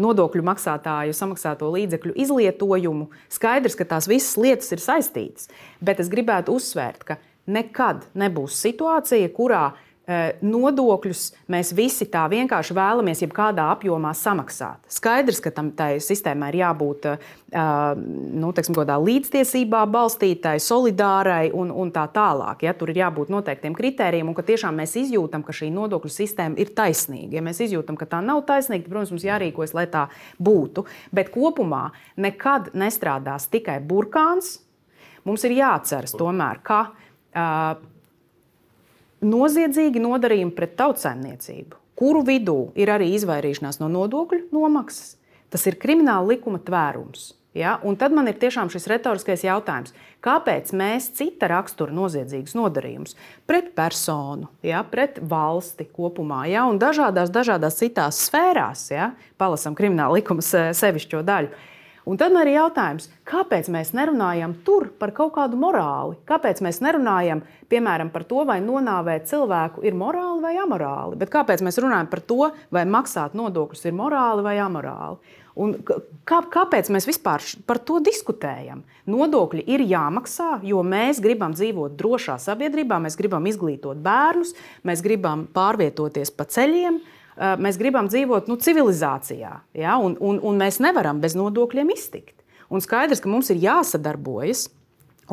nodokļu 0.01 0.43
maksātāju 0.45 1.15
samaksāto 1.17 1.69
līdzekļu 1.73 2.13
izlietojumu. 2.25 3.09
Skaidrs, 3.33 3.77
ka 3.79 3.87
tās 3.95 4.09
visas 4.11 4.35
lietas 4.37 4.71
ir 4.75 4.83
saistītas, 4.83 5.49
bet 5.81 6.01
es 6.03 6.11
gribētu 6.11 6.55
uzsvērt, 6.57 7.03
ka 7.07 7.17
nekad 7.45 8.05
nebūs 8.17 8.57
situācija, 8.57 9.29
kurā 9.33 9.67
nodokļus 10.05 11.21
mēs 11.49 11.71
visi 11.73 12.05
tā 12.13 12.27
vienkārši 12.29 12.75
vēlamies, 12.77 13.23
jebkādā 13.23 13.65
apjomā 13.73 14.11
samaksāt. 14.13 14.83
Skaidrs, 14.91 15.39
ka 15.41 15.49
tam 15.55 15.71
sistēmai 15.73 16.51
ir 16.51 16.59
jābūt 16.59 17.07
eh, 17.09 17.23
nu, 17.97 18.51
teiksim, 18.53 18.77
līdztiesībā 18.77 19.81
balstītai, 19.89 20.59
solidārai 20.61 21.49
un, 21.57 21.71
un 21.73 21.93
tā 21.95 22.05
tālāk. 22.13 22.67
Ja? 22.67 22.75
Tur 22.77 22.93
ir 22.93 23.01
jābūt 23.01 23.31
noteiktiem 23.33 23.73
kritērijiem, 23.77 24.29
un 24.29 24.37
ka 24.37 24.45
tiešām 24.45 24.77
mēs 24.77 24.93
izjūtam, 25.01 25.45
ka 25.45 25.55
šī 25.55 25.71
nodokļu 25.73 26.13
sistēma 26.13 26.61
ir 26.61 26.75
taisnīga. 26.77 27.39
Ja 27.39 27.45
mēs 27.45 27.63
izjūtam, 27.65 27.97
ka 27.97 28.05
tā 28.11 28.21
nav 28.25 28.43
taisnīga, 28.45 28.85
tad, 28.85 28.93
protams, 28.93 29.15
mums 29.15 29.25
jārīkojas, 29.25 29.73
lai 29.77 29.87
tā 29.89 30.05
būtu. 30.37 30.85
Bet 31.15 31.33
kopumā 31.33 31.87
nekad 32.21 32.75
nestrādās 32.77 33.49
tikai 33.49 33.79
burkāns. 33.81 34.59
Mums 35.25 35.41
ir 35.47 35.57
jāatceras 35.57 36.13
tomēr, 36.13 36.61
ka 36.61 36.79
uh, 36.91 37.94
noziedzīgi 39.25 40.01
nodarījumi 40.03 40.53
pret 40.55 40.75
tautsēmniecību, 40.79 41.79
kuru 41.99 42.21
vidū 42.27 42.59
ir 42.79 42.91
arī 42.93 43.11
izvairīšanās 43.17 43.81
no 43.81 43.89
nodokļu 43.91 44.47
nomaksas, 44.55 45.15
tas 45.53 45.65
ir 45.69 45.79
krimināla 45.81 46.35
likuma 46.35 46.61
tvērums. 46.63 47.33
Ja? 47.55 47.77
Un 47.87 47.95
tad 47.95 48.11
man 48.11 48.27
ir 48.27 48.35
tiešām 48.39 48.67
šis 48.71 48.87
retoriskais 48.91 49.45
jautājums, 49.45 49.93
kāpēc 50.25 50.73
mēs 50.75 51.07
cita 51.15 51.47
rakstura 51.47 51.95
noziedzīgus 51.95 52.55
nodarījumus 52.57 53.15
pret 53.47 53.71
personu, 53.77 54.49
ja? 54.65 54.83
pret 54.83 55.21
valsti 55.23 55.87
kopumā 55.87 56.43
ja? 56.51 56.65
un 56.67 56.81
dažādās, 56.81 57.31
dažādās 57.31 57.79
citās 57.79 58.19
sfērās, 58.27 58.89
ja? 58.91 59.13
palasam 59.39 59.77
krimināla 59.77 60.19
likuma 60.19 60.43
sevišķo 60.43 61.23
daļu 61.23 61.55
Un 62.05 62.19
tad 62.21 62.35
man 62.35 62.45
ir 62.45 62.59
jautājums, 62.59 63.07
kāpēc 63.25 63.65
mēs 63.73 63.89
nerunājam 63.97 64.51
tur 64.65 64.91
par 64.99 65.09
kaut 65.17 65.31
kādu 65.39 65.57
morāli? 65.57 66.19
Kāpēc 66.29 66.59
mēs 66.61 66.77
nerunājam, 66.85 67.41
piemēram, 67.71 68.11
par 68.13 68.27
to, 68.29 68.43
vai 68.45 68.59
nonāvēt 68.61 69.25
cilvēku 69.31 69.81
ir 69.89 69.97
morāli 69.97 70.43
vai 70.43 70.51
amorāli? 70.61 71.17
Bet 71.17 71.33
kāpēc 71.33 71.63
mēs 71.65 71.81
runājam 71.81 72.11
par 72.11 72.21
to, 72.21 72.51
vai 72.69 72.83
maksāt 72.85 73.33
nodokļus 73.33 73.87
ir 73.89 73.97
morāli 73.97 74.45
vai 74.45 74.53
amorāli? 74.61 75.33
Un 75.55 75.73
kā, 76.27 76.43
kāpēc 76.53 76.91
mēs 76.93 77.09
vispār 77.09 77.41
par 77.65 77.81
to 77.81 77.97
diskutējam? 78.05 78.83
Nodokļi 79.09 79.65
ir 79.73 79.81
jāmaksā, 79.89 80.59
jo 80.67 80.85
mēs 80.85 81.23
gribam 81.23 81.57
dzīvot 81.57 81.97
drošā 81.97 82.37
sabiedrībā, 82.43 83.01
mēs 83.01 83.17
gribam 83.17 83.49
izglītot 83.49 83.97
bērnus, 84.05 84.53
mēs 84.85 85.01
gribam 85.01 85.47
pārvietoties 85.55 86.35
pa 86.35 86.45
ceļiem, 86.53 87.01
Eh, 87.01 87.14
mēs 87.35 87.79
gribam 87.81 88.07
dzīvot 88.11 88.49
nu, 88.51 88.57
civilizācijā, 88.61 89.51
ja? 89.75 89.97
un, 90.01 90.15
un, 90.23 90.39
un 90.39 90.59
mēs 90.61 90.79
nevaram 90.83 91.21
bez 91.23 91.35
nodokļiem 91.37 91.91
iztikt. 91.95 92.37
Un 92.71 92.81
skaidrs, 92.81 93.21
ka 93.21 93.29
mums 93.29 93.51
ir 93.53 93.61
jāsadarbojas 93.61 94.69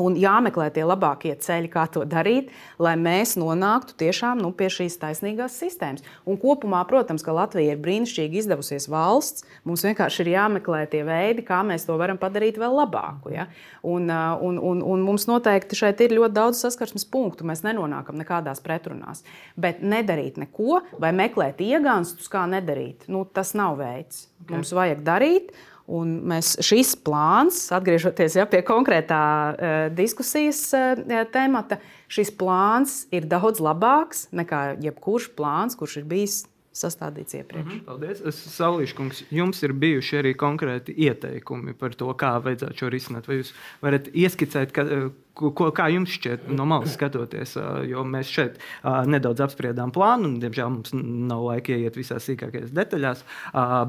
Un 0.01 0.15
jāmeklē 0.17 0.71
tie 0.73 0.85
labākie 0.87 1.35
ceļi, 1.37 1.69
kā 1.69 1.83
to 1.93 2.01
darīt, 2.09 2.49
lai 2.81 2.95
mēs 2.97 3.35
nonāktu 3.37 3.93
tiešām 3.99 4.39
nu, 4.41 4.49
pie 4.57 4.71
šīs 4.73 4.97
taisnīgās 5.01 5.53
sistēmas. 5.61 6.01
Un 6.25 6.39
kopumā, 6.41 6.79
protams, 6.89 7.21
ka 7.25 7.35
Latvija 7.35 7.75
ir 7.75 7.81
brīnišķīgi 7.83 8.41
izdevusies 8.41 8.89
valsts. 8.89 9.45
Mums 9.69 9.85
vienkārši 9.85 10.23
ir 10.25 10.31
jāmeklē 10.33 10.87
tie 10.89 11.03
veidi, 11.05 11.45
kā 11.45 11.61
mēs 11.67 11.85
to 11.85 11.97
varam 12.01 12.17
padarīt 12.17 12.57
vēl 12.61 12.73
labāku. 12.79 13.35
Ja? 13.35 13.45
Un, 13.85 14.09
un, 14.09 14.57
un, 14.57 14.81
un 14.81 15.05
mums 15.05 15.27
noteikti 15.29 15.77
šeit 15.77 16.01
ir 16.01 16.17
ļoti 16.17 16.37
daudz 16.39 16.63
saskarsmes 16.65 17.05
punktu. 17.13 17.45
Mēs 17.45 17.61
nenonākam 17.67 18.17
nekādās 18.17 18.63
pretrunās. 18.65 19.21
Bet 19.53 19.85
nedarīt 19.85 20.41
neko 20.41 20.81
vai 20.97 21.13
meklēt 21.13 21.61
iegānstus, 21.61 22.31
kā 22.33 22.47
nedarīt, 22.49 23.05
nu, 23.13 23.27
tas 23.29 23.53
nav 23.57 23.77
veids. 23.83 24.25
Mums 24.49 24.73
vajag 24.75 25.05
darīt. 25.05 25.53
Un 25.91 26.13
mēs 26.31 26.53
šis 26.63 26.93
plāns, 27.03 27.65
atgriežoties 27.75 28.37
ja, 28.39 28.45
pie 28.47 28.61
konkrētā 28.63 29.19
uh, 29.19 29.73
diskusijas 29.91 30.61
uh, 30.77 31.01
temata, 31.33 31.81
šis 32.07 32.31
plāns 32.39 33.01
ir 33.11 33.27
daudz 33.27 33.59
labāks 33.59 34.29
nekā 34.31 34.77
jebkurš 34.83 35.33
plāns, 35.35 35.75
kurš 35.75 35.99
ir 35.99 36.07
bijis 36.07 36.37
sastādīts 36.73 37.37
iepriekš. 37.37 37.65
Mm 37.65 37.71
-hmm, 37.71 37.85
paldies. 37.85 38.43
Saulīša 38.57 38.95
kungs, 38.97 39.23
jums 39.31 39.63
ir 39.63 39.73
bijuši 39.73 40.17
arī 40.21 40.33
konkrēti 40.35 40.95
ieteikumi 40.97 41.73
par 41.73 41.93
to, 41.95 42.09
kā 42.17 42.33
vajadzētu 42.43 42.77
šo 42.77 42.89
risināt. 42.89 43.27
Vai 43.27 43.37
jūs 43.37 43.53
varat 43.81 44.09
ieskicēt, 44.13 44.71
ka, 44.73 44.85
ko, 45.33 45.71
kā 45.71 45.89
jums 45.93 46.09
šķiet 46.09 46.49
no 46.49 46.65
malas 46.65 46.93
skatoties? 46.93 47.57
Jo 47.89 48.03
mēs 48.03 48.27
šeit 48.27 48.59
nedaudz 48.83 49.45
apspriedām 49.45 49.91
plānu, 49.91 50.25
un, 50.25 50.39
diemžēl, 50.39 50.69
mums 50.69 50.93
nav 50.93 51.45
laika 51.45 51.73
ieiet 51.77 51.95
visās 51.95 52.25
sīkākajās 52.29 52.73
detaļās. 52.73 53.23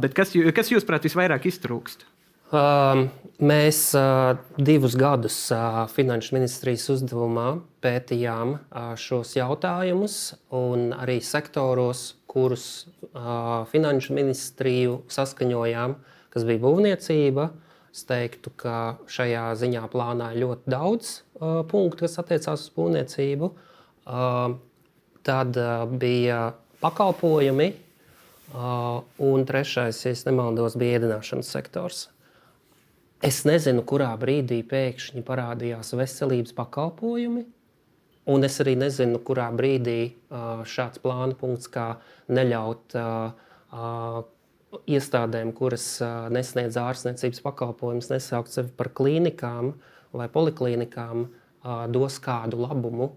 Bet 0.00 0.14
kas, 0.14 0.36
kas 0.54 0.72
jūsuprāt, 0.72 1.08
visvairāk 1.08 1.46
iztrūkst? 1.46 2.06
Mēs 2.54 3.78
divus 4.62 4.94
gadus 5.00 5.36
Finanšu 5.90 6.36
ministrijas 6.36 6.86
uzdevumā 6.94 7.48
pētījām 7.82 8.54
šos 9.00 9.34
jautājumus, 9.34 10.18
un 10.54 10.92
arī 10.94 11.18
sektoros, 11.24 12.12
kurus 12.30 12.86
Finanšu 13.72 14.14
ministriju 14.14 15.00
saskaņojām, 15.10 15.98
kas 16.30 16.46
bija 16.46 16.62
būvniecība. 16.62 17.50
Es 17.94 18.02
teiktu, 18.08 18.50
ka 18.58 18.96
šajā 19.06 19.52
ziņā 19.54 19.84
plānā 19.92 20.32
ir 20.34 20.40
ļoti 20.42 20.70
daudz 20.72 21.10
uh, 21.14 21.60
punktu, 21.70 22.02
kas 22.02 22.18
attiecās 22.18 22.64
uz 22.66 22.72
būvniecību. 22.74 23.50
Uh, 24.02 24.56
tad 25.22 25.54
uh, 25.54 25.84
bija 25.86 26.40
pakalpojumi, 26.82 27.68
uh, 27.70 28.98
un 29.22 29.46
trešais, 29.46 30.02
ja 30.08 30.14
nemaldos, 30.26 30.74
bija 30.80 30.98
ēdināšanas 30.98 31.54
sektors. 31.54 32.08
Es 33.24 33.38
nezinu, 33.48 33.80
kurā 33.88 34.10
brīdī 34.20 34.58
pēkšņi 34.68 35.22
parādījās 35.24 35.94
veselības 35.96 36.52
pakalpojumi. 36.58 37.46
Un 38.28 38.44
es 38.44 38.58
arī 38.60 38.74
nezinu, 38.76 39.16
kurā 39.24 39.46
brīdī 39.56 40.12
šāds 40.68 41.00
plāna 41.00 41.32
punkts, 41.40 41.70
kā 41.72 41.86
neļaut 42.28 42.96
iestādēm, 44.84 45.54
kuras 45.56 45.86
nesniedz 46.36 46.76
ārstniecības 46.80 47.40
pakalpojumus, 47.46 48.10
nesaukt 48.12 48.52
sevi 48.52 48.72
par 48.76 48.92
klīnikām 48.92 49.72
vai 50.12 50.28
poliklinikām, 50.36 51.24
dos 51.96 52.20
kādu 52.20 52.60
labumu 52.60 53.14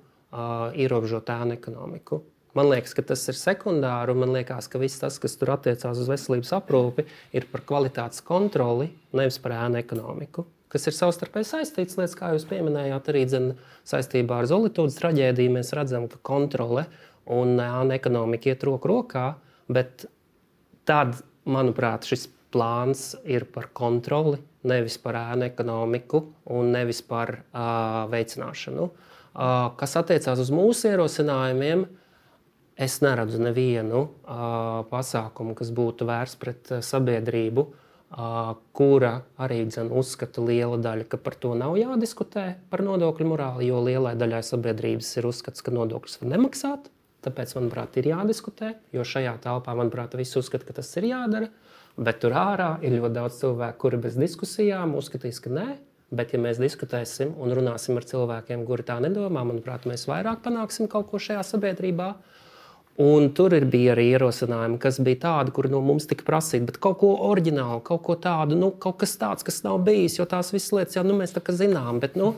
ierobežot 0.79 1.35
ēnu 1.35 1.59
ekonomiku. 1.59 2.23
Man 2.57 2.71
liekas, 2.71 2.95
ka 2.97 3.03
tas 3.05 3.21
ir 3.29 3.35
sekundāri, 3.37 4.13
un 4.15 4.23
man 4.23 4.31
liekas, 4.33 4.65
ka 4.71 4.79
viss 4.81 4.97
tas, 4.97 5.19
kas 5.21 5.35
tur 5.37 5.51
attiecās 5.53 5.99
uz 6.01 6.07
veselības 6.09 6.55
aprūpi, 6.57 7.03
ir 7.37 7.45
par 7.51 7.61
kvalitātes 7.69 8.23
kontroli, 8.25 8.87
nevis 9.17 9.37
par 9.43 9.53
ēnu 9.59 9.77
ekonomiku. 9.77 10.47
Kas 10.73 10.89
ir 10.89 10.95
savstarpēji 10.97 11.47
saistīts 11.51 11.99
lietas, 11.99 12.15
kā 12.17 12.31
jūs 12.33 12.47
pieminējāt, 12.49 13.11
arī 13.11 13.21
dzen, 13.29 13.51
saistībā 13.87 14.39
ar 14.41 14.47
Zolītūdas 14.49 14.97
traģēdiju. 14.97 15.53
Mēs 15.53 15.69
redzam, 15.77 16.07
ka 16.09 16.17
kontrole 16.25 16.87
un 17.35 17.61
ēnu 17.61 17.93
ekonomika 17.93 18.49
iet 18.49 18.65
roku 18.65 18.89
rokā, 18.89 19.27
bet 19.69 20.07
tad, 20.89 21.21
manuprāt, 21.45 22.09
šis 22.09 22.25
plāns 22.55 23.11
ir 23.27 23.45
par 23.53 23.69
kontroli, 23.77 24.41
nevis 24.67 24.97
par 25.03 25.19
ēnu 25.21 25.45
ekonomiku 25.51 26.23
un 26.57 26.73
nevis 26.73 27.03
par 27.05 27.35
uh, 27.37 28.01
veicināšanu. 28.09 28.89
Uh, 28.89 29.55
kas 29.77 29.95
attiecās 30.01 30.41
uz 30.41 30.51
mūsu 30.51 30.89
ierosinājumiem, 30.89 31.85
uh, 31.85 32.03
Es 32.77 32.99
neredzu 33.01 33.41
nevienu 33.41 34.03
uh, 34.05 34.85
pasākumu, 34.91 35.55
kas 35.57 35.73
būtu 35.73 36.05
vērsts 36.05 36.39
pret 36.41 36.73
uh, 36.75 36.81
sabiedrību, 36.85 37.67
kura 38.71 39.09
arī 39.43 39.65
dzen, 39.67 39.89
uzskata 39.91 40.39
liela 40.39 40.77
daļa, 40.79 41.09
ka 41.11 41.17
par 41.19 41.35
to 41.35 41.51
nav 41.59 41.75
jādiskutē 41.75 42.45
par 42.71 42.79
nodokļu 42.85 43.25
morāli, 43.27 43.67
jo 43.67 43.81
lielai 43.83 44.13
daļai 44.15 44.39
sabiedrības 44.47 45.09
ir 45.19 45.27
uzskats, 45.27 45.59
ka 45.59 45.73
nodokļus 45.75 46.21
var 46.21 46.31
nemaksāt. 46.31 46.87
Tāpēc, 47.25 47.51
manuprāt, 47.57 47.97
ir 47.99 48.07
jādiskutē, 48.13 48.75
jo 48.95 49.03
šajā 49.03 49.33
telpā, 49.43 49.75
manuprāt, 49.75 50.15
visi 50.15 50.37
uzskata, 50.39 50.69
ka 50.69 50.77
tas 50.79 50.93
ir 51.01 51.09
jādara. 51.09 51.49
Bet 51.97 52.21
tur 52.21 52.35
ārā 52.37 52.77
ir 52.85 52.93
ļoti 52.95 53.15
daudz 53.15 53.39
cilvēku, 53.41 53.79
kuri 53.81 53.99
bez 54.05 54.15
diskusijām 54.21 54.93
uzskatīs, 54.95 55.41
ka 55.43 55.51
nē. 55.51 55.67
Bet, 56.07 56.31
ja 56.31 56.39
mēs 56.39 56.61
diskutēsim 56.61 57.33
un 57.35 57.51
runāsim 57.57 57.97
ar 57.99 58.05
cilvēkiem, 58.07 58.63
kuri 58.69 58.85
tā 58.87 58.95
nedomā, 59.03 59.41
manuprāt, 59.43 59.83
mēs 59.89 60.05
vairāk 60.07 60.39
panāksim 60.45 60.87
kaut 60.87 61.09
ko 61.11 61.19
šajā 61.19 61.41
sabiedrībā. 61.43 62.13
Un 62.97 63.27
tur 63.37 63.53
bija 63.69 63.91
arī 63.93 64.07
ierosinājumi, 64.15 64.79
kas 64.81 64.95
bija 65.05 65.19
tādi, 65.27 65.51
kuri 65.53 65.69
no 65.69 65.83
mums 65.85 66.07
tika 66.09 66.25
prasīti, 66.25 66.65
bet 66.65 66.79
kaut 66.81 66.97
ko 67.03 67.11
oriģinālu, 67.27 67.83
kaut 67.85 68.01
ko 68.07 68.15
tādu, 68.17 68.57
nu, 68.57 68.71
kaut 68.73 68.97
kas 69.03 69.13
tāds, 69.21 69.45
kas 69.45 69.61
nav 69.61 69.83
bijis. 69.85 70.15
Jo 70.17 70.25
tās 70.25 70.49
visas 70.49 70.73
lietas 70.73 70.97
jau 70.97 71.03
nu, 71.05 71.13
mēs 71.19 71.35
zinām. 71.59 72.01
Bet, 72.01 72.17
nu, 72.17 72.33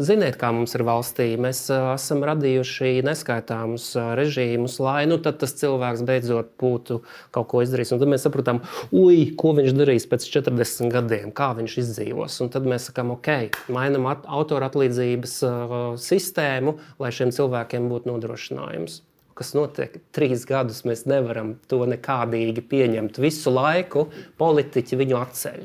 Ziniet, 0.00 0.36
kā 0.38 0.48
mums 0.54 0.72
ir 0.78 0.84
valstī. 0.86 1.26
Mēs 1.40 1.64
uh, 1.74 1.90
esam 1.96 2.22
radījuši 2.24 3.02
neskaitāmus 3.04 3.88
uh, 3.98 4.12
režīmus, 4.16 4.78
lai 4.80 5.02
nu, 5.10 5.18
tas 5.18 5.52
cilvēks 5.58 6.04
beidzot 6.06 6.54
būtu 6.62 7.00
kaut 7.34 7.50
ko 7.50 7.64
izdarījis. 7.64 7.92
Un 7.96 8.00
tad 8.00 8.12
mēs 8.12 8.24
saprotam, 8.24 8.62
ui, 8.94 9.26
ko 9.36 9.52
viņš 9.58 9.74
darīs 9.76 10.06
pēc 10.08 10.28
40 10.38 10.94
gadiem, 10.94 11.34
kā 11.34 11.50
viņš 11.58 11.76
izdzīvos. 11.84 12.38
Un 12.44 12.54
tad 12.54 12.70
mēs 12.70 12.88
sakām, 12.88 13.12
ok, 13.18 13.60
mainām 13.74 14.08
autora 14.08 14.70
atlīdzības 14.70 15.36
uh, 15.44 15.78
sistēmu, 16.00 16.78
lai 17.02 17.14
šiem 17.14 17.34
cilvēkiem 17.34 17.90
būtu 17.90 18.14
nodrošinājums 18.14 19.02
kas 19.40 19.54
notiek 19.56 19.96
trīs 20.12 20.44
gadus, 20.48 20.82
mēs 20.84 21.06
nevaram 21.08 21.54
to 21.70 21.80
nekādīgi 21.88 22.60
pieņemt. 22.68 23.20
Visu 23.24 23.52
laiku 23.54 24.10
politiķi 24.40 24.98
viņu 25.00 25.16
atceļ. 25.16 25.62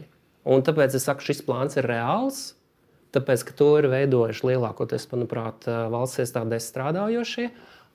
Un 0.48 0.64
tāpēc 0.64 0.96
es 0.96 1.08
saku, 1.10 1.26
šis 1.26 1.42
plāns 1.44 1.76
ir 1.76 1.90
reāls. 1.92 2.54
Tāpēc, 3.16 3.44
ka 3.48 3.56
to 3.60 3.68
ir 3.80 3.90
veidojuši 3.92 4.48
lielākoties, 4.52 5.08
manuprāt, 5.12 5.68
valsts 5.92 6.22
iestādēs 6.24 6.70
strādājošie, 6.72 7.50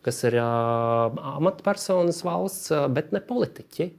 kas 0.05 0.21
ir 0.29 0.37
uh, 0.41 1.17
amatpersonas 1.37 2.21
valsts, 2.25 2.73
bet 2.93 3.13
ne 3.17 3.21
politiķi. 3.25 3.91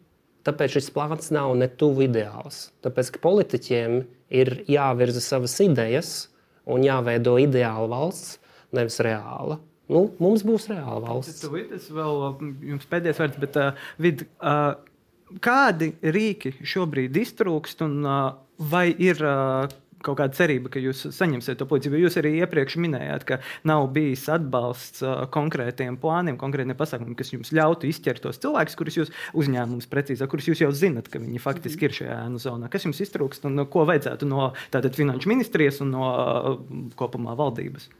Tāpēc 0.45 0.77
šis 0.77 0.89
plāns 0.93 1.29
nav 1.33 1.53
ne 1.57 1.69
tuvu 1.69 2.07
ideāls. 2.07 2.69
Tāpēc, 2.85 3.13
ka 3.15 3.23
politiķiem 3.25 3.99
ir 4.41 4.53
jāvirza 4.69 5.21
savas 5.21 5.57
idejas 5.61 6.13
un 6.69 6.85
jāveido 6.85 7.37
ideāla 7.41 7.89
valsts, 7.89 8.39
nevis 8.73 9.01
reāla 9.05 9.61
nu, 9.89 10.05
mums 10.21 10.45
būs 10.47 10.69
reāla 10.71 11.01
valsts. 11.07 11.43
Tas 11.45 11.89
vēl 11.95 12.23
jums 12.73 12.87
pēdējais 12.91 13.21
vārds, 13.23 13.41
bet 13.41 13.59
uh, 13.59 13.85
vid, 14.01 14.25
uh, 14.39 14.73
kādi 15.43 15.93
rīki 16.01 16.55
šobrīd 16.67 17.17
iztrūkst 17.23 17.85
un 17.87 18.01
uh, 18.05 18.25
vai 18.71 18.89
ir. 18.97 19.21
Uh, 19.21 19.77
Kaut 20.01 20.17
kāda 20.17 20.33
cerība, 20.33 20.65
ka 20.73 20.81
jūs 20.81 21.03
saņemsiet 21.13 21.59
to 21.59 21.67
palīdzību. 21.69 21.99
Jūs 22.01 22.15
arī 22.17 22.31
iepriekš 22.39 22.73
minējāt, 22.81 23.21
ka 23.29 23.35
nav 23.69 23.83
bijis 23.93 24.23
atbalsts 24.33 25.03
uh, 25.05 25.27
konkrētiem 25.29 25.99
plāniem, 26.01 26.39
konkrētiem 26.41 26.73
pasākumiem, 26.73 27.13
kas 27.19 27.29
jums 27.35 27.53
ļautu 27.53 27.85
izķert 27.85 28.23
tos 28.25 28.41
cilvēkus, 28.41 28.79
kurus 28.79 28.97
jūs 28.97 29.13
uzņēmums 29.37 29.85
precīzāk, 29.93 30.33
kurus 30.33 30.49
jūs 30.49 30.63
jau 30.63 30.71
zinat, 30.73 31.05
ka 31.05 31.21
viņi 31.21 31.43
faktiski 31.45 31.85
ir 31.85 31.93
šajā 31.99 32.17
ēnu 32.23 32.41
zonā. 32.41 32.71
Kas 32.73 32.89
jums 32.89 33.05
iztrūkst 33.05 33.45
un 33.45 33.61
ko 33.69 33.85
vajadzētu 33.91 34.25
no 34.25 34.55
tātad, 34.73 34.97
finanšu 34.97 35.29
ministrijas 35.29 35.77
un 35.85 35.93
no 35.93 36.09
uh, 36.09 36.55
kopumā 36.97 37.37
valdības? 37.37 37.91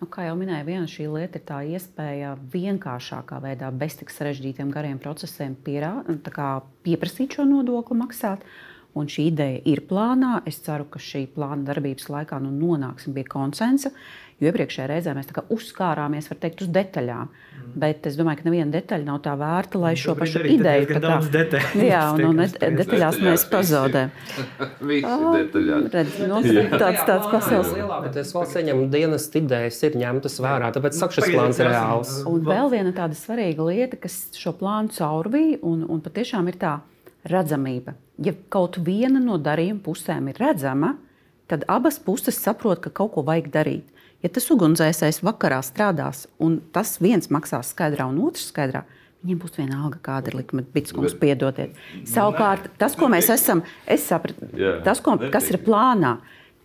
Nu, 0.00 0.06
kā 0.08 0.24
jau 0.24 0.36
minēju, 0.40 0.64
viena 0.64 0.88
šī 0.88 1.06
lieta 1.12 1.36
ir 1.36 1.42
tā 1.44 1.58
iespēja 1.76 2.30
vienkāršākā 2.54 3.36
veidā, 3.44 3.68
bez 3.68 3.98
tik 4.00 4.08
sarežģītiem 4.14 4.70
gariem 4.72 4.96
procesiem, 5.02 5.52
pierā, 5.66 5.92
pieprasīt 6.86 7.36
šo 7.36 7.44
nodokli 7.44 7.98
maksāt. 8.00 8.46
Un 8.96 9.06
šī 9.12 9.26
ideja 9.28 9.60
ir 9.70 9.84
plānā. 9.86 10.40
Es 10.48 10.56
ceru, 10.64 10.88
ka 10.90 10.98
šī 10.98 11.26
plāna 11.34 11.68
darbības 11.68 12.08
laikā 12.10 12.40
nu, 12.42 12.48
nonāksim 12.50 13.12
pie 13.14 13.26
konsensa. 13.28 13.92
Jo 14.40 14.48
iepriekšējā 14.48 14.86
reizē 14.88 15.12
mēs 15.12 15.28
uzkārāmies 15.52 16.30
teikt, 16.40 16.62
uz 16.64 16.70
detaļām. 16.72 17.28
Mm. 17.28 17.72
Bet 17.82 18.06
es 18.08 18.14
domāju, 18.16 18.40
ka 18.40 18.46
neviena 18.48 18.72
detaļa 18.72 19.04
nav 19.04 19.18
tā 19.26 19.34
vērta, 19.36 19.78
lai 19.82 19.90
šo 20.00 20.14
pašu 20.16 20.40
ideju 20.48 20.86
tādu 20.94 21.42
kā, 21.52 21.60
jā, 21.90 22.00
un, 22.14 22.22
un 22.30 22.40
detaļās, 22.40 22.78
detaļās 22.80 23.18
mēs 23.26 23.44
pazaudējam. 23.52 24.14
Redz, 25.92 26.16
nu, 26.24 26.40
tāds, 26.72 27.02
tāds 27.04 27.28
pasaules. 27.28 28.16
Es 28.22 28.32
vēl 28.36 28.48
saņemu 28.54 28.88
dienas 28.96 29.28
idejas, 29.36 29.82
ir 29.84 30.00
ņemtas 30.00 30.40
vērā, 30.40 30.72
tāpēc 30.78 30.96
saka, 31.02 31.18
šis 31.18 31.28
plāns 31.34 31.60
ir 31.60 31.68
reāls. 31.68 32.16
Un 32.30 32.40
vēl 32.48 32.72
viena 32.72 32.94
tāda 32.96 33.18
svarīga 33.18 33.68
lieta, 33.68 34.00
kas 34.00 34.22
šo 34.40 34.56
plānu 34.56 34.96
caurvīja, 34.96 35.60
un, 35.68 35.84
un 35.84 36.00
patiešām 36.04 36.48
ir 36.48 36.56
tā 36.64 36.78
redzamība. 37.28 37.94
Ja 38.24 38.32
kaut 38.52 38.80
viena 38.84 39.20
no 39.20 39.36
darījuma 39.40 39.84
pusēm 39.84 40.32
ir 40.32 40.40
redzama, 40.40 40.94
tad 41.50 41.64
abas 41.68 41.98
puses 42.02 42.38
saprot, 42.40 42.80
ka 42.84 42.92
kaut 42.94 43.14
ko 43.16 43.24
vajag 43.26 43.50
darīt. 43.52 43.99
Ja 44.20 44.28
tas 44.28 44.50
ugunsdzēsējs 44.52 45.22
vakarā 45.24 45.60
strādās, 45.64 46.26
un 46.42 46.58
tas 46.74 46.98
viens 47.00 47.30
maksās 47.32 47.72
skaidrā 47.74 48.08
un 48.10 48.20
otrs 48.26 48.50
skaidrā, 48.52 48.84
Viņiem 49.20 49.40
būs 49.42 49.58
viena 49.58 49.82
alga, 49.84 49.98
kāda 50.00 50.30
ir 50.30 50.38
likme, 50.38 50.62
Bitskums, 50.74 51.12
piedodiet. 51.20 51.74
Savukārt, 52.08 52.70
tas, 52.80 52.94
ko 52.96 53.10
mēs 53.12 53.26
esam, 53.28 53.60
es 53.84 54.06
sapratu, 54.08 54.48
tas, 54.86 55.02
ko, 55.04 55.18
kas 55.32 55.50
ir 55.52 55.58
plānā, 55.60 56.14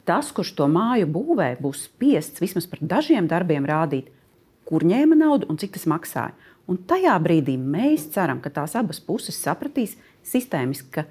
tas, 0.07 0.29
kurš 0.31 0.53
to 0.55 0.69
māju 0.71 1.09
būvē, 1.11 1.49
būs 1.59 1.89
spiests 1.89 2.39
vismaz 2.39 2.69
par 2.71 2.79
dažiem 2.79 3.27
darbiem 3.27 3.67
rādīt, 3.67 4.07
kur 4.69 4.87
ņēma 4.87 5.19
naudu 5.19 5.49
un 5.51 5.59
cik 5.59 5.75
tas 5.75 5.83
maksāja. 5.91 6.31
Un 6.71 6.79
tajā 6.87 7.13
brīdī 7.21 7.57
mēs 7.59 8.07
ceram, 8.15 8.39
ka 8.41 8.49
tās 8.53 8.73
abas 8.79 9.03
puses 9.03 9.35
sapratīs 9.35 9.97
sistēmiski, 10.25 10.87
ka 10.95 11.03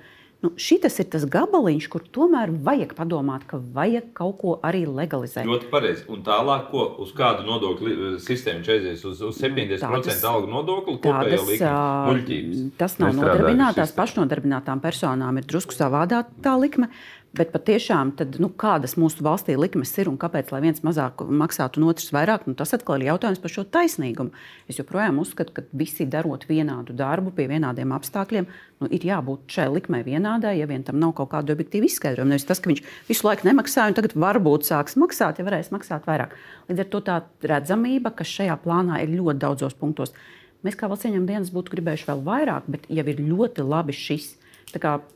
Nu, 0.45 0.51
Šis 0.61 0.99
ir 1.01 1.07
tas 1.09 1.22
gabaliņš, 1.24 1.86
kur 1.88 2.03
tomēr 2.12 2.51
vajag 2.66 2.90
padomāt, 2.99 3.47
ka 3.49 3.57
vajag 3.57 4.11
kaut 4.16 4.36
ko 4.42 4.57
arī 4.66 4.82
legalizēt. 4.84 5.47
Ļoti 5.49 5.70
pareizi. 5.72 6.05
Un 6.12 6.20
tālāk, 6.26 6.66
ko, 6.68 6.84
uz 7.01 7.14
kādu 7.16 7.47
nodokļu 7.49 7.95
eh, 7.95 8.18
sistēmu 8.20 8.61
čēsies? 8.66 9.07
Uz, 9.09 9.22
uz 9.24 9.40
70% 9.40 9.80
tādas, 9.80 10.20
algu 10.28 10.53
nodokli, 10.53 10.99
tādas, 11.05 11.49
likme, 11.49 12.70
tas 12.76 12.99
nav 13.01 13.16
nodarbinātās, 13.16 13.97
pašnodarbinātām 13.97 14.84
personām 14.84 15.40
ir 15.40 15.49
drusku 15.49 15.76
savādāk 15.76 16.28
tā 16.45 16.59
likme. 16.61 16.92
Bet 17.35 17.51
patiešām, 17.51 18.12
tad, 18.14 18.37
nu, 18.39 18.47
kādas 18.55 18.93
mūsu 18.95 19.24
valstī 19.26 19.57
likmes 19.59 19.91
ir 19.99 20.07
un 20.07 20.14
kāpēc 20.22 20.53
viens 20.62 20.85
mazāk 20.87 21.24
maksātu 21.26 21.80
un 21.80 21.89
otrs 21.91 22.12
vairāk, 22.14 22.45
nu, 22.47 22.55
tas 22.55 22.70
atkal 22.76 23.03
ir 23.03 23.09
jautājums 23.09 23.41
par 23.43 23.51
šo 23.51 23.64
taisnīgumu. 23.74 24.30
Es 24.70 24.78
joprojām 24.78 25.18
uzskatu, 25.18 25.51
ka 25.57 25.64
visi 25.74 26.07
darot 26.07 26.47
vienādu 26.47 26.95
darbu 26.95 27.32
pie 27.35 27.49
vienādiem 27.51 27.91
apstākļiem, 27.97 28.47
nu, 28.85 28.91
ir 28.95 29.07
jābūt 29.09 29.51
šai 29.57 29.66
likmei 29.72 30.05
vienādai, 30.07 30.53
ja 30.61 30.68
vien 30.70 30.87
tam 30.87 31.01
nav 31.03 31.16
kaut 31.18 31.32
kāda 31.32 31.57
objektīva 31.57 31.89
izskaidrojuma. 31.89 32.37
Nevis 32.37 32.47
tas, 32.47 32.62
ka 32.62 32.70
viņš 32.70 32.85
visu 33.11 33.26
laiku 33.26 33.51
nemaksāja 33.51 33.91
un 33.91 33.99
tagad 33.99 34.14
varbūt 34.14 34.70
sāks 34.70 34.95
maksāt, 35.03 35.43
ja 35.43 35.49
varēs 35.49 35.72
maksāt 35.74 36.07
vairāk. 36.07 36.39
Līdz 36.70 36.87
ar 36.87 36.91
to 36.95 37.03
tā 37.11 37.18
redzamība, 37.43 38.14
kas 38.14 38.30
šajā 38.30 38.61
plānā 38.62 39.03
ir 39.03 39.16
ļoti 39.18 39.43
daudzos 39.43 39.74
punktos. 39.80 40.14
Mēs 40.62 40.78
kā 40.78 40.87
valsts 40.87 41.11
ieņēmuma 41.11 41.32
dienas 41.32 41.51
būtu 41.53 41.74
gribējuši 41.74 42.11
vēl 42.12 42.24
vairāk, 42.30 42.70
bet 42.70 42.87
jau 42.95 43.09
ir 43.11 43.26
ļoti 43.26 43.66
labi 43.66 43.99
šis 43.99 44.37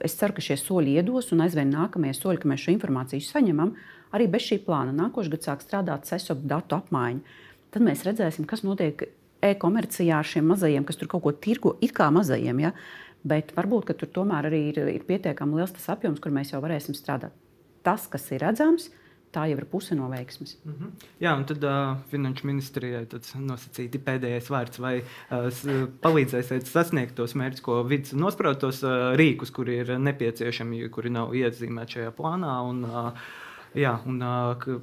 Es 0.04 0.16
ceru, 0.18 0.36
ka 0.36 0.44
šie 0.44 0.56
soļi 0.60 0.98
iedos 1.00 1.32
un 1.34 1.42
aizvien 1.44 1.70
nākamie 1.72 2.12
soļi, 2.16 2.42
ka 2.42 2.50
mēs 2.50 2.64
šo 2.64 2.74
informāciju 2.74 3.24
saņemam, 3.26 3.74
arī 4.14 4.28
bez 4.30 4.46
šī 4.46 4.60
plāna. 4.66 4.94
Nākošais 4.96 5.32
gads 5.34 5.48
sāk 5.50 5.64
strādāt 5.64 6.08
SESOP 6.08 6.44
datu 6.48 6.78
apmaiņa. 6.78 7.36
Tad 7.74 7.84
mēs 7.84 8.04
redzēsim, 8.06 8.46
kas 8.48 8.64
notiek 8.64 9.08
e-komercijā 9.44 10.18
ar 10.18 10.26
šiem 10.26 10.48
mazajiem, 10.50 10.86
kas 10.88 10.98
tur 10.98 11.10
kaut 11.10 11.24
ko 11.26 11.32
tirgo, 11.32 11.76
it 11.84 11.92
kā 11.96 12.08
mazajiem. 12.14 12.62
Ja? 12.64 12.72
Bet 13.28 13.52
varbūt 13.56 13.92
tur 13.98 14.10
tomēr 14.20 14.48
arī 14.48 14.62
ir, 14.70 14.80
ir 14.94 15.04
pietiekami 15.08 15.58
liels 15.58 15.74
tas 15.76 15.90
apjoms, 15.94 16.22
kur 16.22 16.34
mēs 16.34 16.54
jau 16.54 16.62
varēsim 16.64 16.96
strādāt. 16.96 17.34
Tas, 17.86 18.06
kas 18.10 18.26
ir 18.34 18.42
redzams, 18.46 18.88
tā 19.34 19.46
jau 19.50 19.58
ir 19.58 19.66
puse 19.70 19.96
no 19.98 20.08
veiksmes. 20.10 20.56
Mm 20.64 20.72
-hmm. 20.72 21.06
Jā, 21.20 21.36
un 21.36 21.44
tad 21.44 21.64
uh, 21.64 21.96
Finanšu 22.10 22.46
ministrijai 22.46 23.06
nosacīti 23.34 23.98
pēdējais 23.98 24.50
vārds, 24.50 24.80
vai 24.80 24.98
uh, 24.98 25.88
palīdzēsiet 26.02 26.66
sasniegt 26.66 27.14
tos 27.14 27.34
mērķus, 27.34 27.60
ko 27.60 27.82
vidus 27.82 28.12
nospraust, 28.12 28.60
tos 28.60 28.82
uh, 28.82 29.14
rīkus, 29.16 29.52
kuri 29.52 29.78
ir 29.78 29.98
nepieciešami, 29.98 30.88
kuri 30.88 31.10
nav 31.10 31.34
iezīmēti 31.34 31.92
šajā 31.92 32.10
plānā. 32.10 32.60
Un, 32.68 32.84
uh, 32.84 33.12
jā, 33.74 33.98
un, 34.06 34.22
uh, 34.22 34.80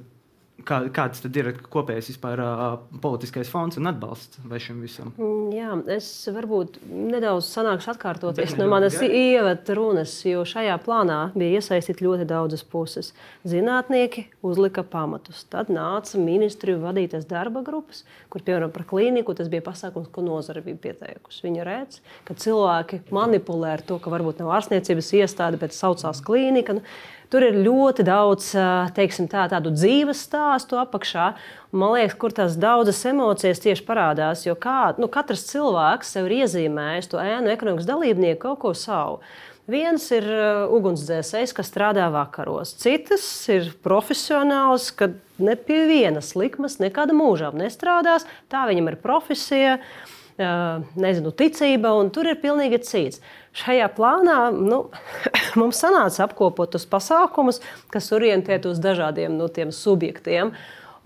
kā, 0.64 0.78
kāds 0.94 1.20
tad 1.24 1.36
ir 1.36 1.50
kopējais 1.72 2.08
vispār 2.12 2.40
uh, 2.42 2.64
politiskais 3.02 3.50
fons 3.50 3.76
un 3.80 3.90
atbalsts 3.90 4.40
šim 4.62 4.80
visam? 4.84 5.12
Mm, 5.20 5.50
jā, 5.54 5.72
es 5.96 6.08
varbūt 6.32 6.78
nedaudz 6.86 7.48
sanākšu 7.50 7.92
atkārtoties 7.92 8.56
no 8.58 8.68
manas 8.70 8.96
ievada 9.04 9.76
runas, 9.76 10.14
jo 10.26 10.44
šajā 10.48 10.76
plānā 10.84 11.18
bija 11.36 11.60
iesaistīti 11.60 12.06
ļoti 12.06 12.28
daudzas 12.30 12.64
puses. 12.66 13.12
Zinātnieki 13.48 14.26
uzlika 14.46 14.84
pamatus. 14.86 15.44
Tad 15.52 15.70
nāca 15.72 16.20
ministriju 16.20 16.80
vadītas 16.84 17.28
darba 17.28 17.62
grupas, 17.66 18.04
kur 18.32 18.44
piemēram 18.46 18.72
par 18.74 18.86
klīniku 18.88 19.36
tas 19.36 19.50
bija 19.52 19.64
pasākums, 19.66 20.10
ko 20.12 20.24
nozare 20.24 20.64
bija 20.64 20.80
pieteikusi. 20.88 21.44
Viņi 21.46 21.66
redz, 21.66 22.00
ka 22.26 22.36
cilvēki 22.38 23.04
manipulē 23.14 23.76
ar 23.76 23.84
to, 23.86 24.00
ka 24.02 24.12
varbūt 24.12 24.40
nav 24.42 24.54
ārstniecības 24.56 25.12
iestāde, 25.20 25.60
bet 25.60 25.76
saucās 25.76 26.22
klīnika. 26.24 26.78
Nu, 26.78 26.84
Tur 27.32 27.42
ir 27.42 27.58
ļoti 27.58 28.04
daudz 28.06 28.52
teiksim, 28.94 29.26
tā, 29.30 29.48
tādu 29.50 29.72
dzīves 29.74 30.22
stāstu 30.28 30.78
apakšā. 30.78 31.32
Man 31.76 31.96
liekas, 31.96 32.14
kur 32.20 32.34
tās 32.34 32.54
daudzas 32.60 33.02
emocijas 33.10 33.62
tieši 33.64 33.82
parādās. 33.88 34.46
Jo 34.46 34.54
kā, 34.58 34.94
nu, 35.00 35.10
katrs 35.12 35.48
cilvēks 35.50 36.14
sev 36.14 36.30
ir 36.30 36.44
iezīmējis 36.44 37.10
to 37.10 37.20
ēnu 37.22 37.50
ekonomikas 37.52 37.88
dalībnieku 37.90 38.42
kaut 38.46 38.62
ko 38.62 38.74
savu. 38.78 39.20
Viens 39.66 40.04
ir 40.14 40.28
ugunsdzēsējs, 40.70 41.50
kas 41.56 41.72
strādā 41.72 42.06
vakaros, 42.14 42.76
citas 42.78 43.24
ir 43.50 43.72
profesionāls, 43.82 44.92
kad 44.94 45.16
ne 45.42 45.56
pie 45.58 45.80
vienas 45.90 46.36
likmes 46.38 46.78
nekāda 46.78 47.16
mūžā 47.18 47.50
nestrādās. 47.58 48.28
Tā 48.46 48.62
viņam 48.70 48.92
ir 48.92 49.00
profesija, 49.02 49.80
uh, 49.80 50.15
nezinu, 50.36 51.32
ticība, 51.32 51.94
un 51.96 52.10
tur 52.12 52.28
ir 52.28 52.40
pilnīgi 52.42 52.80
cits. 52.84 53.22
Šajā 53.56 53.88
plānā 53.96 54.38
nu, 54.52 54.82
mums 55.60 55.80
sanāca 55.80 56.26
apkopot 56.26 56.74
tos 56.74 56.84
pasākumus, 56.90 57.62
kas 57.92 58.12
orientēt 58.12 58.68
uz 58.68 58.80
dažādiem 58.82 59.36
no 59.38 59.48
nu, 59.48 59.72
subjektiem. 59.72 60.52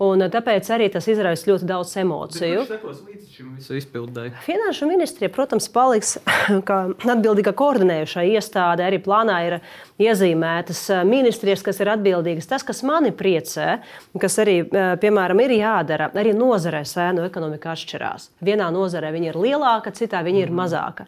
Un 0.01 0.23
tāpēc 0.33 0.65
arī 0.73 0.87
tas 0.89 1.05
izraisa 1.11 1.45
ļoti 1.51 1.67
daudz 1.69 1.91
emociju. 2.01 2.63
Finanšu 4.47 4.87
ministrija, 4.89 5.29
protams, 5.33 5.67
paliks 5.73 6.15
kā 6.67 6.77
atbildīga 7.13 7.53
koordinējošā 7.57 8.23
iestāde. 8.31 8.85
Arī 8.87 8.97
plānā 9.03 9.37
ir 9.45 9.57
iezīmētas 10.01 10.87
ministrijas, 11.05 11.61
kas 11.65 11.83
ir 11.83 11.91
atbildīgas. 11.93 12.49
Tas, 12.49 12.65
kas 12.65 12.81
mani 12.87 13.13
priecē, 13.13 13.77
kas 14.21 14.39
arī, 14.41 14.63
piemēram, 15.03 15.43
ir 15.45 15.53
jādara, 15.59 16.09
arī 16.17 16.33
nozarē 16.37 16.81
sēnu 16.87 17.27
ekonomika 17.29 17.75
atšķirās. 17.75 18.31
Vienā 18.41 18.71
nozarē 18.73 19.13
viņa 19.13 19.31
ir 19.33 19.39
lielāka, 19.45 19.93
citā 19.93 20.23
viņa 20.25 20.47
ir 20.47 20.55
mazāka. 20.63 21.05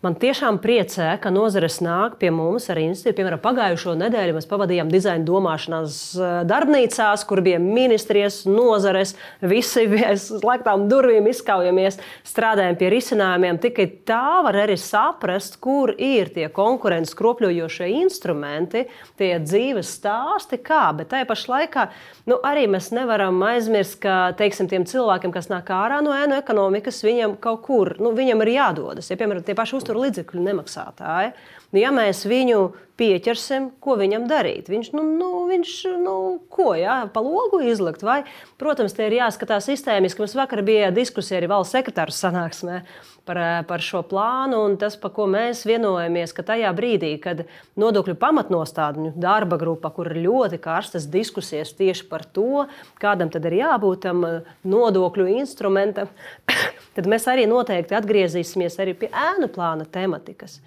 Man 0.00 0.14
tiešām 0.16 0.56
priecē, 0.64 1.10
ka 1.20 1.28
nozares 1.28 1.74
nāk 1.84 2.14
pie 2.22 2.30
mums 2.32 2.70
ar 2.72 2.78
institūciju. 2.80 3.18
Piemēram, 3.18 3.40
pagājušo 3.44 3.92
nedēļu 4.00 4.32
mēs 4.32 4.46
pavadījām 4.48 4.88
dizaina 4.88 5.26
domāšanas 5.28 5.96
eh, 6.16 6.30
darbnīcās, 6.48 7.24
kur 7.28 7.42
bija 7.44 7.58
ministrijas, 7.60 8.46
nozares, 8.48 9.12
visi 9.44 9.84
slēgtām 10.22 10.86
durvīm 10.88 11.28
izkaujamies, 11.28 12.00
strādājam 12.24 12.78
pie 12.80 12.88
risinājumiem. 12.94 13.58
Tikai 13.60 13.86
tā 14.08 14.38
var 14.46 14.56
arī 14.62 14.78
saprast, 14.80 15.58
kur 15.60 15.92
ir 15.92 16.32
tie 16.32 16.48
konkurences 16.48 17.12
kropļojošie 17.20 17.90
instrumenti, 17.98 18.86
tie 19.20 19.34
dzīves 19.44 19.92
stāsti, 19.98 20.62
kā. 20.64 20.86
Bet 20.96 21.12
tajā 21.12 21.28
pašā 21.28 21.52
laikā 21.58 21.86
nu, 22.24 22.40
arī 22.40 22.64
mēs 22.72 22.88
nevaram 22.96 23.36
aizmirst, 23.50 24.00
ka 24.00 24.32
teiksim, 24.40 24.72
tiem 24.72 24.88
cilvēkiem, 24.88 25.36
kas 25.36 25.52
nāk 25.52 25.68
ārā 25.76 26.00
no 26.00 26.16
ēnu 26.16 26.40
ekonomikas, 26.40 27.04
viņiem 27.04 27.36
kaut 27.44 27.66
kur 27.68 27.94
nu, 28.00 28.16
viņam 28.16 28.48
ir 28.48 28.54
jādodas. 28.56 29.12
Ja, 29.12 29.20
piemēram, 29.20 29.44
tie 29.44 29.52
paši 29.52 29.76
uzturētāji 29.76 29.89
uzturu 29.90 30.06
līdzekļu 30.06 30.44
nemaksātāji. 30.46 31.32
Ja 31.74 31.90
mēs 31.94 32.24
viņu 32.26 32.72
pieķersim, 32.98 33.70
ko 33.82 33.96
viņam 33.98 34.26
darīt? 34.30 34.68
Viņš, 34.70 34.90
nu, 34.94 35.02
nu, 35.02 35.28
viņš 35.48 35.74
nu, 36.02 36.14
ko, 36.50 36.74
jā, 36.78 37.06
pa 37.10 37.22
logu 37.22 37.62
izlikt? 37.62 38.02
Vai, 38.06 38.22
protams, 38.60 38.94
te 38.94 39.06
ir 39.06 39.16
jāskatās 39.18 39.66
sistēmiski. 39.70 40.20
Mums 40.22 40.36
vakar 40.38 40.62
bija 40.66 40.90
diskusija 40.94 41.38
arī 41.40 41.50
valsts 41.50 41.74
sekretāra 41.74 42.14
sanāksmē 42.14 42.82
par, 43.26 43.40
par 43.70 43.84
šo 43.84 44.02
plānu, 44.06 44.58
un 44.66 44.76
tas, 44.80 44.98
par 45.00 45.14
ko 45.14 45.26
mēs 45.30 45.62
vienojamies, 45.68 46.34
ka 46.34 46.44
tajā 46.50 46.70
brīdī, 46.76 47.14
kad 47.22 47.44
nodokļu 47.80 48.16
pamatnostādņu 48.20 49.14
darba 49.18 49.58
grupa, 49.60 49.92
kur 49.94 50.10
ir 50.10 50.22
ļoti 50.26 50.60
karstas 50.62 51.08
diskusijas 51.10 51.72
tieši 51.78 52.06
par 52.10 52.26
to, 52.26 52.66
kādam 53.02 53.30
tad 53.32 53.46
ir 53.50 53.60
jābūt 53.62 54.04
tam 54.06 54.26
nodokļu 54.66 55.30
instrumentam, 55.38 56.10
tad 56.96 57.08
mēs 57.10 57.26
arī 57.30 57.46
noteikti 57.50 57.96
atgriezīsimies 57.98 58.78
arī 58.82 58.96
pie 58.98 59.10
ēnu 59.10 59.50
plāna 59.52 59.86
tematikas. 59.88 60.58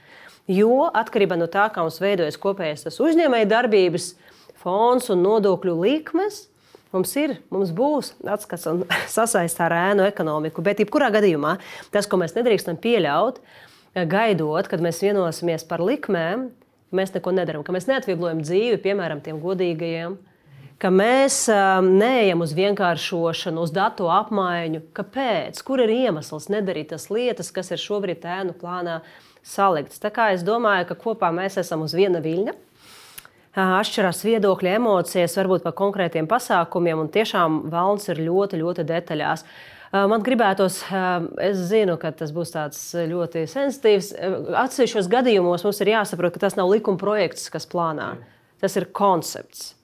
Jo 0.50 0.90
atkarībā 0.92 1.38
no 1.40 1.48
tā, 1.48 1.70
kā 1.72 1.84
mums 1.86 2.02
veidojas 2.04 2.40
kopējais 2.42 3.00
uzņēmēja 3.00 3.48
darbības 3.52 4.14
fons 4.64 5.08
un 5.14 5.24
nodokļu 5.24 5.76
likmes, 5.80 6.48
mums 6.94 7.14
ir, 7.20 7.38
mums 7.54 7.72
būs 7.76 8.14
atskats 8.30 8.68
un 8.72 8.84
sasaistā 9.18 9.68
ar 9.70 9.78
ēnu 9.92 10.08
ekonomiku. 10.08 10.64
Bet, 10.66 10.84
jebkurā 10.84 11.10
gadījumā, 11.16 11.58
tas, 11.96 12.10
ko 12.10 12.20
mēs 12.22 12.36
nedrīkstam 12.38 12.80
pieļaut, 12.84 13.40
gaidot, 13.94 14.68
kad 14.70 14.84
mēs 14.84 15.02
vienosimies 15.04 15.66
par 15.70 15.84
likmēm, 15.86 16.50
mēs 16.94 17.16
neko 17.16 17.34
nedarām, 17.34 17.66
ka 17.66 17.74
mēs 17.76 17.90
neatvieglojam 17.90 18.44
dzīvi, 18.44 18.80
piemēram, 18.84 19.24
tiem 19.26 19.40
godīgajiem, 19.42 20.18
ka 20.84 20.92
mēs 20.92 21.46
um, 21.50 21.94
neejam 21.98 22.44
uz 22.44 22.52
vienkāršošanu, 22.58 23.64
uz 23.64 23.72
datu 23.72 24.12
apmaiņu. 24.12 24.84
Kāpēc? 24.94 25.64
Kur 25.64 25.82
ir 25.86 25.96
iemesls 25.96 26.52
nedarīt 26.52 26.92
tas 26.92 27.08
lietas, 27.14 27.54
kas 27.56 27.72
ir 27.72 27.80
šobrīd 27.80 28.28
ēnu 28.28 28.60
plānā? 28.60 29.00
salikts. 29.44 30.00
Tā 30.02 30.12
kā 30.14 30.32
es 30.34 30.44
domāju, 30.46 30.88
ka 30.90 30.98
kopā 31.00 31.30
mēs 31.36 31.60
esam 31.62 31.84
uz 31.86 31.94
viena 31.98 32.24
viļņa. 32.24 32.56
Atšķirās 33.54 34.24
viedokļi, 34.26 34.72
emocijas, 34.80 35.36
varbūt 35.38 35.66
par 35.68 35.76
konkrētiem 35.78 36.26
pasākumiem, 36.30 37.04
un 37.04 37.12
tiešām 37.14 37.60
valns 37.70 38.10
ir 38.10 38.24
ļoti, 38.26 38.58
ļoti 38.64 38.86
detaļās. 38.90 39.46
Man 40.10 40.24
gribētos, 40.26 40.80
es 41.38 41.60
zinu, 41.70 42.00
ka 42.02 42.10
tas 42.18 42.32
būs 42.34 42.56
ļoti 43.12 43.44
sensitīvs. 43.52 44.10
Atsevišķos 44.64 45.12
gadījumos 45.12 45.68
mums 45.68 45.84
ir 45.86 45.94
jāsaprot, 45.94 46.34
ka 46.34 46.48
tas 46.48 46.58
nav 46.58 46.72
likuma 46.72 46.98
projekts, 46.98 47.52
kas 47.54 47.70
plānā. 47.70 48.16
Tas 48.64 48.80
ir 48.80 48.90
koncepts. 48.90 49.76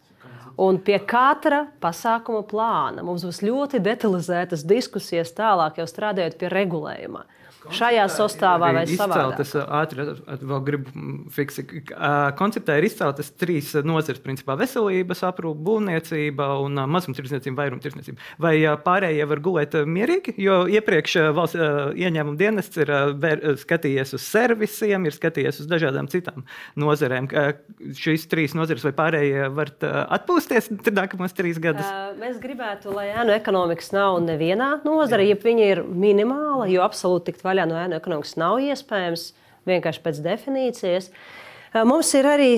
Un 0.60 0.80
pie 0.84 0.98
katra 1.08 1.62
pasākuma 1.80 2.42
plāna 2.48 3.04
mums 3.06 3.24
būs 3.24 3.40
ļoti 3.46 3.80
detalizētas 3.84 4.66
diskusijas 4.68 5.32
tālāk, 5.38 5.80
jau 5.80 5.88
strādājot 5.88 6.36
pie 6.40 6.50
regulējuma 6.52 7.24
šajā 7.68 8.06
sastāvā 8.14 8.72
vai 8.78 8.84
savādāk? 8.90 9.42
Ātri 9.80 10.06
vēl 10.48 10.62
gribu 10.68 11.06
fiksēt. 11.36 11.92
Konceptā 12.40 12.78
ir 12.80 12.88
izceltas 12.88 13.32
trīs 13.36 13.74
nozares, 13.86 14.22
principā 14.24 14.56
veselības 14.60 15.24
aprūpe, 15.28 15.60
būvniecība 15.68 16.48
un 16.64 16.80
mazumtirdzniecība, 16.94 17.66
vairumtirdzniecība. 17.66 18.24
Vai 18.42 18.54
pārējie 18.86 19.28
var 19.30 19.44
gulēt 19.44 19.76
mierīgi, 19.86 20.36
jo 20.40 20.62
iepriekš 20.72 21.18
valsts 21.36 21.60
ieņēmuma 22.00 22.40
dienests 22.40 22.80
ir 22.80 22.94
skatījies 23.62 24.16
uz 24.18 24.24
servisiem, 24.24 25.08
ir 25.10 25.18
skatījies 25.18 25.62
uz 25.64 25.70
dažādām 25.70 26.08
citām 26.12 26.46
nozarēm. 26.80 27.30
Šīs 28.00 28.28
trīs 28.32 28.56
nozares 28.58 28.86
vai 28.88 28.94
pārējie 28.98 29.50
var 29.56 29.74
atpūsties 29.84 30.72
nākamos 30.90 31.36
trīs 31.38 31.60
gadus? 31.62 31.88
Mēs 32.20 32.40
gribētu, 32.42 32.94
lai 32.96 33.10
ēnu 33.12 33.36
ekonomikas 33.36 33.92
nav 33.96 34.20
nevienā 34.26 34.72
nozarē, 34.86 35.28
ja 35.30 35.38
viņa 35.40 35.70
ir 35.74 35.84
minimāla, 35.84 36.70
jo 36.72 36.84
absolūti 36.86 37.30
tikt 37.30 37.44
vaļā 37.50 37.68
no 37.70 37.78
ēnu 37.82 37.98
ekonomikas 38.00 38.38
nav 38.40 38.62
iespējams 38.64 39.30
vienkārši 39.70 40.04
pēc 40.06 40.24
definīcijas. 40.26 41.12
Mums 41.86 42.14
ir 42.18 42.30
arī 42.30 42.52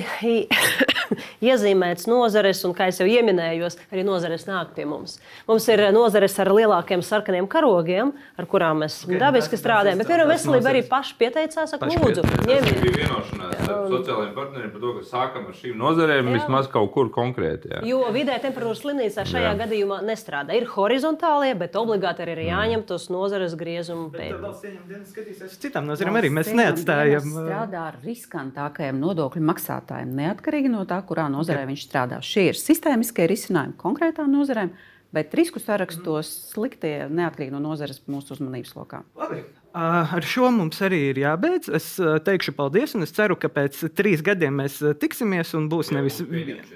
iezīmētas 1.51 2.07
nozares, 2.09 2.64
un, 2.68 2.76
kā 2.78 2.89
jau 2.91 3.07
minēju, 3.28 3.70
arī 3.91 4.05
nozares 4.07 4.47
nāk 4.49 4.74
pie 4.76 4.86
mums. 4.89 5.18
Mums 5.49 5.68
ir 5.72 5.84
nozares 5.95 6.38
ar 6.41 6.51
lielākiem 6.53 7.03
sarkaniem 7.05 7.47
karogiem, 7.51 8.14
ar 8.39 8.49
kurām 8.49 8.84
mēs 8.86 9.01
okay, 9.05 9.20
dabiski 9.22 9.59
strādājam. 9.59 10.01
Bet, 10.01 10.09
piemēram, 10.09 10.32
veselība 10.32 10.72
arī 10.74 10.84
paši 10.88 11.18
pieteicās, 11.20 11.74
saka, 11.76 11.89
lūdzu, 11.91 12.26
ņemiet. 12.47 12.82
Bija 12.82 12.97
vienošanās 13.03 13.62
ar 13.72 13.86
sociālajiem 13.91 14.34
partneriem 14.36 14.72
par 14.74 14.84
to, 14.84 14.93
ka 14.97 15.05
sākam 15.07 15.47
ar 15.49 15.57
šīm 15.57 15.78
nozarēm 15.82 16.30
jā. 16.30 16.36
vismaz 16.38 16.70
kaut 16.72 16.91
kur 16.95 17.12
konkrēti. 17.14 17.72
Jā. 17.72 17.82
Jo 17.88 18.01
vidē 18.14 18.38
temperatūras 18.43 18.82
slimnīcā 18.84 19.26
šajā 19.28 19.51
jā. 19.51 19.57
gadījumā 19.64 19.99
nestrādā. 20.07 20.55
Ir 20.57 20.68
horizontālie, 20.72 21.51
bet 21.59 21.78
obligāti 21.80 22.26
arī 22.26 22.36
ir 22.38 22.43
mm. 22.43 22.49
jāņem 22.51 22.86
tos 22.89 23.07
nozares 23.14 23.55
griezumu 23.59 24.09
pētījumi. 24.14 25.49
Citām 25.62 25.89
nozarēm 25.89 26.20
arī 26.22 26.32
mēs 26.34 26.51
neatstājam. 26.55 27.28
Strādā 27.36 27.86
ar 27.91 27.99
riskantākajiem 28.05 29.01
nodokļu 29.01 29.43
maksātājiem, 29.51 30.16
neatkarīgi 30.22 30.72
no 30.72 30.86
tā, 30.89 31.01
kurā 31.08 31.28
nozarē 31.32 31.66
viņš 31.70 31.86
strādā. 31.88 32.22
Šie 32.26 32.49
ir 32.52 32.60
sistēmiskie 32.60 33.28
risinājumi 33.30 33.78
konkrētām 33.82 34.32
nozarēm, 34.34 34.74
bet 35.16 35.34
risku 35.38 35.62
sarakstos 35.64 36.30
sliktie 36.52 36.95
neatkarīgi 37.12 37.54
no 37.56 37.64
nozares 37.64 38.04
mūsu 38.08 38.38
uzmanības 38.38 38.76
lokā. 38.78 39.04
Labi. 39.20 39.43
Ar 39.74 40.26
šo 40.28 40.49
mums 40.51 40.82
arī 40.84 40.99
ir 41.11 41.22
jābeidz. 41.22 41.69
Es 41.72 41.93
teikšu 42.26 42.53
paldies, 42.57 42.95
un 42.97 43.05
es 43.05 43.13
ceru, 43.15 43.38
ka 43.39 43.47
pēc 43.51 43.80
trīs 43.95 44.24
gadiem 44.26 44.59
mēs 44.59 44.82
tiksimies 44.99 45.53
un 45.57 45.69
būs 45.72 45.93
nevis 45.95 46.19
viens. 46.28 46.74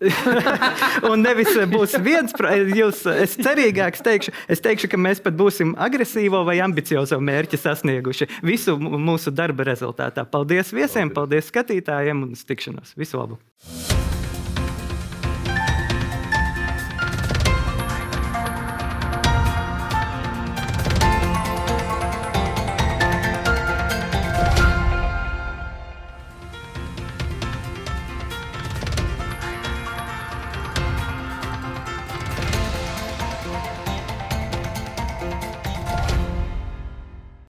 un 1.10 1.20
nevis 1.20 1.52
būs 1.68 1.98
viens, 2.00 2.32
jūs, 2.78 3.02
es 3.12 3.36
cerīgāks 3.36 4.04
teikšu, 4.06 4.34
es 4.48 4.64
teikšu, 4.64 4.88
ka 4.92 5.00
mēs 5.00 5.20
pat 5.24 5.36
būsim 5.38 5.74
agresīvo 5.76 6.44
vai 6.48 6.58
ambiciozo 6.64 7.20
mērķi 7.20 7.60
sasnieguši 7.60 8.30
visu 8.46 8.78
mūsu 8.78 9.34
darba 9.34 9.68
rezultātā. 9.68 10.24
Paldies 10.24 10.72
viesiem, 10.72 11.12
paldies 11.12 11.52
skatītājiem 11.52 12.24
un 12.24 12.36
uz 12.38 12.46
tikšanos. 12.48 12.96
Visu 12.96 13.20
labu! 13.20 13.42